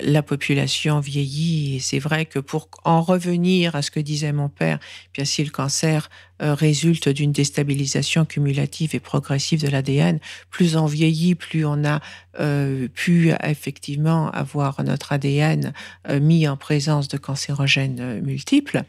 La 0.01 0.21
population 0.21 0.99
vieillit 0.99 1.77
et 1.77 1.79
c'est 1.79 1.97
vrai 1.97 2.27
que 2.27 2.37
pour 2.37 2.69
en 2.83 3.01
revenir 3.01 3.75
à 3.75 3.81
ce 3.81 3.89
que 3.89 3.99
disait 3.99 4.31
mon 4.31 4.49
père, 4.49 4.77
bien 5.15 5.25
si 5.25 5.43
le 5.43 5.49
cancer 5.49 6.09
euh, 6.41 6.53
résulte 6.53 7.09
d'une 7.09 7.31
déstabilisation 7.31 8.25
cumulative 8.25 8.93
et 8.93 8.99
progressive 8.99 9.59
de 9.59 9.69
l'ADN. 9.69 10.19
Plus 10.51 10.75
on 10.75 10.85
vieillit, 10.85 11.33
plus 11.33 11.65
on 11.65 11.83
a 11.83 11.99
euh, 12.39 12.87
pu 12.93 13.31
effectivement 13.43 14.29
avoir 14.31 14.83
notre 14.83 15.11
ADN 15.13 15.73
euh, 16.09 16.19
mis 16.19 16.47
en 16.47 16.57
présence 16.57 17.07
de 17.07 17.17
cancérogènes 17.17 18.21
multiples. 18.21 18.83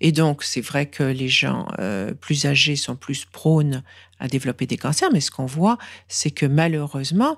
Et 0.00 0.12
donc, 0.12 0.42
c'est 0.42 0.60
vrai 0.60 0.86
que 0.86 1.02
les 1.02 1.28
gens 1.28 1.66
plus 2.20 2.46
âgés 2.46 2.76
sont 2.76 2.96
plus 2.96 3.24
prônes 3.24 3.82
à 4.20 4.28
développer 4.28 4.66
des 4.66 4.76
cancers, 4.76 5.10
mais 5.12 5.20
ce 5.20 5.30
qu'on 5.30 5.46
voit, 5.46 5.78
c'est 6.08 6.30
que 6.30 6.46
malheureusement, 6.46 7.36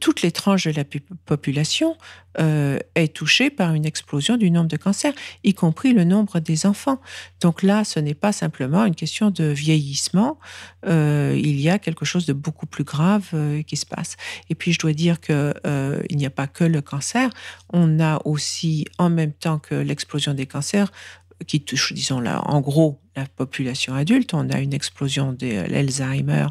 toutes 0.00 0.22
les 0.22 0.30
tranches 0.30 0.66
de 0.66 0.72
la 0.72 0.84
population 1.26 1.96
est 2.36 3.14
touchée 3.14 3.50
par 3.50 3.74
une 3.74 3.86
explosion 3.86 4.36
du 4.36 4.50
nombre 4.50 4.68
de 4.68 4.76
cancers, 4.76 5.12
y 5.44 5.54
compris 5.54 5.92
le 5.92 6.04
nombre 6.04 6.40
des 6.40 6.66
enfants. 6.66 7.00
Donc 7.40 7.62
là, 7.62 7.84
ce 7.84 8.00
n'est 8.00 8.14
pas 8.14 8.32
simplement 8.32 8.84
une 8.84 8.94
question 8.94 9.30
de 9.30 9.44
vieillissement, 9.44 10.38
euh, 10.86 11.34
il 11.36 11.60
y 11.60 11.70
a 11.70 11.78
quelque 11.78 12.04
chose 12.04 12.26
de 12.26 12.32
beaucoup 12.32 12.66
plus 12.66 12.84
grave 12.84 13.28
euh, 13.34 13.62
qui 13.62 13.76
se 13.76 13.86
passe. 13.86 14.16
Et 14.50 14.54
puis 14.54 14.72
je 14.72 14.78
dois 14.78 14.92
dire 14.92 15.20
que 15.20 15.54
euh, 15.66 16.02
il 16.10 16.16
n'y 16.16 16.26
a 16.26 16.30
pas 16.30 16.46
que 16.46 16.64
le 16.64 16.80
cancer, 16.80 17.30
on 17.72 18.00
a 18.00 18.20
aussi 18.24 18.86
en 18.98 19.10
même 19.10 19.32
temps 19.32 19.58
que 19.58 19.74
l'explosion 19.74 20.34
des 20.34 20.46
cancers 20.46 20.90
qui 21.46 21.60
touche, 21.60 21.92
disons 21.92 22.20
là, 22.20 22.42
en 22.46 22.60
gros, 22.60 23.00
la 23.16 23.26
population 23.26 23.94
adulte. 23.94 24.34
On 24.34 24.50
a 24.50 24.58
une 24.58 24.74
explosion 24.74 25.32
de 25.32 25.70
l'Alzheimer 25.70 26.46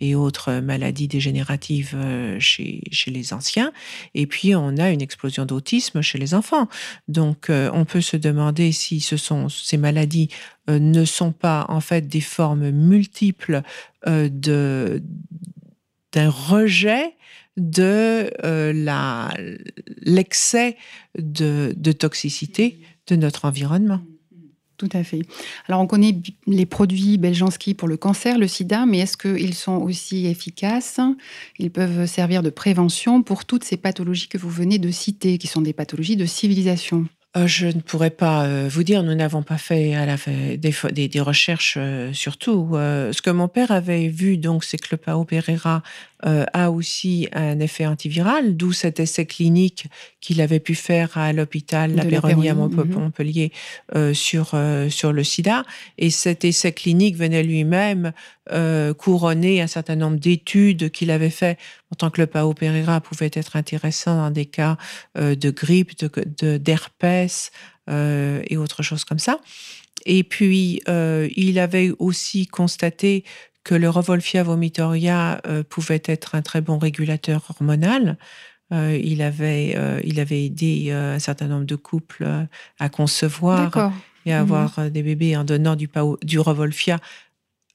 et 0.00 0.14
autres 0.14 0.60
maladies 0.60 1.08
dégénératives 1.08 1.94
euh, 1.94 2.38
chez, 2.40 2.82
chez 2.90 3.10
les 3.10 3.32
anciens. 3.32 3.72
Et 4.14 4.26
puis, 4.26 4.54
on 4.54 4.76
a 4.76 4.90
une 4.90 5.02
explosion 5.02 5.44
d'autisme 5.44 6.02
chez 6.02 6.18
les 6.18 6.34
enfants. 6.34 6.68
Donc, 7.06 7.50
euh, 7.50 7.70
on 7.72 7.84
peut 7.84 8.00
se 8.00 8.16
demander 8.16 8.72
si 8.72 9.00
ces 9.00 9.76
maladies 9.76 10.28
euh, 10.68 10.78
ne 10.78 11.04
sont 11.04 11.32
pas 11.32 11.66
en 11.68 11.80
fait 11.80 12.08
des 12.08 12.20
formes 12.20 12.70
multiples 12.70 13.62
de 14.06 15.02
d'un 16.12 16.30
rejet 16.30 17.14
de 17.58 18.30
la 18.42 19.34
l'excès 20.00 20.76
de, 21.18 21.74
de 21.76 21.92
toxicité 21.92 22.80
de 23.08 23.16
notre 23.16 23.44
environnement. 23.44 24.00
Tout 24.78 24.88
à 24.92 25.02
fait. 25.02 25.22
Alors, 25.66 25.80
on 25.80 25.88
connaît 25.88 26.16
les 26.46 26.64
produits 26.64 27.18
Beljanski 27.18 27.74
pour 27.74 27.88
le 27.88 27.96
cancer, 27.96 28.38
le 28.38 28.46
sida, 28.46 28.86
mais 28.86 29.00
est-ce 29.00 29.16
qu'ils 29.16 29.54
sont 29.54 29.76
aussi 29.76 30.26
efficaces? 30.26 31.00
Ils 31.58 31.72
peuvent 31.72 32.06
servir 32.06 32.44
de 32.44 32.50
prévention 32.50 33.24
pour 33.24 33.44
toutes 33.44 33.64
ces 33.64 33.76
pathologies 33.76 34.28
que 34.28 34.38
vous 34.38 34.50
venez 34.50 34.78
de 34.78 34.90
citer, 34.92 35.36
qui 35.38 35.48
sont 35.48 35.62
des 35.62 35.72
pathologies 35.72 36.16
de 36.16 36.26
civilisation 36.26 37.06
euh, 37.36 37.46
je 37.46 37.66
ne 37.66 37.80
pourrais 37.80 38.10
pas 38.10 38.46
euh, 38.46 38.68
vous 38.70 38.82
dire, 38.82 39.02
nous 39.02 39.14
n'avons 39.14 39.42
pas 39.42 39.58
fait 39.58 39.94
des, 40.56 41.20
recherches 41.20 41.74
euh, 41.76 42.12
sur 42.14 42.38
tout. 42.38 42.70
ce 42.72 43.20
que 43.20 43.30
mon 43.30 43.48
père 43.48 43.70
avait 43.70 44.08
vu, 44.08 44.38
donc, 44.38 44.64
c'est 44.64 44.78
que 44.78 44.88
le 44.92 44.96
Pao 44.96 45.24
Pereira 45.24 45.82
a 46.22 46.70
aussi 46.70 47.28
un 47.32 47.60
effet 47.60 47.86
antiviral, 47.86 48.56
d'où 48.56 48.72
cet 48.72 48.98
essai 48.98 49.24
clinique 49.24 49.86
qu'il 50.20 50.40
avait 50.40 50.58
pu 50.58 50.74
faire 50.74 51.16
à 51.16 51.32
l'hôpital 51.32 51.94
La 51.94 52.04
Péronie 52.04 52.48
à 52.48 52.54
mhm. 52.54 52.92
Montpellier 52.92 53.52
sur, 54.12 54.58
sur 54.88 55.12
le 55.12 55.24
sida. 55.24 55.64
Et 55.96 56.10
cet 56.10 56.44
essai 56.44 56.72
clinique 56.72 57.16
venait 57.16 57.42
lui-même 57.42 58.12
couronner 58.98 59.62
un 59.62 59.66
certain 59.68 59.96
nombre 59.96 60.16
d'études 60.16 60.90
qu'il 60.90 61.10
avait 61.10 61.30
fait 61.30 61.56
en 61.92 61.96
tant 61.96 62.10
que 62.10 62.20
le 62.20 62.26
Pao 62.26 62.52
Pereira 62.52 63.00
pouvait 63.00 63.30
être 63.32 63.54
intéressant 63.54 64.16
dans 64.16 64.30
des 64.30 64.46
cas 64.46 64.76
de 65.14 65.50
grippe, 65.50 65.92
d'herpès, 66.42 67.52
de, 67.52 67.58
euh, 67.88 68.42
et 68.48 68.56
autre 68.56 68.82
chose 68.82 69.04
comme 69.04 69.18
ça. 69.18 69.40
Et 70.06 70.22
puis, 70.22 70.82
euh, 70.88 71.28
il 71.36 71.58
avait 71.58 71.90
aussi 71.98 72.46
constaté 72.46 73.24
que 73.68 73.74
le 73.74 73.90
Revolfia 73.90 74.42
vomitoria 74.42 75.42
euh, 75.46 75.62
pouvait 75.62 76.00
être 76.06 76.34
un 76.34 76.40
très 76.40 76.62
bon 76.62 76.78
régulateur 76.78 77.42
hormonal. 77.50 78.16
il, 78.72 79.20
avait, 79.20 79.76
il 80.04 80.20
avait 80.20 80.44
aidé 80.44 80.90
un 80.90 81.18
certain 81.18 81.48
nombre 81.48 81.66
de 81.66 81.76
couples 81.76 82.26
à 82.78 82.88
concevoir 82.88 83.92
et 84.24 84.32
à 84.32 84.40
avoir 84.40 84.78
mhm. 84.78 84.90
des 84.90 85.02
bébés 85.02 85.36
en 85.36 85.44
donnant 85.44 85.76
du, 85.76 85.88
du 86.22 86.38
Revolfia 86.38 86.98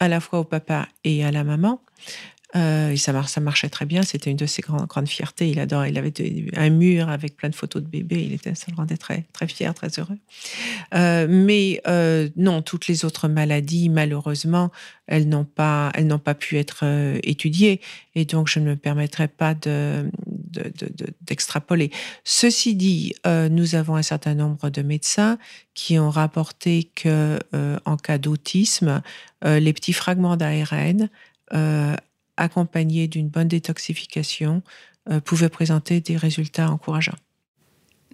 à 0.00 0.08
la 0.08 0.20
fois 0.20 0.40
au 0.40 0.44
papa 0.44 0.88
et 1.04 1.24
à 1.24 1.30
la 1.30 1.44
maman. 1.44 1.80
Euh, 2.56 2.90
et 2.90 2.96
ça, 2.96 3.12
marchait 3.40 3.68
très 3.68 3.84
bien. 3.84 4.02
C'était 4.02 4.30
une 4.30 4.36
de 4.36 4.46
ses 4.46 4.62
grandes, 4.62 5.08
fiertés. 5.08 5.50
Il 5.50 5.58
adorait. 5.58 5.90
Il 5.90 5.98
avait 5.98 6.12
un 6.56 6.70
mur 6.70 7.08
avec 7.08 7.36
plein 7.36 7.48
de 7.48 7.54
photos 7.54 7.82
de 7.82 7.88
bébés. 7.88 8.22
Il 8.22 8.32
était, 8.32 8.54
ça 8.54 8.66
le 8.70 8.76
rendait 8.76 8.96
très, 8.96 9.24
très 9.32 9.48
fier, 9.48 9.74
très 9.74 9.88
heureux. 9.98 10.18
Euh, 10.94 11.26
mais 11.28 11.80
euh, 11.88 12.28
non, 12.36 12.62
toutes 12.62 12.86
les 12.86 13.04
autres 13.04 13.26
maladies, 13.26 13.88
malheureusement, 13.88 14.70
elles 15.06 15.28
n'ont 15.28 15.44
pas, 15.44 15.92
pas 16.24 16.34
pu 16.34 16.56
être 16.58 16.84
étudiées. 17.24 17.80
Et 18.14 18.24
donc, 18.24 18.48
je 18.48 18.60
ne 18.60 18.66
me 18.66 18.76
permettrai 18.76 19.26
pas 19.26 19.54
de, 19.54 20.08
d'extrapoler. 21.22 21.90
Ceci 22.22 22.76
dit, 22.76 23.14
nous 23.26 23.74
avons 23.74 23.96
un 23.96 24.02
certain 24.02 24.34
nombre 24.34 24.70
de 24.70 24.82
médecins 24.82 25.38
qui 25.74 25.98
ont 25.98 26.10
rapporté 26.10 26.88
que, 26.94 27.38
en 27.84 27.96
cas 27.96 28.16
d'autisme, 28.16 29.02
les 29.44 29.72
petits 29.72 29.92
fragments 29.92 30.36
d'ARN 30.36 31.10
accompagné 32.36 33.08
d'une 33.08 33.28
bonne 33.28 33.48
détoxification, 33.48 34.62
euh, 35.10 35.20
pouvait 35.20 35.48
présenter 35.48 36.00
des 36.00 36.16
résultats 36.16 36.70
encourageants. 36.70 37.16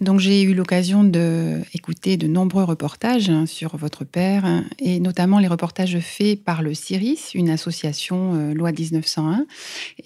Donc 0.01 0.19
j'ai 0.19 0.43
eu 0.43 0.55
l'occasion 0.55 1.05
d'écouter 1.05 2.17
de, 2.17 2.27
nombreux 2.27 2.65
reportages 2.65 3.29
hein, 3.29 3.45
sur 3.45 3.77
votre 3.77 4.05
père 4.05 4.47
hein, 4.47 4.65
et 4.79 4.99
notamment 4.99 5.39
les 5.39 5.47
reportages 5.47 5.99
faits 6.01 6.43
par 6.43 6.63
le 6.63 6.73
CIRIS, 6.73 7.35
une 7.35 7.51
association 7.51 8.35
euh, 8.35 8.55
loi 8.55 8.73
1901. 8.73 9.47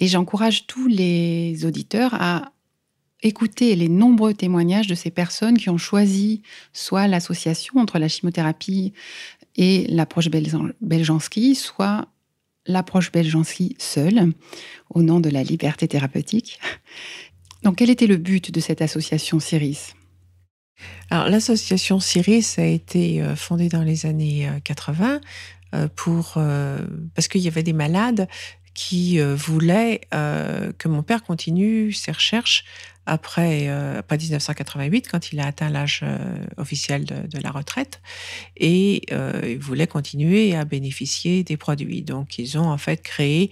Et 0.00 0.08
j'encourage 0.08 0.66
tous 0.66 0.88
les 0.88 1.64
auditeurs 1.64 2.14
à 2.14 2.50
écouter 3.22 3.76
les 3.76 3.88
nombreux 3.88 4.34
témoignages 4.34 4.88
de 4.88 4.94
ces 4.96 5.10
personnes 5.10 5.56
qui 5.56 5.70
ont 5.70 5.78
choisi 5.78 6.42
soit 6.72 7.06
l'association 7.06 7.78
entre 7.78 7.98
la 7.98 8.08
chimiothérapie 8.08 8.92
et 9.56 9.86
l'approche 9.88 10.28
Beljanski, 10.28 11.54
soit 11.54 12.08
l'approche 12.66 13.12
Beljanski 13.12 13.76
seule, 13.78 14.32
au 14.90 15.02
nom 15.02 15.20
de 15.20 15.30
la 15.30 15.42
liberté 15.42 15.88
thérapeutique. 15.88 16.58
Donc, 17.62 17.76
quel 17.76 17.90
était 17.90 18.06
le 18.06 18.16
but 18.16 18.50
de 18.50 18.60
cette 18.60 18.82
association 18.82 19.40
CIRIS? 19.40 19.94
Alors, 21.10 21.28
l'association 21.28 22.00
CIRIS 22.00 22.58
a 22.58 22.64
été 22.64 23.22
euh, 23.22 23.36
fondée 23.36 23.68
dans 23.68 23.82
les 23.82 24.06
années 24.06 24.48
80 24.64 25.14
euh, 25.14 25.18
euh, 25.74 25.88
pour, 25.94 26.38
parce 27.14 27.28
qu'il 27.28 27.40
y 27.40 27.48
avait 27.48 27.62
des 27.62 27.72
malades 27.72 28.28
qui 28.74 29.20
voulaient 29.20 30.00
que 30.10 30.88
mon 30.88 31.02
père 31.02 31.22
continue 31.22 31.92
ses 31.92 32.10
recherches 32.12 32.64
après, 33.06 33.68
euh, 33.68 33.98
après 33.98 34.16
1988, 34.16 35.08
quand 35.10 35.32
il 35.32 35.40
a 35.40 35.46
atteint 35.46 35.68
l'âge 35.68 36.00
euh, 36.02 36.18
officiel 36.56 37.04
de, 37.04 37.38
la 37.42 37.50
retraite, 37.50 38.00
et 38.56 39.02
euh, 39.12 39.40
il 39.44 39.58
voulait 39.58 39.86
continuer 39.86 40.56
à 40.56 40.64
bénéficier 40.64 41.44
des 41.44 41.56
produits. 41.56 42.02
Donc, 42.02 42.38
ils 42.38 42.58
ont 42.58 42.70
en 42.70 42.78
fait 42.78 43.02
créé 43.02 43.50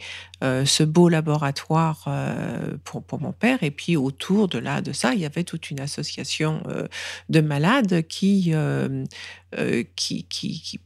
ce 0.65 0.83
beau 0.83 1.09
laboratoire 1.09 2.09
pour, 2.83 3.05
pour, 3.05 3.21
mon 3.21 3.31
père, 3.31 3.63
et 3.63 3.71
puis 3.71 3.97
autour 3.97 4.49
de 4.49 4.59
là, 4.59 4.81
de 4.81 4.93
ça, 4.93 5.15
il 5.15 5.21
y 5.21 5.25
avait 5.25 5.45
toute 5.45 5.71
une 5.71 5.79
association 5.79 6.65
de 7.29 7.41
malades 7.41 8.05
qui, 8.09 8.53
qui, 9.95 10.81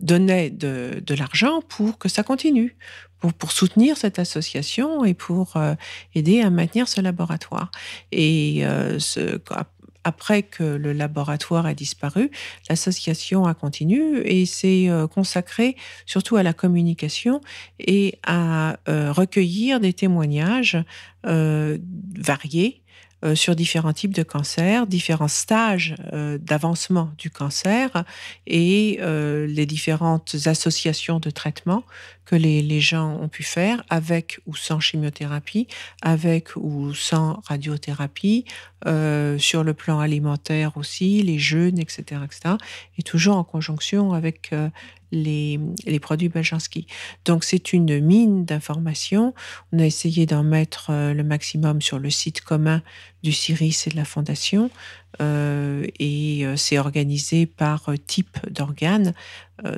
donnait 0.00 0.50
de, 0.50 1.02
l'argent 1.16 1.62
pour 1.68 1.98
que 1.98 2.08
ça 2.08 2.22
continue, 2.22 2.76
pour, 3.18 3.52
soutenir 3.52 3.96
cette 3.96 4.18
association 4.18 5.04
et 5.04 5.14
pour 5.14 5.54
aider 6.14 6.40
à 6.40 6.50
maintenir 6.50 6.88
ce 6.88 7.00
laboratoire. 7.00 7.70
Et 8.12 8.60
euh, 8.64 8.98
après 10.04 10.42
que 10.42 10.64
le 10.64 10.92
laboratoire 10.92 11.66
a 11.66 11.74
disparu, 11.74 12.30
l'association 12.70 13.44
a 13.44 13.54
continué 13.54 14.40
et 14.40 14.46
s'est 14.46 14.88
euh, 14.88 15.06
consacrée 15.06 15.76
surtout 16.06 16.36
à 16.36 16.42
la 16.42 16.52
communication 16.52 17.40
et 17.78 18.18
à 18.26 18.78
euh, 18.88 19.12
recueillir 19.12 19.80
des 19.80 19.92
témoignages 19.92 20.78
variés 21.24 22.82
euh, 23.24 23.34
sur 23.34 23.56
différents 23.56 23.92
types 23.92 24.14
de 24.14 24.22
cancers, 24.22 24.86
différents 24.86 25.26
stages 25.26 25.96
euh, 26.12 26.38
d'avancement 26.38 27.10
du 27.18 27.30
cancer 27.30 28.04
et 28.46 28.98
euh, 29.00 29.44
les 29.48 29.66
différentes 29.66 30.36
associations 30.46 31.18
de 31.18 31.30
traitement 31.30 31.82
que 32.24 32.36
les, 32.36 32.62
les, 32.62 32.80
gens 32.80 33.18
ont 33.20 33.26
pu 33.26 33.42
faire 33.42 33.82
avec 33.90 34.38
ou 34.46 34.54
sans 34.54 34.78
chimiothérapie, 34.78 35.66
avec 36.00 36.54
ou 36.54 36.94
sans 36.94 37.40
radiothérapie, 37.48 38.44
sur 39.38 39.64
le 39.64 39.74
plan 39.74 39.98
alimentaire 39.98 40.76
aussi, 40.76 41.22
les 41.22 41.38
jeûnes, 41.38 41.80
etc., 41.80 42.20
etc., 42.24 42.54
et 42.98 43.02
toujours 43.02 43.36
en 43.36 43.44
conjonction 43.44 44.12
avec 44.12 44.52
les, 45.12 45.58
produits 46.00 46.28
Beljanski. 46.28 46.86
Donc 47.24 47.44
c'est 47.44 47.72
une 47.72 48.00
mine 48.00 48.44
d'informations. 48.44 49.34
On 49.72 49.78
a 49.78 49.86
essayé 49.86 50.26
d'en 50.26 50.44
mettre 50.44 50.90
le 50.90 51.22
maximum 51.22 51.80
sur 51.80 51.98
le 51.98 52.10
site 52.10 52.40
commun 52.40 52.82
du 53.22 53.32
CIRIS 53.32 53.84
et 53.86 53.90
de 53.90 53.96
la 53.96 54.04
Fondation. 54.04 54.70
Euh, 55.20 55.86
et 55.98 56.44
euh, 56.44 56.56
c'est 56.56 56.78
organisé 56.78 57.46
par 57.46 57.88
euh, 57.88 57.96
type 57.96 58.38
d'organe. 58.50 59.14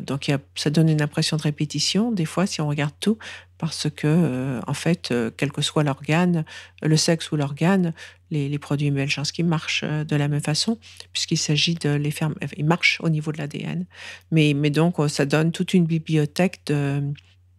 donc 0.03 0.31
ça 0.55 0.69
donne 0.69 0.91
une 0.91 1.01
impression 1.01 1.39
de 1.39 1.43
répétition 1.43 2.13
des 2.13 2.27
fois 2.27 2.47
si 2.47 2.61
on 2.61 2.69
regarde 2.69 2.93
tout, 3.01 3.17
parce 3.57 3.89
que 3.89 4.61
en 4.67 4.75
fait, 4.75 5.15
quel 5.39 5.53
que 5.53 5.63
soit 5.63 5.85
l'organe, 5.85 6.45
le 6.83 6.97
sexe 6.99 7.33
ou 7.33 7.37
l'organe, 7.37 7.95
les, 8.31 8.59
produits 8.59 8.93
qui 9.33 9.43
marchent 9.43 9.85
de 9.85 10.17
la 10.17 10.29
même 10.29 10.43
façon, 10.43 10.79
puisqu'il 11.15 11.39
s'agit 11.39 11.77
de 11.77 11.91
les 11.91 12.11
faire, 12.11 12.31
ils 12.59 12.65
marchent 12.67 12.99
au 13.01 13.09
niveau 13.09 13.33
de 13.33 13.39
l'ADN. 13.39 13.87
Mais 14.31 14.53
donc 14.71 14.97
ça 15.09 15.25
donne 15.25 15.51
toute 15.51 15.73
une 15.73 15.87
bibliothèque 15.87 16.61
de 16.67 17.03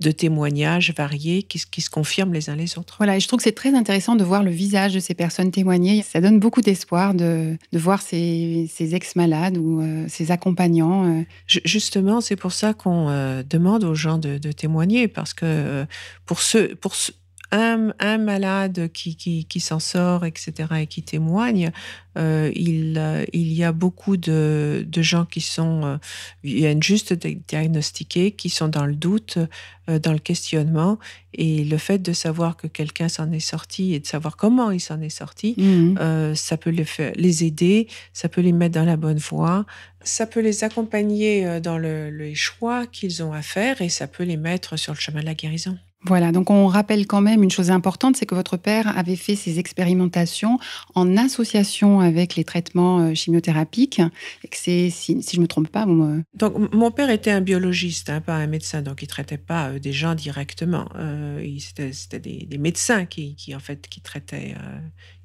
de 0.01 0.11
témoignages 0.11 0.93
variés 0.97 1.43
qui, 1.43 1.61
qui, 1.69 1.81
se 1.81 1.89
confirment 1.89 2.33
les 2.33 2.49
uns 2.49 2.55
les 2.55 2.77
autres. 2.77 2.95
Voilà, 2.97 3.15
et 3.15 3.19
je 3.19 3.27
trouve 3.27 3.37
que 3.37 3.43
c'est 3.43 3.51
très 3.51 3.73
intéressant 3.73 4.15
de 4.15 4.23
voir 4.23 4.43
le 4.43 4.51
visage 4.51 4.93
de 4.93 4.99
ces 4.99 5.13
personnes 5.13 5.51
témoigner. 5.51 6.01
Ça 6.01 6.19
donne 6.21 6.39
beaucoup 6.39 6.61
d'espoir 6.61 7.13
de, 7.13 7.57
de, 7.71 7.79
voir 7.79 8.01
ces, 8.01 8.69
ces 8.73 8.95
ex-malades 8.95 9.57
ou 9.57 9.81
euh, 9.81 10.05
ces 10.07 10.31
accompagnants. 10.31 11.05
Euh. 11.05 11.21
Justement, 11.47 12.19
c'est 12.19 12.35
pour 12.35 12.51
ça 12.51 12.73
qu'on 12.73 13.09
euh, 13.09 13.43
demande 13.47 13.83
aux 13.83 13.95
gens 13.95 14.17
de, 14.17 14.37
de 14.37 14.51
témoigner, 14.51 15.07
parce 15.07 15.33
que 15.33 15.85
pour 16.25 16.41
ceux, 16.41 16.75
pour 16.75 16.95
un, 17.51 18.17
malade 18.17 18.89
qui, 18.93 19.15
qui, 19.15 19.59
s'en 19.59 19.79
sort, 19.79 20.25
etc., 20.25 20.69
et 20.81 20.87
qui 20.87 21.03
témoigne, 21.03 21.71
euh, 22.17 22.51
il, 22.55 22.95
euh, 22.97 23.25
il 23.33 23.51
y 23.53 23.63
a 23.63 23.71
beaucoup 23.71 24.17
de, 24.17 24.85
de 24.87 25.01
gens 25.01 25.25
qui 25.25 25.41
sont, 25.41 25.83
euh, 25.83 25.97
viennent 26.43 26.83
juste 26.83 27.13
diagnostiqués, 27.13 28.31
qui 28.31 28.49
sont 28.49 28.67
dans 28.67 28.85
le 28.85 28.95
doute, 28.95 29.37
dans 29.87 30.13
le 30.13 30.19
questionnement, 30.19 30.99
et 31.33 31.65
le 31.65 31.77
fait 31.77 31.99
de 31.99 32.13
savoir 32.13 32.55
que 32.55 32.67
quelqu'un 32.67 33.09
s'en 33.09 33.31
est 33.31 33.39
sorti 33.39 33.93
et 33.93 33.99
de 33.99 34.07
savoir 34.07 34.37
comment 34.37 34.71
il 34.71 34.79
s'en 34.79 35.01
est 35.01 35.09
sorti, 35.09 35.55
mmh. 35.57 36.35
ça 36.35 36.55
peut 36.55 36.69
les, 36.69 36.85
faire, 36.85 37.11
les 37.15 37.43
aider, 37.43 37.87
ça 38.13 38.29
peut 38.29 38.41
les 38.41 38.53
mettre 38.53 38.75
dans 38.75 38.85
la 38.85 38.95
bonne 38.95 39.17
voie, 39.17 39.65
ça 40.01 40.27
peut 40.27 40.39
les 40.39 40.63
accompagner 40.63 41.59
dans 41.59 41.77
le, 41.77 42.09
les 42.09 42.35
choix 42.35 42.85
qu'ils 42.87 43.21
ont 43.21 43.33
à 43.33 43.41
faire, 43.41 43.81
et 43.81 43.89
ça 43.89 44.07
peut 44.07 44.23
les 44.23 44.37
mettre 44.37 44.77
sur 44.77 44.93
le 44.93 44.99
chemin 44.99 45.19
de 45.19 45.25
la 45.25 45.35
guérison. 45.35 45.77
Voilà, 46.03 46.31
donc 46.31 46.49
on 46.49 46.65
rappelle 46.65 47.05
quand 47.05 47.21
même 47.21 47.43
une 47.43 47.51
chose 47.51 47.69
importante, 47.69 48.15
c'est 48.17 48.25
que 48.25 48.33
votre 48.33 48.57
père 48.57 48.97
avait 48.97 49.15
fait 49.15 49.35
ses 49.35 49.59
expérimentations 49.59 50.57
en 50.95 51.15
association 51.15 51.99
avec 51.99 52.35
les 52.35 52.43
traitements 52.43 53.01
euh, 53.01 53.13
chimiothérapiques, 53.13 54.01
et 54.43 54.47
que 54.47 54.57
c'est, 54.57 54.89
si, 54.89 55.21
je 55.21 55.37
ne 55.37 55.43
me 55.43 55.47
trompe 55.47 55.69
pas... 55.69 55.85
Donc 56.33 56.73
mon 56.73 56.89
père 56.89 57.11
était 57.11 57.29
un 57.29 57.41
biologiste, 57.41 58.09
hein, 58.09 58.19
pas 58.19 58.35
un 58.35 58.47
médecin, 58.47 58.81
donc 58.81 59.03
il 59.03 59.05
ne 59.05 59.09
traitait 59.09 59.37
pas 59.37 59.69
euh, 59.69 59.79
des 59.79 59.93
gens 59.93 60.15
directement. 60.15 60.89
Euh, 60.95 61.47
c'était, 61.59 62.19
des, 62.19 62.57
médecins 62.57 63.05
qui, 63.05 63.35
en 63.55 63.59
fait, 63.59 63.87
qui 63.87 64.01
traitaient, 64.01 64.55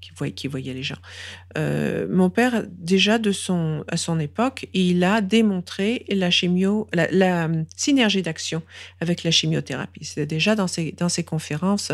qui, 0.01 0.49
voyaient, 0.49 0.74
les 0.74 0.83
gens. 0.83 0.97
mon 1.57 2.29
père, 2.31 2.64
déjà 2.70 3.18
de 3.18 3.33
son, 3.33 3.83
à 3.89 3.97
son 3.97 4.18
époque, 4.20 4.68
il 4.74 5.05
a 5.05 5.20
démontré 5.20 6.05
la, 6.11 6.31
chimio, 6.31 6.87
la, 6.93 7.09
la 7.11 7.49
synergie 7.77 8.22
d'action 8.22 8.62
avec 9.01 9.24
la 9.24 9.31
chimiothérapie. 9.31 10.05
C'était 10.05 10.27
déjà 10.27 10.55
dans 10.55 10.66
dans 10.97 11.09
ses, 11.09 11.25
conférences 11.25 11.93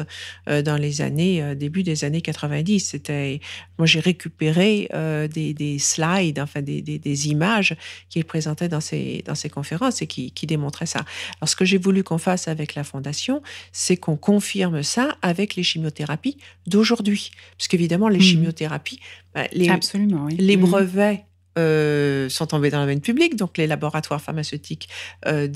euh, 0.48 0.62
dans 0.62 0.76
les 0.76 1.00
années, 1.00 1.42
euh, 1.42 1.54
début 1.54 1.82
des 1.82 2.04
années 2.04 2.20
90. 2.20 2.80
C'était, 2.80 3.40
moi, 3.78 3.86
j'ai 3.86 4.00
récupéré 4.00 4.88
euh, 4.94 5.28
des, 5.28 5.78
slides, 5.78 6.40
enfin, 6.40 6.62
des, 6.62 7.28
images 7.28 7.76
qu'il 8.08 8.24
présentait 8.24 8.68
dans 8.68 8.80
ses, 8.80 9.22
dans 9.26 9.34
ses 9.34 9.48
conférences 9.50 10.02
et 10.02 10.06
qui, 10.06 10.32
qui 10.32 10.46
démontraient 10.46 10.86
ça. 10.86 11.04
Alors, 11.40 11.48
ce 11.48 11.56
que 11.56 11.64
j'ai 11.64 11.78
voulu 11.78 12.02
qu'on 12.02 12.18
fasse 12.18 12.48
avec 12.48 12.74
la 12.74 12.84
Fondation, 12.84 13.42
c'est 13.72 13.96
qu'on 13.96 14.16
confirme 14.16 14.82
ça 14.82 15.16
avec 15.22 15.56
les 15.56 15.62
chimiothérapies 15.62 16.36
d'aujourd'hui. 16.66 17.30
Parce 17.56 17.68
qu'évidemment, 17.68 18.08
les 18.08 18.18
mmh. 18.18 18.22
chimiothérapies, 18.22 19.00
bah, 19.34 19.46
les, 19.52 19.68
Absolument, 19.68 20.28
les 20.30 20.56
mmh. 20.56 20.60
brevets 20.60 21.24
euh, 21.58 22.28
sont 22.28 22.46
tombés 22.46 22.70
dans 22.70 22.78
le 22.78 22.84
domaine 22.84 23.00
public. 23.00 23.36
Donc, 23.36 23.58
les 23.58 23.66
laboratoires 23.66 24.20
pharmaceutiques 24.20 24.88
euh, 25.26 25.48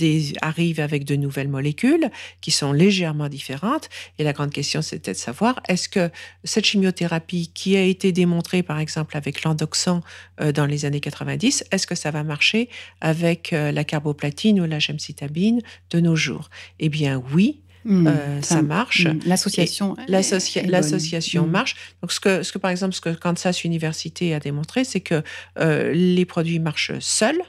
arrivent 0.42 0.80
avec 0.80 1.04
de 1.04 1.16
nouvelles 1.16 1.48
molécules 1.48 2.10
qui 2.40 2.50
sont 2.50 2.72
légèrement 2.72 3.28
différentes. 3.28 3.88
Et 4.18 4.24
la 4.24 4.32
grande 4.32 4.50
question, 4.50 4.82
c'était 4.82 5.12
de 5.12 5.16
savoir 5.16 5.60
est-ce 5.68 5.88
que 5.88 6.10
cette 6.44 6.66
chimiothérapie 6.66 7.50
qui 7.54 7.76
a 7.76 7.82
été 7.82 8.12
démontrée, 8.12 8.62
par 8.62 8.78
exemple, 8.78 9.16
avec 9.16 9.42
l'endoxan 9.42 10.02
euh, 10.40 10.52
dans 10.52 10.66
les 10.66 10.84
années 10.84 11.00
90, 11.00 11.64
est-ce 11.70 11.86
que 11.86 11.94
ça 11.94 12.10
va 12.10 12.22
marcher 12.22 12.68
avec 13.00 13.50
la 13.52 13.84
carboplatine 13.84 14.60
ou 14.60 14.66
la 14.66 14.78
gemcitabine 14.78 15.60
de 15.90 16.00
nos 16.00 16.16
jours? 16.16 16.50
Eh 16.78 16.88
bien, 16.88 17.22
oui, 17.32 17.60
Hmm. 17.86 18.08
Euh, 18.08 18.42
ça, 18.42 18.62
marche. 18.62 19.06
Hmm. 19.06 19.20
L'association. 19.26 19.96
L'association 20.08 21.46
hmm. 21.46 21.50
marche. 21.50 21.76
Donc, 22.02 22.10
ce 22.10 22.18
que, 22.18 22.42
ce 22.42 22.52
que, 22.52 22.58
par 22.58 22.72
exemple, 22.72 22.94
ce 22.94 23.00
que 23.00 23.10
Kansas 23.10 23.62
Université 23.62 24.34
a 24.34 24.40
démontré, 24.40 24.84
c'est 24.84 25.00
que 25.00 25.22
euh, 25.58 25.92
les 25.92 26.24
produits 26.24 26.58
marchent 26.58 26.98
seuls 26.98 27.40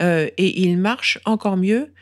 euh, 0.00 0.28
et 0.36 0.62
ils 0.62 0.76
marchent 0.76 1.20
encore 1.24 1.56
mieux 1.56 1.92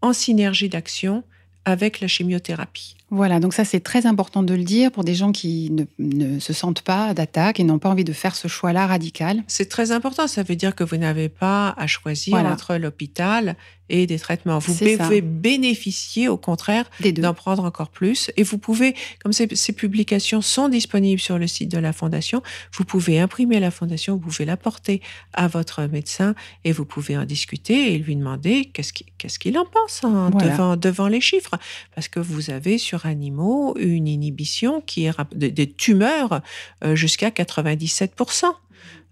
en 0.00 0.12
synergie 0.12 0.68
d'action 0.68 1.24
avec 1.64 2.00
la 2.00 2.06
chimiothérapie. 2.06 2.96
Voilà, 3.10 3.38
donc 3.38 3.54
ça 3.54 3.64
c'est 3.64 3.80
très 3.80 4.04
important 4.04 4.42
de 4.42 4.52
le 4.52 4.64
dire 4.64 4.90
pour 4.90 5.04
des 5.04 5.14
gens 5.14 5.30
qui 5.30 5.72
ne, 5.98 6.40
se 6.40 6.52
sentent 6.52 6.82
pas 6.82 7.14
d'attaque 7.14 7.60
et 7.60 7.64
n'ont 7.64 7.78
pas 7.78 7.88
envie 7.88 8.02
de 8.02 8.12
faire 8.12 8.34
ce 8.34 8.48
choix-là 8.48 8.88
radical. 8.88 9.44
C'est 9.46 9.68
très 9.68 9.92
important, 9.92 10.26
ça 10.26 10.42
veut 10.42 10.56
dire 10.56 10.74
que 10.74 10.82
vous 10.82 10.96
n'avez 10.96 11.28
pas 11.28 11.72
à 11.76 11.86
choisir 11.86 12.34
entre 12.36 12.74
l'hôpital 12.76 13.56
et 13.88 14.06
des 14.06 14.18
traitements. 14.18 14.58
Vous 14.58 14.74
pouvez 14.74 15.20
bénéficier, 15.20 16.28
au 16.28 16.36
contraire, 16.36 16.90
d'en 17.00 17.34
prendre 17.34 17.64
encore 17.64 17.90
plus. 17.90 18.30
Et 18.36 18.42
vous 18.42 18.58
pouvez, 18.58 18.94
comme 19.22 19.32
ces, 19.32 19.46
publications 19.72 20.40
sont 20.40 20.68
disponibles 20.68 21.20
sur 21.20 21.38
le 21.38 21.46
site 21.46 21.70
de 21.70 21.78
la 21.78 21.92
Fondation, 21.92 22.42
vous 22.72 22.84
pouvez 22.84 23.20
imprimer 23.20 23.60
la 23.60 23.70
Fondation, 23.70 24.14
vous 24.14 24.20
pouvez 24.20 24.44
l'apporter 24.44 25.02
à 25.32 25.48
votre 25.48 25.82
médecin 25.82 26.34
et 26.64 26.72
vous 26.72 26.84
pouvez 26.84 27.16
en 27.16 27.24
discuter 27.24 27.94
et 27.94 27.98
lui 27.98 28.16
demander 28.16 28.70
qu'est-ce 28.72 29.38
qu'il 29.38 29.58
en 29.58 29.66
pense 29.66 30.02
hein, 30.04 30.30
devant, 30.30 30.76
devant 30.76 31.08
les 31.08 31.20
chiffres. 31.20 31.58
Parce 31.94 32.08
que 32.08 32.20
vous 32.20 32.50
avez 32.50 32.78
sur 32.78 33.05
animaux 33.06 33.74
une 33.78 34.08
inhibition 34.08 34.80
qui 34.80 35.08
des 35.32 35.72
tumeurs 35.72 36.42
euh, 36.84 36.94
jusqu'à 36.94 37.30
97%. 37.30 38.44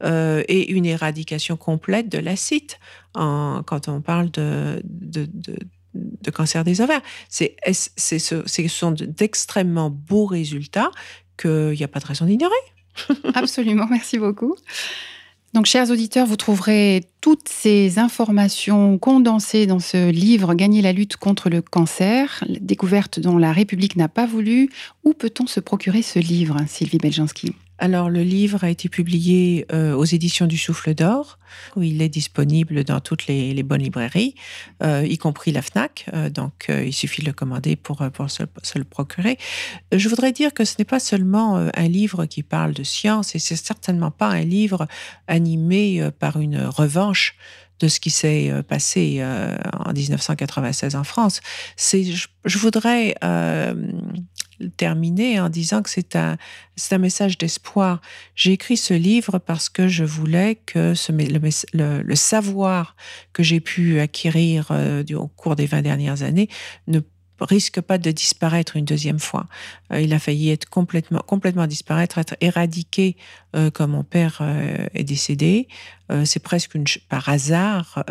Euh, 0.03 0.43
et 0.49 0.73
une 0.73 0.87
éradication 0.87 1.57
complète 1.57 2.09
de 2.09 2.19
l'acide 2.19 2.73
quand 3.15 3.89
on 3.89 4.01
parle 4.01 4.31
de, 4.31 4.83
de, 4.85 6.31
cancer 6.31 6.65
des 6.65 6.81
ovaires. 6.81 7.01
C'est, 7.29 7.57
ce, 7.73 8.19
ce 8.19 8.69
sont 8.69 8.91
d'extrêmement 8.91 9.91
beaux 9.91 10.27
résultats 10.27 10.91
qu'il 11.39 11.71
n'y 11.71 11.85
a 11.85 11.89
pas 11.89 12.01
de 12.01 12.07
raison 12.07 12.27
d'ignorer. 12.27 12.55
Absolument, 13.35 13.87
merci 13.89 14.19
beaucoup. 14.19 14.57
Donc, 15.55 15.67
chers 15.67 15.93
auditeurs, 15.93 16.27
vous 16.27 16.37
trouverez 16.37 17.05
toutes 17.21 17.49
ces 17.49 18.01
informations 18.01 18.99
condensées 18.99 19.67
dans 19.67 19.79
ce 19.79 20.11
livre 20.11 20.55
Gagner 20.55 20.83
la 20.83 20.93
lutte 20.93 21.17
contre 21.17 21.49
le 21.49 21.63
cancer, 21.63 22.43
découverte 22.49 23.21
dont 23.21 23.39
la 23.39 23.53
République 23.53 23.95
n'a 23.95 24.09
pas 24.09 24.27
voulu. 24.27 24.69
Où 25.05 25.15
peut-on 25.15 25.47
se 25.47 25.61
procurer 25.61 26.03
ce 26.03 26.19
livre, 26.19 26.57
Sylvie 26.67 26.99
Beljanski 26.99 27.55
alors, 27.79 28.09
le 28.09 28.23
livre 28.23 28.63
a 28.63 28.71
été 28.71 28.89
publié 28.89 29.67
euh, 29.73 29.95
aux 29.95 30.05
éditions 30.05 30.47
du 30.47 30.57
Souffle 30.57 30.95
d'Or, 30.95 31.39
où 31.75 31.83
il 31.83 32.01
est 32.03 32.09
disponible 32.09 32.85
dans 32.85 33.01
toutes 33.01 33.27
les, 33.27 33.63
bonnes 33.65 33.83
librairies, 33.83 34.37
euh, 34.83 35.05
y 35.05 35.19
compris 35.19 35.51
la 35.51 35.61
FNAC. 35.61 36.07
Euh, 36.15 36.31
donc, 36.31 36.67
il 36.69 36.93
suffit 36.93 37.23
de 37.23 37.27
le 37.27 37.33
commander 37.33 37.75
pour, 37.75 38.03
pour 38.13 38.31
se, 38.31 38.45
le 38.77 38.85
procurer. 38.85 39.39
Je 39.93 40.09
voudrais 40.09 40.31
dire 40.31 40.55
que 40.55 40.65
ce 40.65 40.77
n'est 40.79 40.85
pas 40.85 41.01
seulement 41.01 41.57
un 41.57 41.89
livre 41.89 42.27
qui 42.27 42.43
parle 42.45 42.75
de 42.75 42.85
science, 42.85 43.35
et 43.35 43.41
c'est 43.41 43.57
certainement 43.57 44.13
pas 44.13 44.29
un 44.29 44.45
livre 44.45 44.87
animé 45.27 46.11
par 46.19 46.39
une 46.39 46.65
revanche 46.67 47.37
de 47.81 47.89
ce 47.89 47.99
qui 47.99 48.11
s'est 48.11 48.53
passé 48.69 49.25
en 49.85 49.93
1996 49.93 50.95
en 50.95 51.03
France. 51.03 51.41
C'est, 51.77 52.05
je, 52.05 52.59
voudrais 52.59 53.17
terminer 54.77 55.41
en 55.41 55.49
disant 55.49 55.83
que 55.83 55.91
c'est 55.91 56.17
un, 56.17 56.37
un 56.91 56.99
message 56.99 57.39
d'espoir. 57.39 58.01
J'ai 58.35 58.53
écrit 58.53 58.77
ce 58.77 58.95
livre 58.95 59.39
parce 59.39 59.69
que 59.69 59.89
je 59.89 60.05
voulais 60.05 60.57
que 60.67 60.95
ce, 60.95 61.13
le, 61.73 62.15
savoir 62.15 62.97
que 63.33 63.43
j'ai 63.43 63.61
pu 63.61 64.01
acquérir 64.01 64.69
euh, 64.71 65.05
au 65.15 65.29
cours 65.29 65.57
des 65.57 65.67
20 65.67 65.83
dernières 65.83 66.23
années 66.23 66.49
ne 66.87 67.01
risque 67.41 67.81
pas 67.81 67.99
de 67.99 68.11
disparaître 68.11 68.77
une 68.77 68.85
deuxième 68.85 69.19
fois. 69.19 69.47
Euh, 69.93 70.01
il 70.01 70.13
a 70.13 70.19
failli 70.19 70.51
être 70.51 70.69
complètement, 70.69 71.21
complètement 71.21 71.67
disparaître, 71.67 72.19
être 72.19 72.37
éradiqué 72.41 73.17
euh, 73.57 73.71
quand 73.71 73.89
mon 73.89 74.05
père 74.05 74.39
euh, 74.41 74.87
est 74.95 75.05
décédé. 75.05 75.69
c'est 76.25 76.43
presque 76.43 76.77
par 77.09 77.31
hasard 77.31 78.05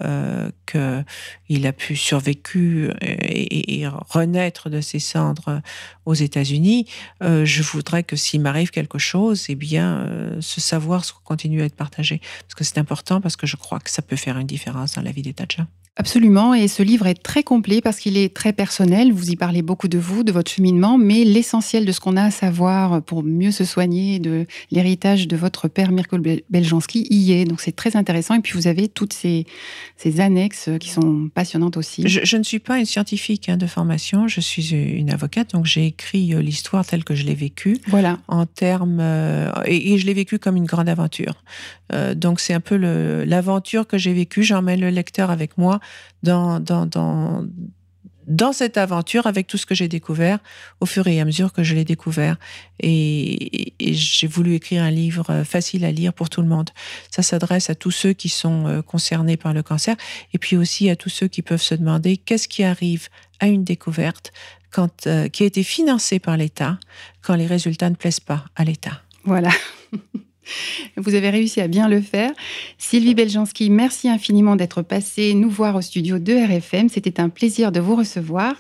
qu'il 0.66 1.68
a 1.68 1.74
pu 1.74 1.96
survécu 1.96 2.90
et, 3.02 3.86
renaître 3.88 4.70
de 4.72 4.82
ses 4.82 4.98
cendres 4.98 5.62
aux 6.06 6.16
États-Unis. 6.16 6.88
je 7.22 7.62
voudrais 7.62 8.04
que 8.04 8.16
s'il 8.16 8.42
m'arrive 8.42 8.72
quelque 8.72 8.98
chose, 8.98 9.46
eh 9.50 9.56
bien, 9.56 10.10
ce 10.40 10.60
savoir 10.60 11.04
continue 11.24 11.62
à 11.62 11.66
être 11.66 11.76
partagé. 11.76 12.20
Parce 12.42 12.56
que 12.56 12.64
c'est 12.64 12.80
important, 12.80 13.22
parce 13.22 13.36
que 13.36 13.46
je 13.46 13.58
crois 13.58 13.80
que 13.80 13.92
ça 13.92 14.02
peut 14.02 14.16
faire 14.16 14.40
une 14.40 14.48
différence 14.48 14.96
dans 14.96 15.04
la 15.04 15.12
vie 15.12 15.22
des. 15.22 15.36
Absolument, 15.96 16.56
et 16.56 16.68
ce 16.68 16.82
livre 16.82 17.06
est 17.06 17.22
très 17.22 17.44
complet 17.44 17.80
parce 17.80 18.00
qu'il 18.00 18.18
est 18.18 18.34
très 18.34 18.52
personnel. 18.52 19.14
Vous 19.14 19.30
y 19.30 19.36
parlez 19.36 19.62
beaucoup 19.62 19.88
de 19.88 20.00
vous, 20.00 20.24
de 20.24 20.32
votre 20.32 20.50
cheminement, 20.50 20.98
mais 20.98 21.24
l'essentiel 21.24 21.86
de 21.86 21.92
ce 21.92 22.00
qu'on 22.00 22.18
a 22.18 22.24
à 22.24 22.32
savoir 22.32 23.04
pour 23.04 23.22
mieux 23.24 23.52
se 23.52 23.64
soigner, 23.64 24.18
de 24.18 24.48
l'héritage 24.72 25.28
de 25.28 25.38
votre 25.38 25.68
père 25.68 25.92
Mirko 25.92 26.18
Beljanski 26.50 27.06
y 27.12 27.34
est. 27.34 27.46
Donc 27.46 27.62
c'est 27.62 27.76
très 27.76 27.96
intéressant. 27.96 28.34
Et 28.34 28.40
puis 28.40 28.54
vous 28.54 28.66
avez 28.66 28.88
toutes 28.88 29.14
ces, 29.14 29.46
ces 29.96 30.20
annexes 30.20 30.68
qui 30.80 30.90
sont 30.90 31.30
passionnantes 31.30 31.78
aussi. 31.78 32.08
Je, 32.08 32.38
ne 32.38 32.44
suis 32.44 32.58
pas 32.58 32.80
une 32.80 32.86
scientifique 32.86 33.48
hein, 33.50 33.58
de 33.58 33.68
formation, 33.68 34.28
je 34.28 34.42
suis 34.42 34.72
une 34.72 35.12
avocate, 35.12 35.54
donc 35.54 35.68
j'ai 35.68 35.86
écrit 35.86 36.34
euh, 36.34 36.42
l'histoire 36.42 36.84
telle 36.88 37.04
que 37.04 37.14
je 37.14 37.24
l'ai 37.24 37.36
vécue. 37.36 37.78
Voilà. 37.86 38.18
En 38.28 38.48
termes 38.48 38.98
euh, 39.00 39.52
et, 39.66 40.00
je 40.00 40.08
l'ai 40.08 40.16
vécue 40.16 40.40
comme 40.40 40.56
une 40.56 40.66
grande 40.66 40.90
aventure. 40.90 41.44
Euh, 41.92 42.14
donc 42.16 42.40
c'est 42.40 42.54
un 42.54 42.60
peu 42.60 42.76
l'aventure 43.26 43.88
que 43.88 43.98
j'ai 43.98 44.14
vécue. 44.14 44.44
J'emmène 44.44 44.80
le 44.80 44.90
lecteur 44.90 45.32
avec 45.32 45.58
moi 45.58 45.80
dans, 46.24 46.60
dans, 46.60 46.86
dans, 46.86 47.46
dans 48.28 48.54
cette 48.54 48.78
aventure 48.78 49.28
avec 49.28 49.48
tout 49.48 49.58
ce 49.58 49.66
que 49.66 49.76
j'ai 49.76 49.88
découvert 49.88 50.40
au 50.80 50.86
fur 50.86 51.08
et 51.08 51.20
à 51.20 51.26
mesure 51.26 51.52
que 51.54 51.64
je 51.64 51.76
l'ai 51.76 51.86
découvert. 51.86 52.38
Et, 52.80 53.74
j'ai 53.80 54.28
voulu 54.28 54.56
écrire 54.56 54.84
un 54.84 54.92
livre 54.92 55.30
euh, 55.30 55.44
facile 55.44 55.86
à 55.86 55.92
lire 55.92 56.14
pour 56.14 56.30
tout 56.30 56.42
le 56.42 56.48
monde. 56.48 56.70
Ça 57.12 57.22
s'adresse 57.22 57.70
à 57.70 57.76
tous 57.76 57.92
ceux 57.92 58.14
qui 58.14 58.30
sont 58.30 58.68
euh, 58.68 58.82
concernés 58.82 59.38
par 59.38 59.54
le 59.54 59.64
cancer 59.64 59.96
et 60.34 60.38
puis 60.38 60.56
aussi 60.56 60.90
à 60.90 60.96
tous 60.96 61.10
ceux 61.10 61.28
qui 61.28 61.42
peuvent 61.42 61.62
se 61.62 61.76
demander 61.76 62.18
qu'est-ce 62.18 62.48
qui 62.48 62.64
arrive 62.64 63.10
à 63.40 63.48
une 63.48 63.64
découverte 63.64 64.32
quand, 64.72 65.08
euh, 65.08 65.28
qui 65.28 65.44
a 65.44 65.46
été 65.46 65.64
financée 65.64 66.20
par 66.20 66.38
l'État 66.38 66.80
quand 67.22 67.36
les 67.36 67.46
résultats 67.48 67.90
ne 67.90 67.96
plaisent 67.96 68.20
pas 68.20 68.46
à 68.56 68.64
l'État. 68.64 69.02
Voilà. 69.26 69.52
Vous 70.98 71.16
avez 71.16 71.30
réussi 71.30 71.62
à 71.62 71.68
bien 71.68 71.88
le 71.88 72.02
faire. 72.02 72.32
Sylvie 72.78 73.16
Beljanski, 73.16 73.70
merci 73.70 74.10
infiniment 74.10 74.56
d'être 74.56 74.82
passée 74.82 75.34
nous 75.34 75.50
voir 75.50 75.76
au 75.76 75.82
studio 75.82 76.20
de 76.20 76.34
RFM. 76.34 76.90
C'était 76.90 77.20
un 77.20 77.30
plaisir 77.30 77.72
de 77.72 77.80
vous 77.80 77.96
recevoir. 77.96 78.56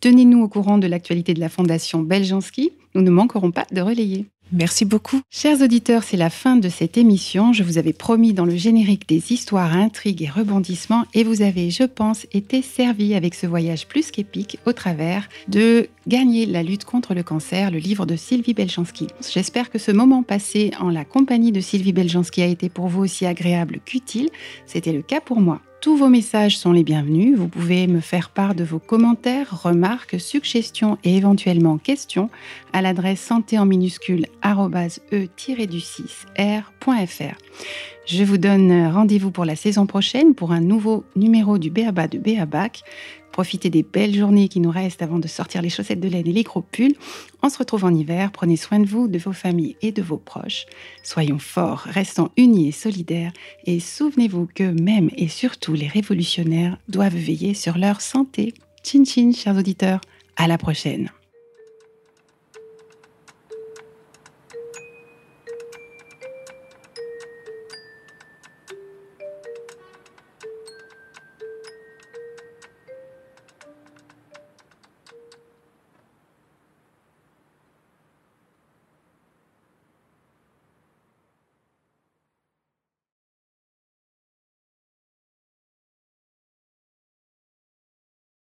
Tenez-nous 0.00 0.42
au 0.42 0.48
courant 0.48 0.78
de 0.78 0.86
l'actualité 0.86 1.34
de 1.34 1.40
la 1.40 1.48
Fondation 1.48 2.00
Beljanski. 2.00 2.72
Nous 2.94 3.02
ne 3.02 3.10
manquerons 3.10 3.50
pas 3.50 3.66
de 3.72 3.80
relayer. 3.80 4.26
Merci 4.52 4.86
beaucoup. 4.86 5.20
Chers 5.30 5.60
auditeurs, 5.60 6.02
c'est 6.02 6.16
la 6.16 6.30
fin 6.30 6.56
de 6.56 6.70
cette 6.70 6.96
émission. 6.96 7.52
Je 7.52 7.62
vous 7.62 7.76
avais 7.76 7.92
promis 7.92 8.32
dans 8.32 8.46
le 8.46 8.56
générique 8.56 9.06
des 9.06 9.32
histoires, 9.32 9.74
intrigues 9.74 10.22
et 10.22 10.30
rebondissements 10.30 11.04
et 11.12 11.22
vous 11.22 11.42
avez, 11.42 11.70
je 11.70 11.82
pense, 11.84 12.26
été 12.32 12.62
servi 12.62 13.14
avec 13.14 13.34
ce 13.34 13.46
voyage 13.46 13.86
plus 13.86 14.10
qu'épique 14.10 14.58
au 14.64 14.72
travers 14.72 15.28
de 15.48 15.88
Gagner 16.06 16.46
la 16.46 16.62
lutte 16.62 16.86
contre 16.86 17.12
le 17.12 17.22
cancer, 17.22 17.70
le 17.70 17.76
livre 17.76 18.06
de 18.06 18.16
Sylvie 18.16 18.54
Belchanski. 18.54 19.08
J'espère 19.30 19.68
que 19.68 19.78
ce 19.78 19.92
moment 19.92 20.22
passé 20.22 20.70
en 20.80 20.88
la 20.88 21.04
compagnie 21.04 21.52
de 21.52 21.60
Sylvie 21.60 21.92
Belchanski 21.92 22.40
a 22.40 22.46
été 22.46 22.70
pour 22.70 22.88
vous 22.88 23.02
aussi 23.02 23.26
agréable 23.26 23.80
qu'utile. 23.84 24.30
C'était 24.64 24.94
le 24.94 25.02
cas 25.02 25.20
pour 25.20 25.42
moi. 25.42 25.60
Tous 25.80 25.96
vos 25.96 26.08
messages 26.08 26.58
sont 26.58 26.72
les 26.72 26.82
bienvenus. 26.82 27.38
Vous 27.38 27.46
pouvez 27.46 27.86
me 27.86 28.00
faire 28.00 28.30
part 28.30 28.56
de 28.56 28.64
vos 28.64 28.80
commentaires, 28.80 29.62
remarques, 29.62 30.18
suggestions 30.18 30.98
et 31.04 31.16
éventuellement 31.16 31.78
questions 31.78 32.30
à 32.72 32.82
l'adresse 32.82 33.20
santé 33.20 33.60
en 33.60 33.64
minuscule 33.64 34.26
e-du6r.fr. 34.42 37.38
Je 38.06 38.24
vous 38.24 38.38
donne 38.38 38.88
rendez-vous 38.88 39.30
pour 39.30 39.44
la 39.44 39.54
saison 39.54 39.86
prochaine 39.86 40.34
pour 40.34 40.50
un 40.50 40.60
nouveau 40.60 41.04
numéro 41.14 41.58
du 41.58 41.70
Béaba 41.70 42.08
de 42.08 42.18
Béabac. 42.18 42.82
Profitez 43.38 43.70
des 43.70 43.84
belles 43.84 44.16
journées 44.16 44.48
qui 44.48 44.58
nous 44.58 44.72
restent 44.72 45.00
avant 45.00 45.20
de 45.20 45.28
sortir 45.28 45.62
les 45.62 45.68
chaussettes 45.68 46.00
de 46.00 46.08
laine 46.08 46.26
et 46.26 46.32
les 46.32 46.42
gros 46.42 46.60
pulls. 46.60 46.96
On 47.40 47.48
se 47.48 47.56
retrouve 47.56 47.84
en 47.84 47.94
hiver. 47.94 48.32
Prenez 48.32 48.56
soin 48.56 48.80
de 48.80 48.88
vous, 48.88 49.06
de 49.06 49.16
vos 49.16 49.32
familles 49.32 49.76
et 49.80 49.92
de 49.92 50.02
vos 50.02 50.16
proches. 50.16 50.66
Soyons 51.04 51.38
forts, 51.38 51.82
restons 51.84 52.30
unis 52.36 52.66
et 52.66 52.72
solidaires. 52.72 53.30
Et 53.64 53.78
souvenez-vous 53.78 54.48
que 54.52 54.64
même 54.64 55.08
et 55.16 55.28
surtout 55.28 55.74
les 55.74 55.86
révolutionnaires 55.86 56.78
doivent 56.88 57.14
veiller 57.14 57.54
sur 57.54 57.78
leur 57.78 58.00
santé. 58.00 58.54
Chin 58.82 59.04
chin, 59.04 59.30
chers 59.30 59.56
auditeurs. 59.56 60.00
À 60.34 60.48
la 60.48 60.58
prochaine. 60.58 61.08